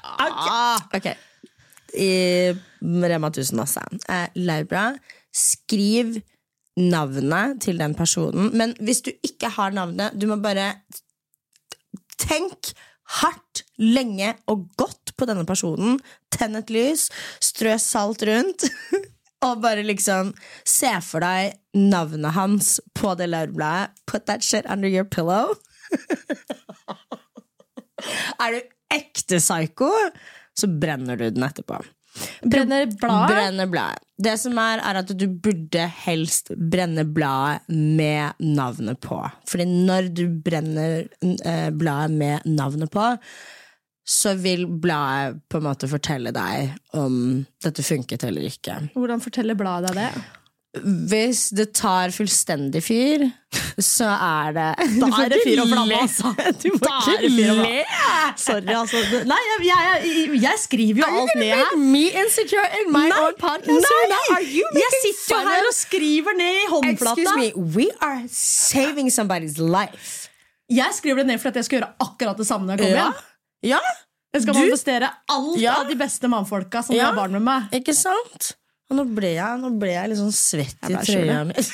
Ok. 0.94 1.10
I 1.96 2.54
Rema 2.82 3.30
1000 3.32 3.60
også. 3.62 3.84
Eh, 4.08 4.28
Laura, 4.36 4.90
Skriv 5.36 6.16
navnet 6.76 7.60
til 7.64 7.78
den 7.80 7.94
personen. 7.96 8.50
Men 8.56 8.74
hvis 8.80 9.02
du 9.04 9.10
ikke 9.24 9.50
har 9.52 9.74
navnet, 9.76 10.16
du 10.16 10.26
må 10.30 10.36
bare 10.40 10.74
tenk 12.20 12.72
hardt, 13.20 13.64
lenge 13.78 14.34
og 14.50 14.66
godt 14.80 15.12
på 15.16 15.28
denne 15.28 15.46
personen. 15.48 16.00
Tenn 16.32 16.56
et 16.58 16.72
lys, 16.72 17.08
strø 17.40 17.76
salt 17.80 18.24
rundt. 18.26 18.66
Og 19.44 19.60
bare 19.60 19.84
liksom 19.84 20.32
se 20.66 20.88
for 21.04 21.20
deg 21.20 21.58
navnet 21.76 22.32
hans 22.34 22.80
på 22.96 23.12
det 23.20 23.28
laurbladet. 23.28 23.92
Put 24.08 24.24
that 24.26 24.42
shit 24.42 24.64
under 24.64 24.88
your 24.88 25.04
pillow. 25.04 25.54
Er 28.42 28.56
du 28.56 28.60
ekte 28.92 29.38
psycho, 29.40 29.90
så 30.58 30.70
brenner 30.70 31.18
du 31.20 31.28
den 31.30 31.44
etterpå. 31.46 31.82
Brenner 32.42 32.86
bladet. 32.86 33.34
Brenner 33.34 33.66
bladet. 33.66 34.02
Det 34.16 34.32
som 34.40 34.56
er, 34.58 34.80
er 34.80 35.00
at 35.02 35.10
du 35.12 35.26
burde 35.28 35.84
helst 36.06 36.48
brenne 36.56 37.04
bladet 37.04 37.66
med 37.68 38.40
navnet 38.40 39.00
på. 39.04 39.18
Fordi 39.48 39.66
når 39.68 40.08
du 40.16 40.24
brenner 40.44 41.04
eh, 41.20 41.68
bladet 41.76 42.16
med 42.16 42.48
navnet 42.48 42.90
på, 42.92 43.10
så 44.06 44.36
vil 44.38 44.64
bladet 44.70 45.42
på 45.50 45.60
en 45.60 45.66
måte 45.66 45.90
fortelle 45.90 46.32
deg 46.32 46.72
om 46.96 47.44
dette 47.64 47.84
funket 47.84 48.24
eller 48.24 48.48
ikke. 48.48 48.78
Hvordan 48.94 49.22
forteller 49.24 49.58
bladet 49.58 49.92
deg 49.92 50.06
det? 50.06 50.26
Hvis 50.82 51.50
det 51.56 51.72
tar 51.78 52.10
fullstendig 52.14 52.82
fyr, 52.84 53.24
så 53.82 54.06
er 54.10 54.52
det 54.56 54.66
Da 55.00 55.08
er 55.24 55.28
det 55.32 55.38
fyr 55.44 55.62
og 55.62 55.68
flamme, 55.70 55.98
altså. 56.02 56.32
Du 56.62 56.68
må 56.74 56.80
Da 56.82 56.98
ikke 57.16 57.30
le! 57.30 57.84
Sorry, 58.36 58.72
altså. 58.76 59.00
Nei, 59.28 59.38
jeg, 59.48 59.66
jeg, 59.70 60.40
jeg, 60.42 60.56
skriver 60.60 61.00
jo 61.02 61.08
alt 61.22 61.34
ned 61.40 61.52
her. 61.54 61.76
me 61.78 62.04
insecure 62.10 62.66
in 62.82 62.92
my 62.92 63.06
Nei, 63.08 63.18
own 63.24 63.36
podcast? 63.40 63.86
Are 64.34 64.42
you 64.44 64.66
Jeg 64.76 64.92
sitter 65.02 65.40
jo 65.40 65.52
her 65.54 65.68
og 65.70 65.76
skriver 65.78 66.36
ned 66.40 66.60
i 66.62 66.66
håndflata. 66.74 67.22
Excuse 67.22 67.36
me, 67.40 67.52
we 67.78 67.88
are 68.02 68.24
saving 68.32 69.08
somebody's 69.12 69.56
life. 69.62 70.28
Jeg 70.68 70.90
skriver 70.98 71.22
det 71.22 71.26
ned 71.32 71.38
for 71.38 71.48
at 71.52 71.56
jeg 71.62 71.64
skal 71.68 71.80
gjøre 71.80 71.92
akkurat 72.02 72.36
det 72.42 72.46
samme 72.48 72.66
når 72.66 72.76
jeg 72.76 72.86
kommer 72.86 72.98
Ja. 72.98 73.08
hjem. 73.12 73.32
Ja, 73.76 73.78
Jeg 74.34 74.42
skal 74.42 74.54
manifestere 74.58 75.08
alt 75.32 75.60
Ja. 75.62 75.74
av 75.80 75.88
de 75.88 75.94
beste 75.96 76.28
mannfolka 76.28 76.82
som 76.84 76.94
Ja. 76.96 77.06
har 77.06 77.14
barn 77.16 77.32
med 77.32 77.42
meg. 77.42 77.70
ikke 77.72 77.94
sant? 77.94 78.52
Og 78.86 79.00
nå 79.00 79.06
ble 79.16 79.32
jeg, 79.34 79.62
nå 79.62 79.72
ble 79.80 79.94
jeg 79.94 80.12
litt 80.12 80.20
sånn 80.20 80.34
svett 80.34 80.86
i 80.86 80.94
trøya. 80.94 81.40
Altså. 81.46 81.72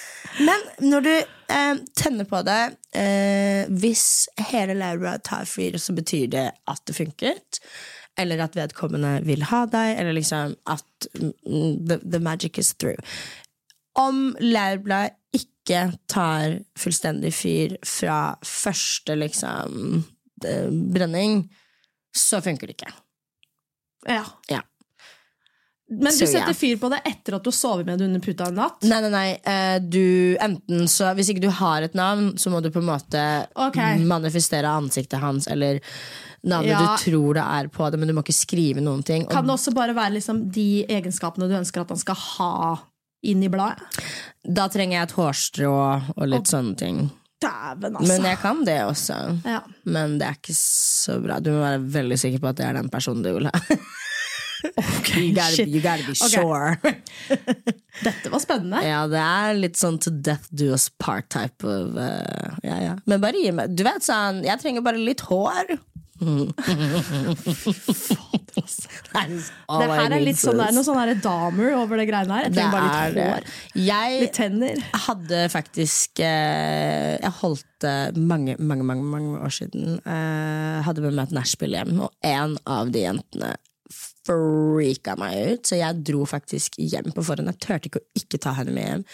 Men 0.46 0.66
når 0.84 1.06
du 1.06 1.12
eh, 1.12 1.80
tenner 1.98 2.26
på 2.28 2.40
det 2.46 2.60
eh, 2.96 3.68
Hvis 3.68 4.04
hele 4.50 4.76
Laura 4.78 5.16
tar 5.18 5.48
fyr, 5.48 5.78
så 5.80 5.94
betyr 5.96 6.28
det 6.32 6.46
at 6.70 6.82
det 6.88 6.96
funket. 6.96 7.60
Eller 8.20 8.42
at 8.44 8.56
vedkommende 8.58 9.20
vil 9.26 9.46
ha 9.48 9.64
deg, 9.70 9.94
eller 10.00 10.16
liksom 10.16 10.56
at 10.68 11.08
mm, 11.16 11.88
the, 11.88 12.00
the 12.04 12.20
magic 12.20 12.58
is 12.60 12.74
through. 12.74 13.00
Om 13.98 14.34
Laura 14.40 15.06
ikke 15.36 15.90
tar 16.10 16.60
fullstendig 16.78 17.32
fyr 17.34 17.76
fra 17.86 18.34
første 18.46 19.16
liksom 19.18 20.02
eh, 20.44 20.68
brenning, 20.68 21.44
så 22.16 22.42
funker 22.44 22.68
det 22.68 22.80
ikke. 22.80 22.92
Ja. 24.08 24.24
Ja. 24.48 24.60
Men 25.90 26.14
du 26.14 26.22
setter 26.22 26.54
fyr 26.54 26.76
på 26.78 26.86
det 26.92 27.00
etter 27.08 27.34
at 27.34 27.42
du 27.42 27.48
har 27.50 27.56
sovet 27.56 27.86
med 27.88 27.98
det 27.98 28.06
under 28.06 28.20
puta 28.22 28.46
en 28.46 28.54
natt? 28.60 28.84
Nei, 28.86 29.00
nei, 29.02 29.10
nei. 29.10 29.30
eh, 29.42 29.78
Du, 29.82 30.36
enten 30.38 30.86
så, 30.88 31.08
hvis 31.18 31.32
ikke 31.32 31.42
du 31.42 31.48
har 31.50 31.82
et 31.82 31.96
navn, 31.98 32.36
så 32.38 32.52
må 32.52 32.60
du 32.62 32.68
på 32.70 32.78
en 32.78 32.86
måte 32.92 33.24
okay. 33.58 33.98
manifestere 34.06 34.70
ansiktet 34.70 35.18
hans 35.18 35.48
eller 35.50 35.80
navnet 36.46 36.70
Ja. 36.70 36.84
du 36.94 37.02
tror 37.10 37.34
det 37.40 37.42
er 37.42 37.68
på 37.74 37.90
det, 37.90 37.98
men 37.98 38.08
du 38.08 38.14
må 38.14 38.22
ikke 38.22 38.38
skrive 38.38 38.80
noen 38.80 39.02
ting. 39.02 39.26
Kan 39.26 39.50
det 39.50 39.56
også 39.58 39.74
bare 39.74 39.96
være 39.98 40.14
liksom 40.20 40.44
de 40.54 40.84
egenskapene 40.86 41.50
du 41.50 41.58
ønsker 41.58 41.82
at 41.82 41.90
han 41.90 41.98
skal 42.00 42.14
ha 42.14 42.52
inn 43.26 43.42
i 43.42 43.50
bladet? 43.52 43.82
da 44.46 44.68
trenger 44.72 44.96
jeg 44.96 45.08
et 45.10 45.16
hårstrå 45.18 45.72
og 46.16 46.22
litt 46.30 46.48
sånne 46.48 46.76
ting. 46.80 47.10
Dæven, 47.40 47.96
altså. 47.96 48.08
Men 48.10 48.26
jeg 48.28 48.38
kan 48.42 48.64
det 48.66 48.78
også. 48.84 49.16
ja. 49.48 49.60
Men 49.88 50.18
det 50.20 50.26
er 50.28 50.36
ikke 50.36 50.56
så 50.56 51.16
bra. 51.24 51.38
Du 51.40 51.52
må 51.54 51.62
være 51.64 51.80
veldig 51.98 52.18
sikker 52.20 52.42
på 52.42 52.50
at 52.52 52.60
det 52.60 52.66
er 52.68 52.76
den 52.76 52.90
personen 52.92 53.24
du 53.24 53.32
vil 53.38 53.48
ha. 53.48 53.52
you, 55.16 55.32
gotta, 55.38 55.64
you 55.64 55.80
gotta 55.80 56.04
be 56.06 56.14
sure. 56.14 56.76
Dette 58.04 58.32
var 58.32 58.42
spennende. 58.42 58.82
Ja, 58.84 59.06
det 59.10 59.20
er 59.20 59.56
litt 59.56 59.80
sånn 59.80 59.96
to 60.04 60.12
death 60.12 60.50
do 60.52 60.70
us 60.76 60.90
part 61.00 61.30
type 61.32 61.64
of 61.64 61.96
uh, 61.96 62.58
ja, 62.64 62.76
ja. 62.84 62.94
Men 63.08 63.22
bare 63.24 63.40
gi 63.40 63.52
meg 63.56 63.72
Du 63.76 63.84
vet 63.88 64.04
sånn, 64.04 64.42
jeg 64.44 64.60
trenger 64.60 64.84
bare 64.84 65.00
litt 65.00 65.24
hår. 65.30 65.78
Det 69.70 69.86
her 69.88 70.12
er 70.12 70.20
litt 70.20 70.40
sånn, 70.40 70.58
det 70.60 70.66
er 70.68 70.74
noe 70.76 70.84
sånn 70.84 71.22
damer 71.24 71.76
over 71.78 72.00
det 72.00 72.06
greiene 72.10 72.36
her. 72.36 72.48
Jeg 72.48 72.56
trenger 72.58 72.74
bare 72.74 72.90
litt 72.90 73.20
hår. 73.24 73.42
Litt 73.46 73.86
Jeg 73.88 74.30
tenner. 74.36 74.82
hadde 75.06 75.40
faktisk 75.52 76.20
eh, 76.24 77.16
Jeg 77.16 77.32
holdt 77.40 77.88
eh, 77.88 78.10
mange, 78.18 78.58
mange, 78.58 78.84
mange, 78.86 79.06
mange 79.14 79.40
år 79.40 79.52
siden 79.54 79.98
eh, 80.04 80.78
Hadde 80.84 81.04
med 81.04 81.16
meg 81.16 81.30
et 81.30 81.36
nachspiel 81.40 81.76
hjem, 81.78 81.96
og 82.04 82.10
en 82.26 82.56
av 82.68 82.92
de 82.92 83.06
jentene 83.06 83.54
freaka 84.26 85.16
meg 85.18 85.54
ut, 85.54 85.66
så 85.66 85.78
jeg 85.80 86.02
dro 86.06 86.24
faktisk 86.28 86.76
hjem 86.80 87.10
på 87.14 87.24
forhånd. 87.24 87.50
Jeg 87.50 87.62
turte 87.64 87.90
ikke 87.90 88.02
å 88.02 88.20
ikke 88.20 88.40
ta 88.42 88.52
henne 88.58 88.74
med 88.76 88.86
hjem. 88.86 89.04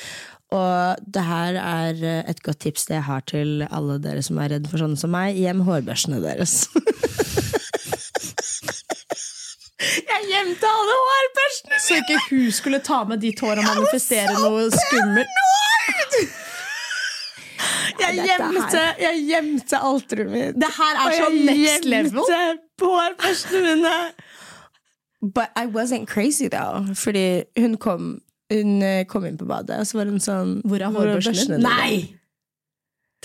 Og 0.54 1.00
det 1.14 1.24
her 1.26 1.56
er 1.58 2.02
eh, 2.04 2.30
et 2.30 2.42
godt 2.42 2.60
tips 2.62 2.86
det 2.86 2.94
jeg 3.00 3.06
har 3.08 3.22
til 3.26 3.64
alle 3.66 3.98
dere 4.02 4.22
som 4.22 4.38
er 4.38 4.52
redd 4.54 4.68
for 4.70 4.78
sånne 4.82 4.98
som 5.00 5.10
meg. 5.10 5.34
Gjem 5.40 5.64
hårbørsene 5.66 6.20
deres. 6.22 6.68
jeg 10.12 10.22
gjemte 10.30 10.70
alle 10.70 10.94
hårbørsene 11.02 11.72
mine! 11.72 11.82
Så 11.88 11.98
ikke 11.98 12.20
hun 12.28 12.52
skulle 12.54 12.80
ta 12.86 13.02
med 13.10 13.18
ditt 13.26 13.42
hår 13.42 13.58
og 13.58 13.66
manifestere 13.72 14.36
noe 14.38 14.68
skummelt. 14.74 15.42
Jeg 17.96 18.26
gjemte, 18.28 18.80
jeg 19.00 19.20
gjemte 19.26 19.78
alteret 19.82 20.30
mitt. 20.30 20.56
Det 20.60 20.70
her 20.76 20.98
er 21.02 21.14
så 21.16 21.28
next 21.32 21.84
level. 21.90 22.22
Jeg 22.22 22.54
gjemte 22.54 22.86
hårbørstene 22.86 23.60
mine. 23.66 23.96
But 25.22 25.50
I 25.56 25.66
wasn't 25.66 26.06
crazy, 26.06 26.48
though. 26.48 26.94
Fordi 26.94 27.42
hun 27.58 27.76
kom, 27.76 28.20
hun 28.52 28.82
eh, 28.82 29.04
kom 29.10 29.24
inn 29.26 29.36
på 29.40 29.46
badet, 29.48 29.80
og 29.82 29.86
så 29.88 29.98
var 29.98 30.06
hun 30.10 30.20
sånn 30.22 30.60
Hvor 30.62 30.80
er 30.80 30.90
«Hvor 30.94 31.06
hårbørsten? 31.08 31.60
Nei! 31.64 32.16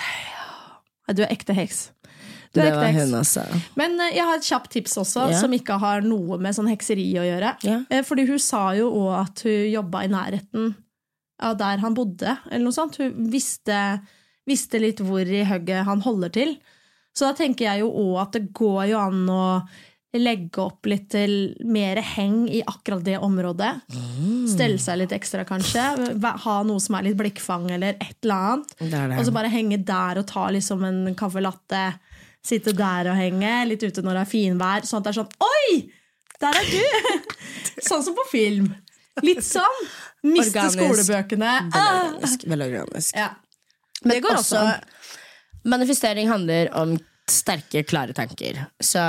Nei, 0.02 1.14
Du 1.16 1.24
er 1.26 1.34
ekte 1.34 1.54
heks. 1.58 1.90
Du 2.54 2.60
er 2.60 2.66
Det 2.66 2.72
ekte 2.72 2.80
var 2.82 2.92
heks. 2.96 3.04
hun 3.12 3.20
også. 3.20 3.44
Men 3.80 4.00
eh, 4.00 4.14
jeg 4.16 4.26
har 4.28 4.38
et 4.40 4.48
kjapt 4.48 4.72
tips 4.72 4.98
også, 5.02 5.30
Ja. 5.32 5.40
som 5.40 5.52
ikke 5.56 5.78
har 5.80 6.02
noe 6.02 6.38
med 6.38 6.56
sånn 6.56 6.70
hekseri 6.72 7.06
å 7.20 7.26
gjøre. 7.28 7.54
Eh, 7.92 8.02
Fordi 8.08 8.26
hun 8.28 8.40
sa 8.40 8.72
jo 8.78 8.90
òg 8.92 9.14
at 9.22 9.44
hun 9.46 9.72
jobba 9.72 10.04
i 10.06 10.12
nærheten 10.12 10.76
av 11.42 11.58
der 11.58 11.78
han 11.78 11.94
bodde. 11.96 12.38
eller 12.50 12.64
noe 12.66 12.72
sånt. 12.76 12.98
Hun 12.98 13.30
visste, 13.32 14.02
visste 14.48 14.80
litt 14.80 15.00
hvor 15.00 15.22
i 15.26 15.44
hugget 15.44 15.86
han 15.86 16.02
holder 16.02 16.30
til. 16.32 16.58
Så 17.16 17.28
da 17.28 17.34
tenker 17.34 17.66
jeg 17.68 17.80
jo 17.82 17.92
òg 17.92 18.22
at 18.22 18.32
det 18.34 18.54
går 18.54 18.88
jo 18.90 18.98
an 19.00 19.26
å 19.28 19.68
legge 20.20 20.60
opp 20.60 20.86
litt 20.92 21.16
mer 21.64 22.02
heng 22.04 22.44
i 22.52 22.60
akkurat 22.68 23.04
det 23.06 23.18
området. 23.24 23.70
Stelle 24.52 24.80
seg 24.82 25.00
litt 25.00 25.14
ekstra, 25.16 25.46
kanskje. 25.48 25.86
Ha 26.20 26.56
noe 26.68 26.84
som 26.84 26.98
er 27.00 27.08
litt 27.08 27.20
blikkfang, 27.20 27.70
eller 27.72 27.96
et 27.96 28.18
eller 28.26 28.36
annet. 28.36 28.74
Det 28.82 28.90
det. 28.92 29.20
Og 29.20 29.28
så 29.30 29.36
bare 29.36 29.52
henge 29.54 29.80
der 29.88 30.20
og 30.20 30.28
ta 30.28 30.50
liksom 30.52 30.84
en 30.88 31.02
caffè 31.16 31.44
latte. 31.44 31.86
Sitte 32.44 32.74
der 32.76 33.12
og 33.12 33.20
henge, 33.20 33.54
litt 33.70 33.84
ute 33.86 34.04
når 34.04 34.20
det 34.20 34.24
er 34.26 34.32
finvær. 34.32 34.88
Sånn 34.90 35.00
at 35.00 35.08
det 35.08 35.14
er 35.14 35.20
sånn 35.22 35.48
Oi! 35.48 35.82
Der 36.42 36.58
er 36.58 36.72
du! 36.74 37.28
sånn 37.90 38.04
som 38.04 38.18
på 38.18 38.26
film. 38.32 38.72
Litt 39.22 39.46
sånn. 39.46 39.84
Miste 40.26 40.58
Organisk. 40.60 40.82
skolebøkene. 40.82 41.54
Veldig 42.50 42.68
organisk. 42.68 43.16
Ja. 43.16 43.32
Men 44.02 44.18
Det 44.18 44.24
går 44.26 44.40
også, 44.40 44.62
manifestering 45.70 46.30
handler 46.32 46.72
om 46.78 46.96
sterke, 47.30 47.84
klare 47.88 48.16
tanker. 48.18 48.66
Så 48.82 49.04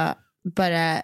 bare 0.44 1.02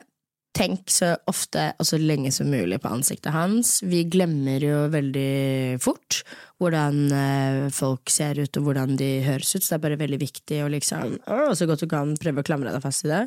tenk 0.58 0.88
så 0.90 1.12
ofte 1.30 1.68
og 1.78 1.86
så 1.86 1.98
lenge 2.00 2.32
som 2.34 2.48
mulig 2.50 2.80
på 2.82 2.90
ansiktet 2.90 3.30
hans. 3.34 3.76
Vi 3.86 4.00
glemmer 4.10 4.64
jo 4.64 4.78
veldig 4.90 5.78
fort 5.84 6.22
hvordan 6.58 6.98
eh, 7.14 7.58
folk 7.74 8.10
ser 8.10 8.40
ut 8.42 8.58
og 8.58 8.66
hvordan 8.66 8.96
de 8.98 9.10
høres 9.28 9.52
ut, 9.54 9.62
så 9.62 9.74
det 9.74 9.78
er 9.78 9.84
bare 9.84 10.00
veldig 10.00 10.18
viktig 10.24 10.62
å 10.64 10.70
liksom 10.72 11.14
å, 11.20 11.38
så 11.54 11.68
godt 11.70 11.84
du 11.84 11.90
kan 11.92 12.16
prøve 12.18 12.42
å 12.42 12.48
klamre 12.48 12.72
deg 12.74 12.82
fast 12.82 13.06
i 13.06 13.12
det. 13.12 13.20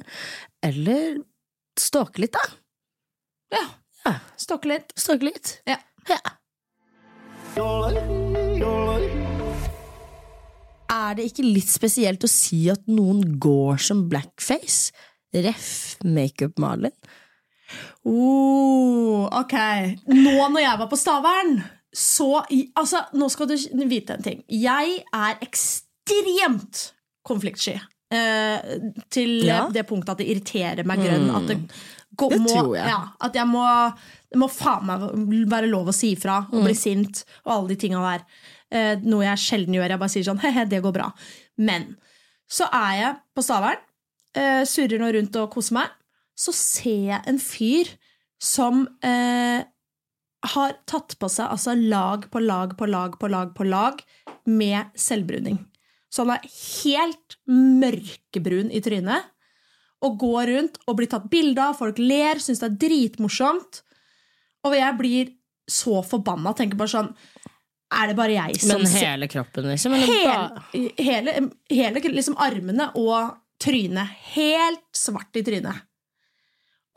Eller 0.67 1.21
stalke 1.79 2.25
litt, 2.25 2.35
da. 2.35 2.43
ja. 3.55 3.63
Ja, 4.01 4.15
Stokke 4.33 4.65
litt. 4.71 4.91
stalke 4.97 5.27
litt. 5.29 5.59
Ja. 5.69 5.75
Ja. 6.09 6.17
Er 10.91 11.15
det 11.15 11.27
ikke 11.29 11.45
litt 11.45 11.69
spesielt 11.71 12.25
å 12.25 12.29
si 12.31 12.63
at 12.73 12.83
noen 12.89 13.37
går 13.41 13.77
som 13.83 14.07
blackface? 14.11 14.89
Ref. 15.33 15.97
Makeup-Malin. 16.03 16.91
Oh, 18.03 19.27
ok. 19.31 19.53
Nå 20.11 20.33
når 20.51 20.63
jeg 20.63 20.79
var 20.81 20.89
på 20.91 20.97
Stavern, 20.99 21.61
så 21.95 22.41
Altså, 22.79 23.03
nå 23.19 23.27
skal 23.31 23.49
du 23.51 23.55
vite 23.89 24.15
en 24.17 24.23
ting. 24.25 24.43
Jeg 24.49 25.01
er 25.13 25.39
ekstremt 25.43 26.91
konfliktsky. 27.27 27.77
Eh, 28.11 28.59
til 29.09 29.45
Ja. 29.45 29.69
det 29.71 29.85
punktet 29.87 30.09
at 30.11 30.17
det 30.17 30.27
irriterer 30.27 30.83
meg 30.85 30.99
grønn. 30.99 31.29
At 31.35 31.47
det, 31.47 31.57
gå, 32.15 32.29
Det 32.29 32.41
må, 32.41 32.49
tror 32.49 32.75
jeg. 32.75 32.87
Ja, 32.89 33.01
at 33.21 33.33
jeg 33.35 33.47
må 33.47 33.63
Det 34.31 34.39
må 34.39 34.47
faen 34.49 34.85
meg 34.87 34.99
være 35.51 35.67
lov 35.67 35.87
å 35.91 35.93
si 35.93 36.13
ifra 36.15 36.45
og 36.53 36.63
bli 36.63 36.73
sint 36.73 37.25
og 37.45 37.51
alle 37.53 37.67
de 37.67 37.75
tinga 37.75 37.99
der. 37.99 38.21
Eh, 38.71 38.95
noe 39.03 39.25
jeg 39.25 39.37
sjelden 39.37 39.75
gjør. 39.75 39.89
Jeg 39.89 39.99
bare 39.99 40.09
sier 40.09 40.23
sånn 40.23 40.39
he-he, 40.43 40.65
det 40.65 40.81
går 40.81 40.93
bra. 40.95 41.09
Men 41.57 41.97
så 42.49 42.67
er 42.71 42.93
jeg 43.01 43.15
på 43.35 43.43
Stavern, 43.43 43.77
eh, 44.37 44.63
surrer 44.67 45.01
nå 45.01 45.11
rundt 45.15 45.37
og 45.41 45.51
koser 45.53 45.77
meg. 45.79 45.97
Så 46.37 46.53
ser 46.55 47.03
jeg 47.11 47.21
en 47.29 47.39
fyr 47.41 47.89
som 48.41 48.85
uh, 49.05 49.59
har 50.53 50.77
tatt 50.89 51.13
på 51.21 51.29
seg 51.29 51.51
altså 51.51 51.75
lag 51.77 52.25
på 52.33 52.41
lag 52.41 52.73
på 52.79 52.87
lag 52.89 53.17
på 53.21 53.29
lag 53.29 53.51
på 53.53 53.67
lag 53.67 53.99
med 54.49 54.95
selvbruning. 54.97 55.59
Så 56.11 56.25
han 56.25 56.33
er 56.33 56.47
helt 56.49 57.37
mørkebrun 57.47 58.71
i 58.73 58.81
trynet 58.83 59.29
og 60.01 60.17
går 60.19 60.49
rundt 60.49 60.79
og 60.89 60.97
blir 60.97 61.11
tatt 61.11 61.29
bilde 61.31 61.61
av. 61.61 61.77
Folk 61.77 62.01
ler, 62.01 62.41
syns 62.41 62.63
det 62.63 62.71
er 62.71 62.79
dritmorsomt. 62.87 63.83
Og 64.65 64.75
jeg 64.75 64.97
blir 64.97 65.31
så 65.69 66.01
forbanna. 66.05 66.55
Tenker 66.57 66.79
bare 66.79 66.91
sånn 66.91 67.13
Er 67.91 68.09
det 68.09 68.15
bare 68.17 68.33
jeg 68.33 68.59
som 68.63 68.81
Men 68.81 68.91
hele 68.91 69.29
kroppen, 69.31 69.69
liksom? 69.69 69.93
Eller 69.95 70.09
Hele, 70.73 70.91
hele, 70.97 71.49
hele 71.69 72.03
liksom 72.17 72.37
armene 72.41 72.89
og 72.99 73.37
trynet. 73.61 74.17
Helt 74.33 74.89
svart 74.97 75.37
i 75.39 75.43
trynet. 75.45 75.87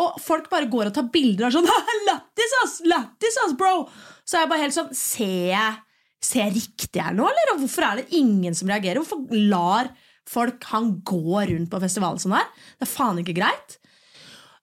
Og 0.02 0.16
folk 0.22 0.48
bare 0.50 0.66
går 0.70 0.90
og 0.90 0.96
tar 0.96 1.06
bilder 1.14 1.46
og 1.48 1.54
sånn 1.54 1.68
Lættis, 2.08 2.54
ass! 2.64 2.78
Lættis, 2.90 3.36
ass, 3.44 3.54
bro! 3.58 3.84
Så 4.26 4.38
er 4.38 4.44
jeg 4.44 4.50
bare 4.50 4.64
helt 4.64 4.76
sånn 4.76 4.90
Ser 4.98 5.52
jeg, 5.52 5.76
ser 6.24 6.42
jeg 6.48 6.56
riktig 6.56 7.04
her 7.04 7.14
nå, 7.14 7.28
eller? 7.30 7.52
Og 7.54 7.62
hvorfor 7.62 7.86
er 7.86 8.00
det 8.00 8.18
ingen 8.18 8.56
som 8.58 8.72
reagerer? 8.72 9.02
Hvorfor 9.02 9.46
lar 9.52 9.92
folk 10.26 10.66
han 10.72 10.96
gå 11.06 11.44
rundt 11.52 11.70
på 11.70 11.82
festivalen 11.84 12.22
sånn 12.22 12.34
her? 12.34 12.50
Det 12.74 12.88
er 12.88 12.90
faen 12.90 13.20
ikke 13.22 13.36
greit. 13.38 13.78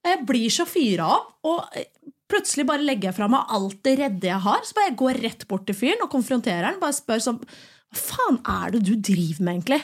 Jeg 0.01 0.23
blir 0.27 0.49
så 0.51 0.65
fyra 0.65 1.07
opp, 1.13 1.35
og 1.45 2.09
plutselig 2.31 2.65
bare 2.67 2.83
legger 2.83 3.11
jeg 3.11 3.17
fra 3.19 3.27
meg 3.31 3.55
alt 3.55 3.79
det 3.85 3.95
redde 3.99 4.31
jeg 4.31 4.43
har. 4.47 4.63
Så 4.65 4.75
bare 4.75 4.89
jeg 4.89 4.99
går 4.99 5.19
rett 5.27 5.47
bort 5.47 5.67
til 5.69 5.77
fyren 5.77 6.03
og 6.03 6.11
konfronterer 6.11 6.71
han. 6.71 6.81
Bare 6.81 6.97
spør 6.97 7.23
sånn 7.23 7.39
Hva 7.39 8.01
faen 8.01 8.39
er 8.49 8.75
det 8.75 8.83
du 8.87 8.95
driver 8.97 9.45
med, 9.45 9.59
egentlig? 9.59 9.81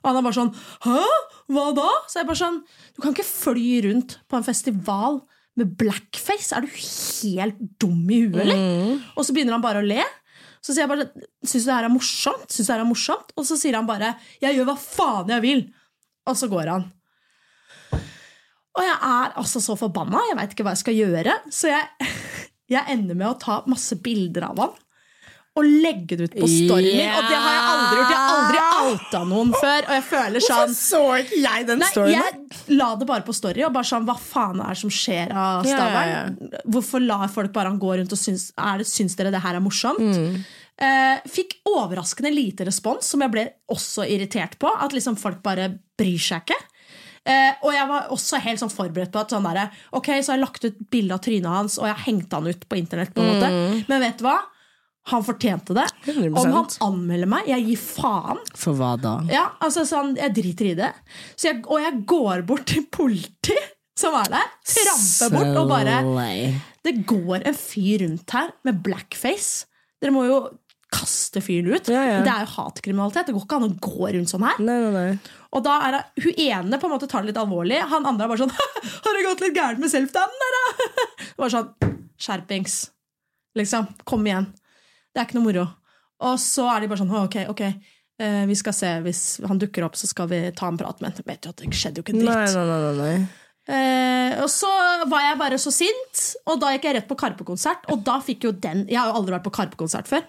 Og 0.00 0.08
han 0.08 0.18
er 0.20 0.24
bare 0.26 0.36
sånn 0.38 0.52
Hæ? 0.86 1.02
Hva 1.50 1.66
da? 1.76 1.88
Så 2.08 2.20
jeg 2.20 2.28
bare 2.30 2.40
sånn 2.40 2.60
Du 2.96 3.02
kan 3.02 3.14
ikke 3.14 3.26
fly 3.26 3.66
rundt 3.88 4.16
på 4.30 4.38
en 4.38 4.46
festival 4.46 5.20
med 5.58 5.74
blackface. 5.76 6.54
Er 6.56 6.64
du 6.64 6.70
helt 6.70 7.58
dum 7.82 8.04
i 8.08 8.22
huet, 8.22 8.38
eller? 8.44 8.60
Og 9.18 9.26
så 9.26 9.34
begynner 9.36 9.56
han 9.58 9.64
bare 9.64 9.82
å 9.82 9.86
le. 9.86 10.04
Så 10.62 10.72
sier 10.72 10.86
jeg 10.86 10.92
bare 10.92 11.08
Syns 11.42 11.66
du 11.66 11.68
det 11.68 11.76
her 11.76 11.88
er 11.88 11.92
morsomt? 11.92 12.46
Syns 12.48 12.64
du 12.64 12.70
det 12.70 12.76
her 12.76 12.84
er 12.84 12.88
morsomt? 12.88 13.34
Og 13.36 13.48
så 13.48 13.58
sier 13.60 13.76
han 13.76 13.88
bare 13.88 14.14
Jeg 14.40 14.56
gjør 14.56 14.70
hva 14.70 14.78
faen 14.80 15.34
jeg 15.34 15.44
vil. 15.44 15.64
Og 16.30 16.38
så 16.38 16.48
går 16.52 16.70
han. 16.70 16.86
Og 18.70 18.86
jeg 18.86 18.96
er 19.10 19.34
altså 19.40 19.60
så 19.60 19.74
forbanna. 19.76 20.22
Jeg 20.30 20.38
veit 20.38 20.54
ikke 20.54 20.64
hva 20.64 20.76
jeg 20.76 20.84
skal 20.84 20.96
gjøre. 20.96 21.34
Så 21.52 21.72
jeg, 21.72 22.12
jeg 22.76 22.94
ender 22.94 23.18
med 23.18 23.32
å 23.32 23.38
ta 23.42 23.58
masse 23.68 23.98
bilder 24.00 24.46
av 24.52 24.62
han 24.62 24.78
og 25.58 25.66
legge 25.66 26.16
det 26.16 26.28
ut 26.30 26.34
på 26.38 26.46
storyen 26.46 26.94
min. 26.94 27.10
Og 27.10 27.26
det 27.26 27.38
har 27.42 27.54
jeg 27.56 27.64
aldri 27.72 27.96
gjort. 27.98 28.12
Jeg 28.12 28.20
har 28.20 28.36
aldri 28.36 28.60
outa 28.92 29.22
noen 29.26 29.50
før. 29.56 29.88
Og 29.88 29.92
jeg 29.96 30.04
føler 30.06 30.44
sånn 30.44 30.70
Hvorfor 30.70 30.78
så 30.78 31.02
ikke 31.24 31.40
jeg 31.42 31.66
den 31.68 31.82
Nei, 31.82 31.90
storyen? 31.90 32.22
jeg 32.22 32.76
la 32.78 32.88
det 33.00 33.08
bare 33.10 33.26
på 33.26 33.34
story 33.34 33.64
og 33.66 33.74
bare 33.74 33.88
sånn 33.90 34.06
Hva 34.08 34.16
faen 34.20 34.62
er 34.62 34.76
det 34.76 34.80
som 34.84 34.94
skjer 34.94 35.34
av 35.34 35.66
Ja, 35.66 35.76
Yeah, 35.80 36.06
yeah, 36.06 36.62
Hvorfor 36.70 37.02
lar 37.02 37.26
folk 37.32 37.52
bare 37.56 37.72
han 37.72 37.80
gå 37.82 37.92
rundt 37.98 38.14
og 38.14 38.20
syns, 38.20 38.50
det, 38.54 38.86
syns 38.88 39.18
dere 39.18 39.32
det 39.34 39.42
her 39.42 39.58
er 39.58 39.64
morsomt? 39.64 40.00
Eh, 40.80 41.18
fikk 41.28 41.58
overraskende 41.68 42.30
lite 42.32 42.64
respons, 42.64 43.10
som 43.12 43.20
jeg 43.20 43.32
ble 43.34 43.42
også 43.74 44.06
irritert 44.08 44.54
på. 44.62 44.70
At 44.70 44.94
liksom 44.96 45.18
folk 45.20 45.42
bare 45.44 45.66
bryr 45.98 46.22
seg 46.30 46.46
ikke. 46.46 46.60
Uh, 47.20 47.52
og 47.66 47.74
jeg 47.76 47.84
var 47.90 48.06
også 48.14 48.38
helt 48.40 48.62
sånn 48.62 48.72
forberedt 48.72 49.10
på 49.12 49.20
at 49.20 49.34
sånn 49.34 49.44
der, 49.44 49.68
Ok, 49.92 50.06
så 50.24 50.32
har 50.32 50.38
jeg 50.38 50.44
lagt 50.46 50.64
ut 50.64 50.78
bilde 50.90 51.12
av 51.12 51.20
trynet 51.20 51.52
hans, 51.52 51.76
og 51.76 51.84
jeg 51.84 51.92
har 51.98 52.06
hengt 52.06 52.32
han 52.32 52.48
ut 52.48 52.64
på 52.64 52.78
internett. 52.80 53.12
på 53.12 53.20
en 53.20 53.34
måte 53.34 53.50
Men 53.90 54.00
vet 54.00 54.16
du 54.16 54.24
hva? 54.24 54.38
Han 55.08 55.24
fortjente 55.24 55.74
det. 55.74 55.86
100%. 56.04 56.36
Om 56.36 56.52
han 56.52 56.66
anmelder 56.84 57.30
meg, 57.32 57.48
jeg 57.48 57.64
gir 57.70 57.80
faen. 57.80 58.40
For 58.58 58.76
hva 58.76 58.92
da? 59.00 59.16
Ja, 59.32 59.46
altså 59.64 59.86
sånn, 59.88 60.12
Jeg 60.20 60.34
driter 60.36 60.70
i 60.70 60.74
det. 60.78 60.90
Så 61.34 61.50
jeg, 61.50 61.62
og 61.66 61.80
jeg 61.80 62.02
går 62.10 62.44
bort 62.48 62.66
til 62.68 62.84
politi 62.92 63.56
som 64.00 64.14
er 64.16 64.30
der, 64.32 64.52
tramper 64.64 65.34
bort 65.34 65.58
og 65.60 65.72
bare 65.72 65.96
Det 66.84 66.94
går 67.08 67.42
en 67.48 67.56
fyr 67.56 68.04
rundt 68.04 68.36
her 68.36 68.52
med 68.64 68.80
blackface. 68.84 69.66
Dere 70.00 70.14
må 70.14 70.24
jo 70.28 70.38
kaste 70.90 71.42
fyren 71.44 71.70
ut. 71.70 71.88
Ja, 71.92 72.02
ja. 72.06 72.20
Det 72.24 72.30
er 72.32 72.46
jo 72.46 72.54
hatkriminalitet. 72.56 73.28
Det 73.28 73.34
går 73.36 73.44
ikke 73.44 73.58
an 73.60 73.66
å 73.68 73.74
gå 73.84 74.08
rundt 74.16 74.32
sånn 74.32 74.46
her. 74.46 74.62
Nei, 74.64 74.78
nei, 74.82 74.92
nei. 74.94 75.34
Og 75.54 75.62
da 75.66 75.76
er 75.86 75.96
det, 75.96 76.00
Hun 76.24 76.40
ene 76.46 76.80
på 76.80 76.88
en 76.88 76.94
måte 76.94 77.08
tar 77.10 77.22
det 77.22 77.30
litt 77.30 77.40
alvorlig. 77.40 77.78
Han 77.92 78.08
andre 78.08 78.26
er 78.26 78.32
bare 78.32 78.42
sånn 78.42 78.54
Har 79.04 79.16
det 79.16 79.26
gått 79.26 79.44
litt 79.44 79.58
gærent 79.58 79.82
med 79.82 79.92
self-damn, 79.92 80.40
da? 80.42 80.64
Bare 81.40 81.52
sånn 81.52 81.70
Skjerpings. 82.20 82.80
Liksom. 83.58 83.86
Kom 84.08 84.26
igjen. 84.28 84.50
Det 85.10 85.20
er 85.22 85.28
ikke 85.28 85.38
noe 85.40 85.48
moro. 85.48 85.66
Og 86.26 86.40
så 86.42 86.66
er 86.74 86.82
de 86.82 86.90
bare 86.90 87.00
sånn 87.00 87.12
Ok, 87.16 87.36
ok. 87.50 87.62
eh, 88.20 88.42
vi 88.46 88.56
skal 88.58 88.76
se. 88.76 88.90
Hvis 89.04 89.22
han 89.48 89.60
dukker 89.60 89.86
opp, 89.86 89.96
så 89.98 90.08
skal 90.10 90.28
vi 90.30 90.42
ta 90.56 90.68
en 90.68 90.80
prat 90.80 91.00
med 91.00 91.16
ham. 91.16 91.28
Det 91.30 91.70
skjedde 91.72 92.02
jo 92.02 92.06
ikke 92.06 92.16
en 92.16 92.24
dritt. 92.24 92.56
nei, 92.56 92.66
nei, 92.70 92.96
nei. 93.00 93.14
Eh, 93.70 94.40
og 94.42 94.48
så 94.50 94.68
var 95.10 95.22
jeg 95.28 95.38
bare 95.38 95.58
så 95.60 95.70
sint, 95.70 96.22
og 96.48 96.58
da 96.62 96.72
gikk 96.74 96.88
jeg 96.88 96.96
rett 96.98 97.10
på 97.10 97.18
Karpe-konsert. 97.18 97.86
Og 97.92 98.02
da 98.06 98.18
fikk 98.24 98.48
jo 98.48 98.52
den 98.52 98.86
Jeg 98.88 98.98
har 98.98 99.10
jo 99.12 99.20
aldri 99.20 99.36
vært 99.36 99.46
på 99.46 99.54
Karpe-konsert 99.54 100.10
før. 100.10 100.24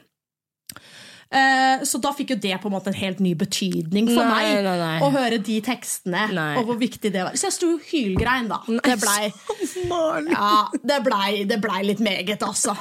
Eh, 1.31 1.83
så 1.87 1.99
da 2.03 2.11
fikk 2.11 2.33
jo 2.33 2.39
det 2.43 2.57
på 2.59 2.67
en 2.67 2.73
måte 2.75 2.91
en 2.91 2.97
helt 2.99 3.21
ny 3.23 3.31
betydning 3.39 4.09
for 4.11 4.27
meg. 4.27 4.67
Å 4.99 5.11
høre 5.13 5.39
de 5.39 5.59
tekstene, 5.63 6.25
og 6.59 6.67
hvor 6.67 6.79
viktig 6.79 7.11
det 7.13 7.23
var. 7.23 7.37
Så 7.39 7.47
jeg 7.47 7.55
sto 7.55 7.69
hylgrein, 7.87 8.51
da. 8.51 8.59
Det 8.67 8.97
blei 8.99 9.29
ja, 10.35 10.49
det 10.75 10.99
blei, 11.07 11.29
det 11.47 11.61
litt 11.87 12.03
meget, 12.03 12.43
altså. 12.43 12.75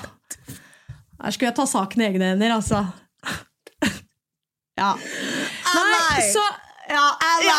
Her 1.21 1.31
skulle 1.35 1.51
jeg 1.51 1.57
ta 1.61 1.67
saken 1.69 2.03
i 2.03 2.07
egne 2.09 2.33
hender, 2.33 2.55
altså. 2.57 2.85
Ja. 4.81 4.95
Nei, 4.97 6.21
så 6.33 6.41
ja, 6.91 7.05
ja, 7.45 7.59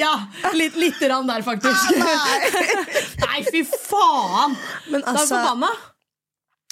ja 0.00 0.12
litt, 0.56 0.74
litt 0.80 1.02
rann 1.10 1.28
der, 1.28 1.44
faktisk. 1.46 1.92
Nei, 3.26 3.42
fy 3.46 3.60
faen! 3.68 4.56
Men 4.88 5.04
Da 5.04 5.12
er 5.12 5.18
jeg 5.18 5.20
altså 5.20 5.36
forbanna. 5.36 5.70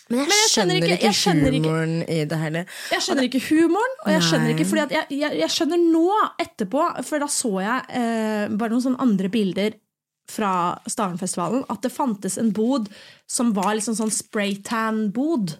Men 0.06 0.20
jeg, 0.22 0.28
Men 0.30 0.38
jeg 0.38 0.50
skjønner 0.52 0.76
ikke- 0.80 0.96
jeg 1.02 1.16
skjønner 1.18 1.52
ikke- 1.58 1.66
humoren 1.68 1.94
i 2.08 2.18
det 2.30 2.38
hele. 2.38 2.60
Jeg 2.94 3.02
skjønner 3.04 3.26
ikke 3.28 3.42
humoren, 3.50 3.94
og 4.04 4.10
jeg 4.14 4.22
skjønner 4.22 4.52
ikke 4.54 4.66
fordi 4.70 4.82
at 4.86 4.92
jeg, 4.96 5.06
jeg, 5.18 5.38
jeg 5.42 5.50
skjønner 5.56 5.80
nå 5.82 6.04
etterpå, 6.46 6.84
for 7.04 7.18
da 7.18 7.26
så 7.36 7.52
jeg 7.60 7.86
eh, 8.00 8.46
bare 8.54 8.70
noen 8.72 8.84
sånne 8.86 9.02
andre 9.02 9.28
bilder 9.34 9.74
fra 10.30 10.52
Starenfestivalen, 10.90 11.64
at 11.70 11.82
det 11.82 11.92
fantes 11.94 12.38
en 12.38 12.50
bod 12.54 12.88
som 13.30 13.52
var 13.54 13.74
liksom 13.74 13.94
sånn 13.98 14.14
spraytan-bod. 14.14 15.58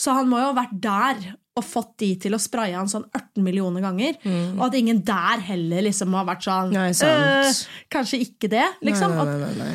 Så 0.00 0.14
han 0.16 0.30
må 0.30 0.40
jo 0.40 0.48
ha 0.50 0.56
vært 0.56 0.74
der 0.80 1.20
og 1.58 1.66
fått 1.66 1.96
de 2.00 2.10
til 2.22 2.32
å 2.36 2.40
spraye 2.40 2.76
han 2.78 2.88
sånn 2.88 3.04
18 3.10 3.42
millioner 3.44 3.82
ganger. 3.84 4.16
Og 4.56 4.62
at 4.68 4.76
ingen 4.78 5.02
der 5.04 5.42
heller 5.44 5.84
liksom 5.84 6.14
har 6.16 6.28
vært 6.28 6.46
sånn 6.46 6.70
Mm. 6.70 6.76
Nei, 6.78 6.90
«Øh, 6.94 7.54
Kanskje 7.92 8.20
ikke 8.24 8.48
det. 8.48 8.64
Liksom. 8.86 9.16
nei, 9.18 9.24
nei, 9.26 9.50
nei, 9.58 9.66
nei. 9.66 9.74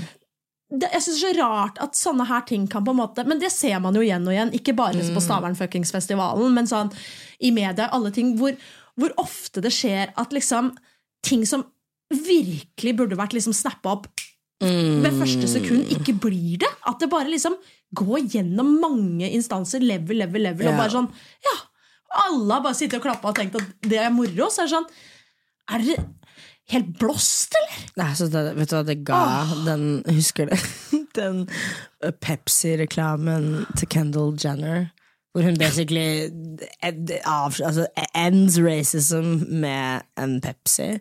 det, 0.80 0.90
jeg 0.96 1.04
synes 1.06 1.20
det 1.22 1.30
er 1.30 1.36
så 1.36 1.42
rart 1.44 1.78
at 1.84 2.00
sånne 2.00 2.26
her 2.26 2.42
ting 2.48 2.66
kan 2.72 2.84
på 2.84 2.92
en 2.96 2.98
måte 3.04 3.26
Men 3.28 3.40
det 3.40 3.52
ser 3.54 3.78
man 3.84 3.94
jo 3.94 4.02
igjen 4.02 4.26
og 4.26 4.34
igjen, 4.34 4.54
ikke 4.58 4.74
bare 4.76 4.96
liksom 4.98 5.20
på 5.20 5.26
Stavernfuckingsfestivalen, 5.28 6.54
men 6.56 6.66
sånn 6.68 6.90
i 7.40 7.52
media, 7.52 7.90
alle 7.92 8.12
ting, 8.16 8.34
hvor, 8.40 8.56
hvor 8.96 9.14
ofte 9.22 9.62
det 9.62 9.74
skjer 9.76 10.14
at 10.18 10.34
liksom 10.34 10.74
ting 11.26 11.46
som 11.46 11.66
virkelig 12.10 12.96
burde 12.98 13.18
vært 13.20 13.34
liksom 13.34 13.54
snappa 13.54 13.98
opp 13.98 14.08
ved 14.64 15.18
første 15.20 15.48
sekund, 15.52 15.90
ikke 15.92 16.16
blir 16.26 16.60
det. 16.64 16.72
At 16.88 17.00
det 17.02 17.10
bare 17.12 17.30
liksom 17.30 17.58
går 17.96 18.26
gjennom 18.32 18.76
mange 18.82 19.30
instanser, 19.36 19.84
level, 19.84 20.18
level, 20.24 20.48
level, 20.50 20.72
og 20.72 20.80
bare 20.80 20.94
sånn 20.94 21.10
Ja, 21.46 21.56
alle 22.26 22.54
har 22.54 22.64
bare 22.64 22.78
sittet 22.78 23.00
og 23.00 23.06
klappa 23.08 23.32
og 23.32 23.40
tenkt 23.40 23.58
at 23.60 23.74
det 23.86 24.00
er 24.02 24.14
moro. 24.14 24.50
Så 24.50 24.64
er 24.64 24.70
det 24.70 24.76
sånn 24.76 24.88
Er 25.76 25.84
dere 25.84 26.06
helt 26.72 26.92
blåst, 27.00 27.56
eller? 27.60 27.82
Nei, 28.02 28.12
så 28.18 28.28
det, 28.32 28.44
vet 28.58 28.72
du 28.72 28.76
hva 28.78 28.84
det 28.88 28.98
ga 29.06 29.22
den 29.68 29.86
Husker 30.10 30.50
du 30.50 30.56
den 31.20 31.46
Pepsi-reklamen 32.24 33.66
til 33.76 33.92
Kendall 33.92 34.36
Jenner? 34.42 34.88
Hvor 35.36 35.44
hun 35.44 35.58
basically 35.60 36.30
altså, 36.82 37.86
ends 38.16 38.56
racism 38.64 39.34
med 39.52 40.06
en 40.18 40.38
Pepsi. 40.42 40.94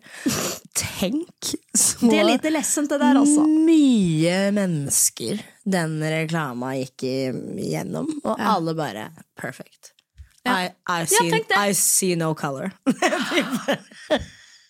Tenk 0.75 1.53
så 1.71 2.09
Det 2.11 2.19
er 2.19 2.27
lite 2.27 2.51
lessent, 2.51 2.91
det 2.91 2.99
der, 2.99 3.15
altså. 3.21 3.45
mye 3.47 4.51
mennesker 4.55 5.39
den 5.65 5.95
reklama 6.03 6.73
gikk 6.81 7.07
igjennom, 7.07 8.11
og 8.27 8.35
alle 8.43 8.75
bare 8.77 9.07
perfect. 9.39 9.93
I, 10.45 10.67
I, 10.91 10.99
see, 11.09 11.31
ja. 11.49 11.63
I 11.65 11.73
see 11.73 12.15
no 12.19 12.33
color. 12.37 12.69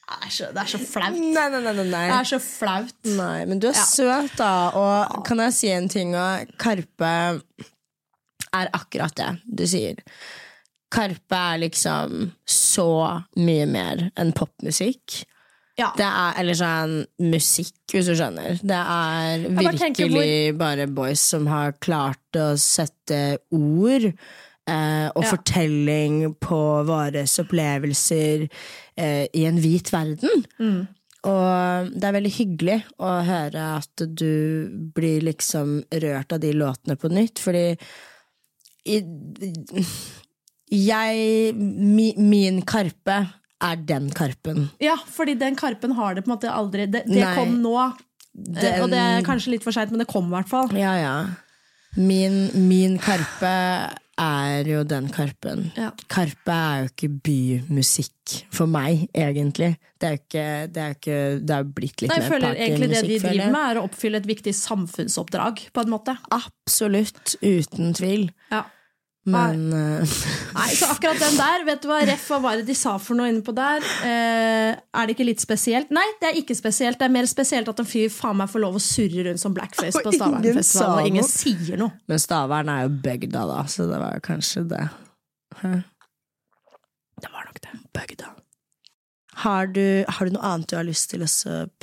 Det 0.06 0.22
er 0.22 0.30
så, 0.30 0.48
det 0.54 0.62
er 0.62 0.70
så 0.70 0.78
flaut. 0.86 1.16
nei, 1.18 1.46
nei, 1.50 1.60
nei, 1.66 1.74
nei. 1.90 2.04
Det 2.12 2.18
er 2.20 2.28
så 2.30 2.38
flaut. 2.40 2.92
Nei, 3.18 3.40
men 3.50 3.58
du 3.60 3.68
er 3.72 3.74
Ja. 3.74 3.86
søt, 3.90 4.36
da. 4.38 4.52
Og 4.78 5.24
kan 5.26 5.42
jeg 5.42 5.54
si 5.58 5.72
en 5.74 5.90
ting? 5.90 6.14
Karpe 6.62 7.42
er 8.56 8.72
akkurat 8.78 9.16
det 9.20 9.30
du 9.46 9.66
sier. 9.70 10.02
Karpe 10.96 11.36
er 11.36 11.62
liksom 11.66 12.30
så 12.48 12.90
mye 13.42 13.66
mer 13.68 14.10
enn 14.16 14.32
popmusikk. 14.38 15.24
Ja. 15.76 15.90
Det 15.98 16.06
er, 16.08 16.36
eller 16.40 16.56
sånn 16.56 16.94
musikk, 17.20 17.76
hvis 17.92 18.08
du 18.08 18.14
skjønner. 18.16 18.62
Det 18.64 18.78
er 18.80 19.48
bare 19.58 19.74
virkelig 19.76 20.54
bare 20.56 20.86
boys 20.88 21.24
som 21.34 21.50
har 21.52 21.76
klart 21.84 22.40
å 22.40 22.54
sette 22.62 23.42
ord 23.52 24.06
eh, 24.08 25.08
og 25.12 25.24
Ja. 25.26 25.32
fortelling 25.34 26.22
på 26.40 26.62
våre 26.88 27.26
opplevelser 27.28 28.48
eh, 28.96 29.26
i 29.36 29.44
en 29.50 29.60
hvit 29.60 29.92
verden. 29.92 30.46
Mm. 30.62 30.86
Og 31.26 31.92
det 31.92 32.08
er 32.08 32.16
veldig 32.22 32.34
hyggelig 32.38 32.80
å 33.02 33.12
høre 33.26 33.68
at 33.82 34.04
du 34.16 34.70
blir 34.96 35.26
liksom 35.26 35.80
rørt 35.92 36.32
av 36.32 36.40
de 36.44 36.54
låtene 36.54 36.96
på 37.02 37.10
nytt, 37.12 37.42
fordi 37.42 37.72
jeg 40.72 41.56
mi, 41.56 42.14
Min 42.18 42.62
Karpe 42.68 43.18
er 43.66 43.76
den 43.88 44.10
Karpen. 44.14 44.70
Ja, 44.84 44.96
fordi 45.10 45.36
den 45.40 45.56
Karpen 45.58 45.96
har 45.98 46.16
det 46.16 46.26
på 46.26 46.32
en 46.32 46.36
måte 46.36 46.52
aldri 46.52 46.86
Det, 46.92 47.06
det 47.08 47.26
kom 47.38 47.58
nå, 47.64 47.76
Den, 48.36 48.82
og 48.84 48.90
det 48.92 49.00
er 49.00 49.26
kanskje 49.26 49.56
litt 49.56 49.64
for 49.64 49.72
seint, 49.76 49.94
men 49.94 50.04
det 50.04 50.10
kom 50.12 50.28
i 50.28 50.36
hvert 50.36 50.50
fall. 50.52 50.74
Ja, 50.76 50.96
ja. 51.00 51.16
Min, 51.96 52.50
min 52.68 52.98
Karpe 53.00 53.54
er 54.22 54.68
jo 54.70 54.84
den 54.88 55.10
Karpen. 55.12 55.70
Ja. 55.76 55.90
Karpe 56.12 56.54
er 56.54 56.84
jo 56.84 56.92
ikke 56.92 57.10
bymusikk 57.26 58.36
for 58.54 58.70
meg, 58.72 59.08
egentlig. 59.16 59.76
Det 60.00 60.08
er 60.08 60.16
jo 60.16 60.22
ikke 60.22 60.46
Det 60.76 60.82
er, 60.82 60.88
jo 60.88 61.00
ikke, 61.00 61.20
det 61.48 61.56
er 61.56 61.68
blitt 61.78 62.02
litt 62.04 62.12
Nei, 62.12 62.20
jeg 62.20 62.26
mer 62.26 62.34
føler 62.34 62.62
egentlig 62.68 62.90
det 62.92 63.02
de 63.04 63.20
driver 63.20 63.52
med, 63.52 63.62
er 63.62 63.80
å 63.80 63.84
oppfylle 63.90 64.22
et 64.22 64.30
viktig 64.30 64.56
samfunnsoppdrag, 64.56 65.68
på 65.76 65.86
en 65.86 65.94
måte. 65.94 66.16
Absolutt. 66.36 67.36
Uten 67.44 67.94
tvil. 67.98 68.30
Ja. 68.54 68.64
Men 69.26 69.64
Nei. 69.72 70.06
Nei, 70.54 70.68
så 70.78 70.92
akkurat 70.94 71.18
den 71.18 71.38
der, 71.40 71.64
vet 71.66 71.82
du 71.82 71.88
hva, 71.90 71.98
Ref, 72.06 72.28
hva 72.30 72.38
var 72.44 72.60
det 72.60 72.68
de 72.68 72.76
sa 72.78 72.94
for 73.02 73.18
noe 73.18 73.32
inne 73.32 73.42
på 73.46 73.56
der? 73.58 73.82
Eh, 74.06 74.76
er 74.78 75.08
det 75.10 75.16
ikke 75.16 75.26
litt 75.26 75.42
spesielt? 75.42 75.90
Nei, 75.96 76.06
det 76.22 76.30
er 76.30 76.38
ikke 76.44 76.58
spesielt. 76.58 77.00
Det 77.02 77.08
er 77.08 77.16
mer 77.16 77.26
spesielt 77.30 77.72
at 77.72 77.82
en 77.82 77.90
fyr 77.90 78.14
faen 78.14 78.38
meg 78.38 78.52
får 78.54 78.64
lov 78.68 78.78
å 78.78 78.84
surre 78.86 79.26
rundt 79.26 79.42
som 79.42 79.58
blackface 79.58 79.98
på 79.98 80.14
Stavernfestivalen, 80.20 81.02
og 81.02 81.10
ingen 81.10 81.28
sier 81.28 81.82
noe. 81.82 81.98
Men 82.12 82.22
Stavern 82.22 82.70
er 82.70 82.86
jo 82.86 82.94
bygda, 83.10 83.50
da, 83.50 83.60
så 83.72 83.90
det 83.90 84.00
var 84.06 84.24
kanskje 84.30 84.68
det. 84.76 84.86
Hæ? 85.64 85.76
Det 87.26 87.34
var 87.34 87.50
nok 87.50 87.62
det. 87.66 87.78
Bygda. 87.98 88.34
Har 89.42 89.68
du, 89.68 90.06
har 90.08 90.30
du 90.30 90.38
noe 90.38 90.48
annet 90.48 90.70
du 90.70 90.78
har 90.78 90.86
lyst 90.88 91.10
til 91.12 91.26
å 91.26 91.30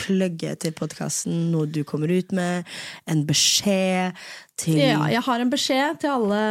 plugge 0.01 0.55
til 0.63 0.73
podkasten? 0.79 1.51
Noe 1.53 1.67
du 1.69 1.83
kommer 1.85 2.09
ut 2.09 2.31
med? 2.33 2.71
En 3.11 3.27
beskjed 3.29 4.15
til 4.57 4.79
Ja, 4.79 5.09
jeg 5.11 5.27
har 5.27 5.43
en 5.43 5.51
beskjed 5.53 6.01
til 6.05 6.15
alle 6.15 6.45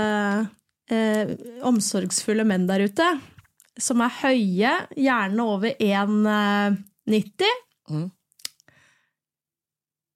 eh, 0.93 1.35
omsorgsfulle 1.67 2.45
menn 2.47 2.67
der 2.69 2.85
ute. 2.87 3.07
Som 3.81 4.03
er 4.03 4.11
høye, 4.21 4.73
gjerne 4.99 5.45
over 5.47 5.77
1,90. 5.77 7.61
Mm. 7.91 8.09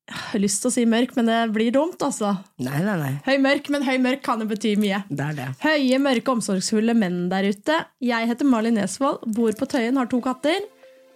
Jeg 0.06 0.22
har 0.22 0.42
lyst 0.44 0.62
til 0.62 0.70
å 0.70 0.74
si 0.76 0.84
mørk, 0.86 1.16
men 1.18 1.30
det 1.32 1.40
blir 1.56 1.74
dumt, 1.74 1.98
altså. 2.06 2.36
Nei, 2.62 2.78
nei, 2.86 2.94
nei. 3.02 3.14
Høy 3.26 3.40
mørk, 3.42 3.72
men 3.74 3.86
høy 3.88 3.96
mørk 4.04 4.22
kan 4.28 4.44
jo 4.44 4.46
bety 4.52 4.76
mye. 4.78 5.02
Det 5.10 5.32
er 5.32 5.40
det. 5.40 5.48
Høye, 5.64 5.98
mørke, 6.04 6.36
omsorgsfulle 6.36 6.94
menn 6.98 7.24
der 7.32 7.48
ute. 7.50 7.80
Jeg 8.06 8.30
heter 8.30 8.48
Malin 8.48 8.78
Nesvold, 8.78 9.26
bor 9.34 9.56
på 9.58 9.68
Tøyen, 9.72 9.98
har 9.98 10.12
to 10.12 10.22
katter. 10.24 10.62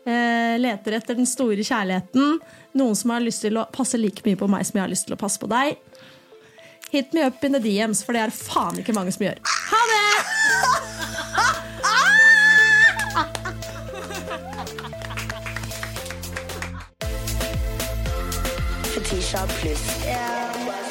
Eh, 0.10 0.56
leter 0.58 0.96
etter 0.98 1.20
den 1.20 1.30
store 1.30 1.62
kjærligheten. 1.62 2.40
Noen 2.80 2.98
som 2.98 3.14
har 3.14 3.22
lyst 3.22 3.44
til 3.46 3.60
å 3.62 3.68
passe 3.70 4.00
like 4.00 4.26
mye 4.26 4.40
på 4.40 4.50
meg 4.50 4.66
som 4.66 4.80
jeg 4.80 4.88
har 4.88 4.94
lyst 4.96 5.06
til 5.10 5.18
å 5.18 5.22
passe 5.22 5.42
på 5.42 5.50
deg. 5.52 5.78
Hit 6.92 7.14
me 7.14 7.22
up 7.22 7.44
in 7.44 7.52
the 7.52 7.60
DMs, 7.60 8.04
for 8.04 8.14
det 8.18 8.22
er 8.22 8.32
faen 8.34 8.80
ikke 8.82 8.94
mange 8.98 9.12
som 9.14 9.28
gjør. 9.28 9.38
Ha 9.70 9.82
det! 9.92 10.10
Fetisha 18.90 19.46
pluss. 19.60 20.89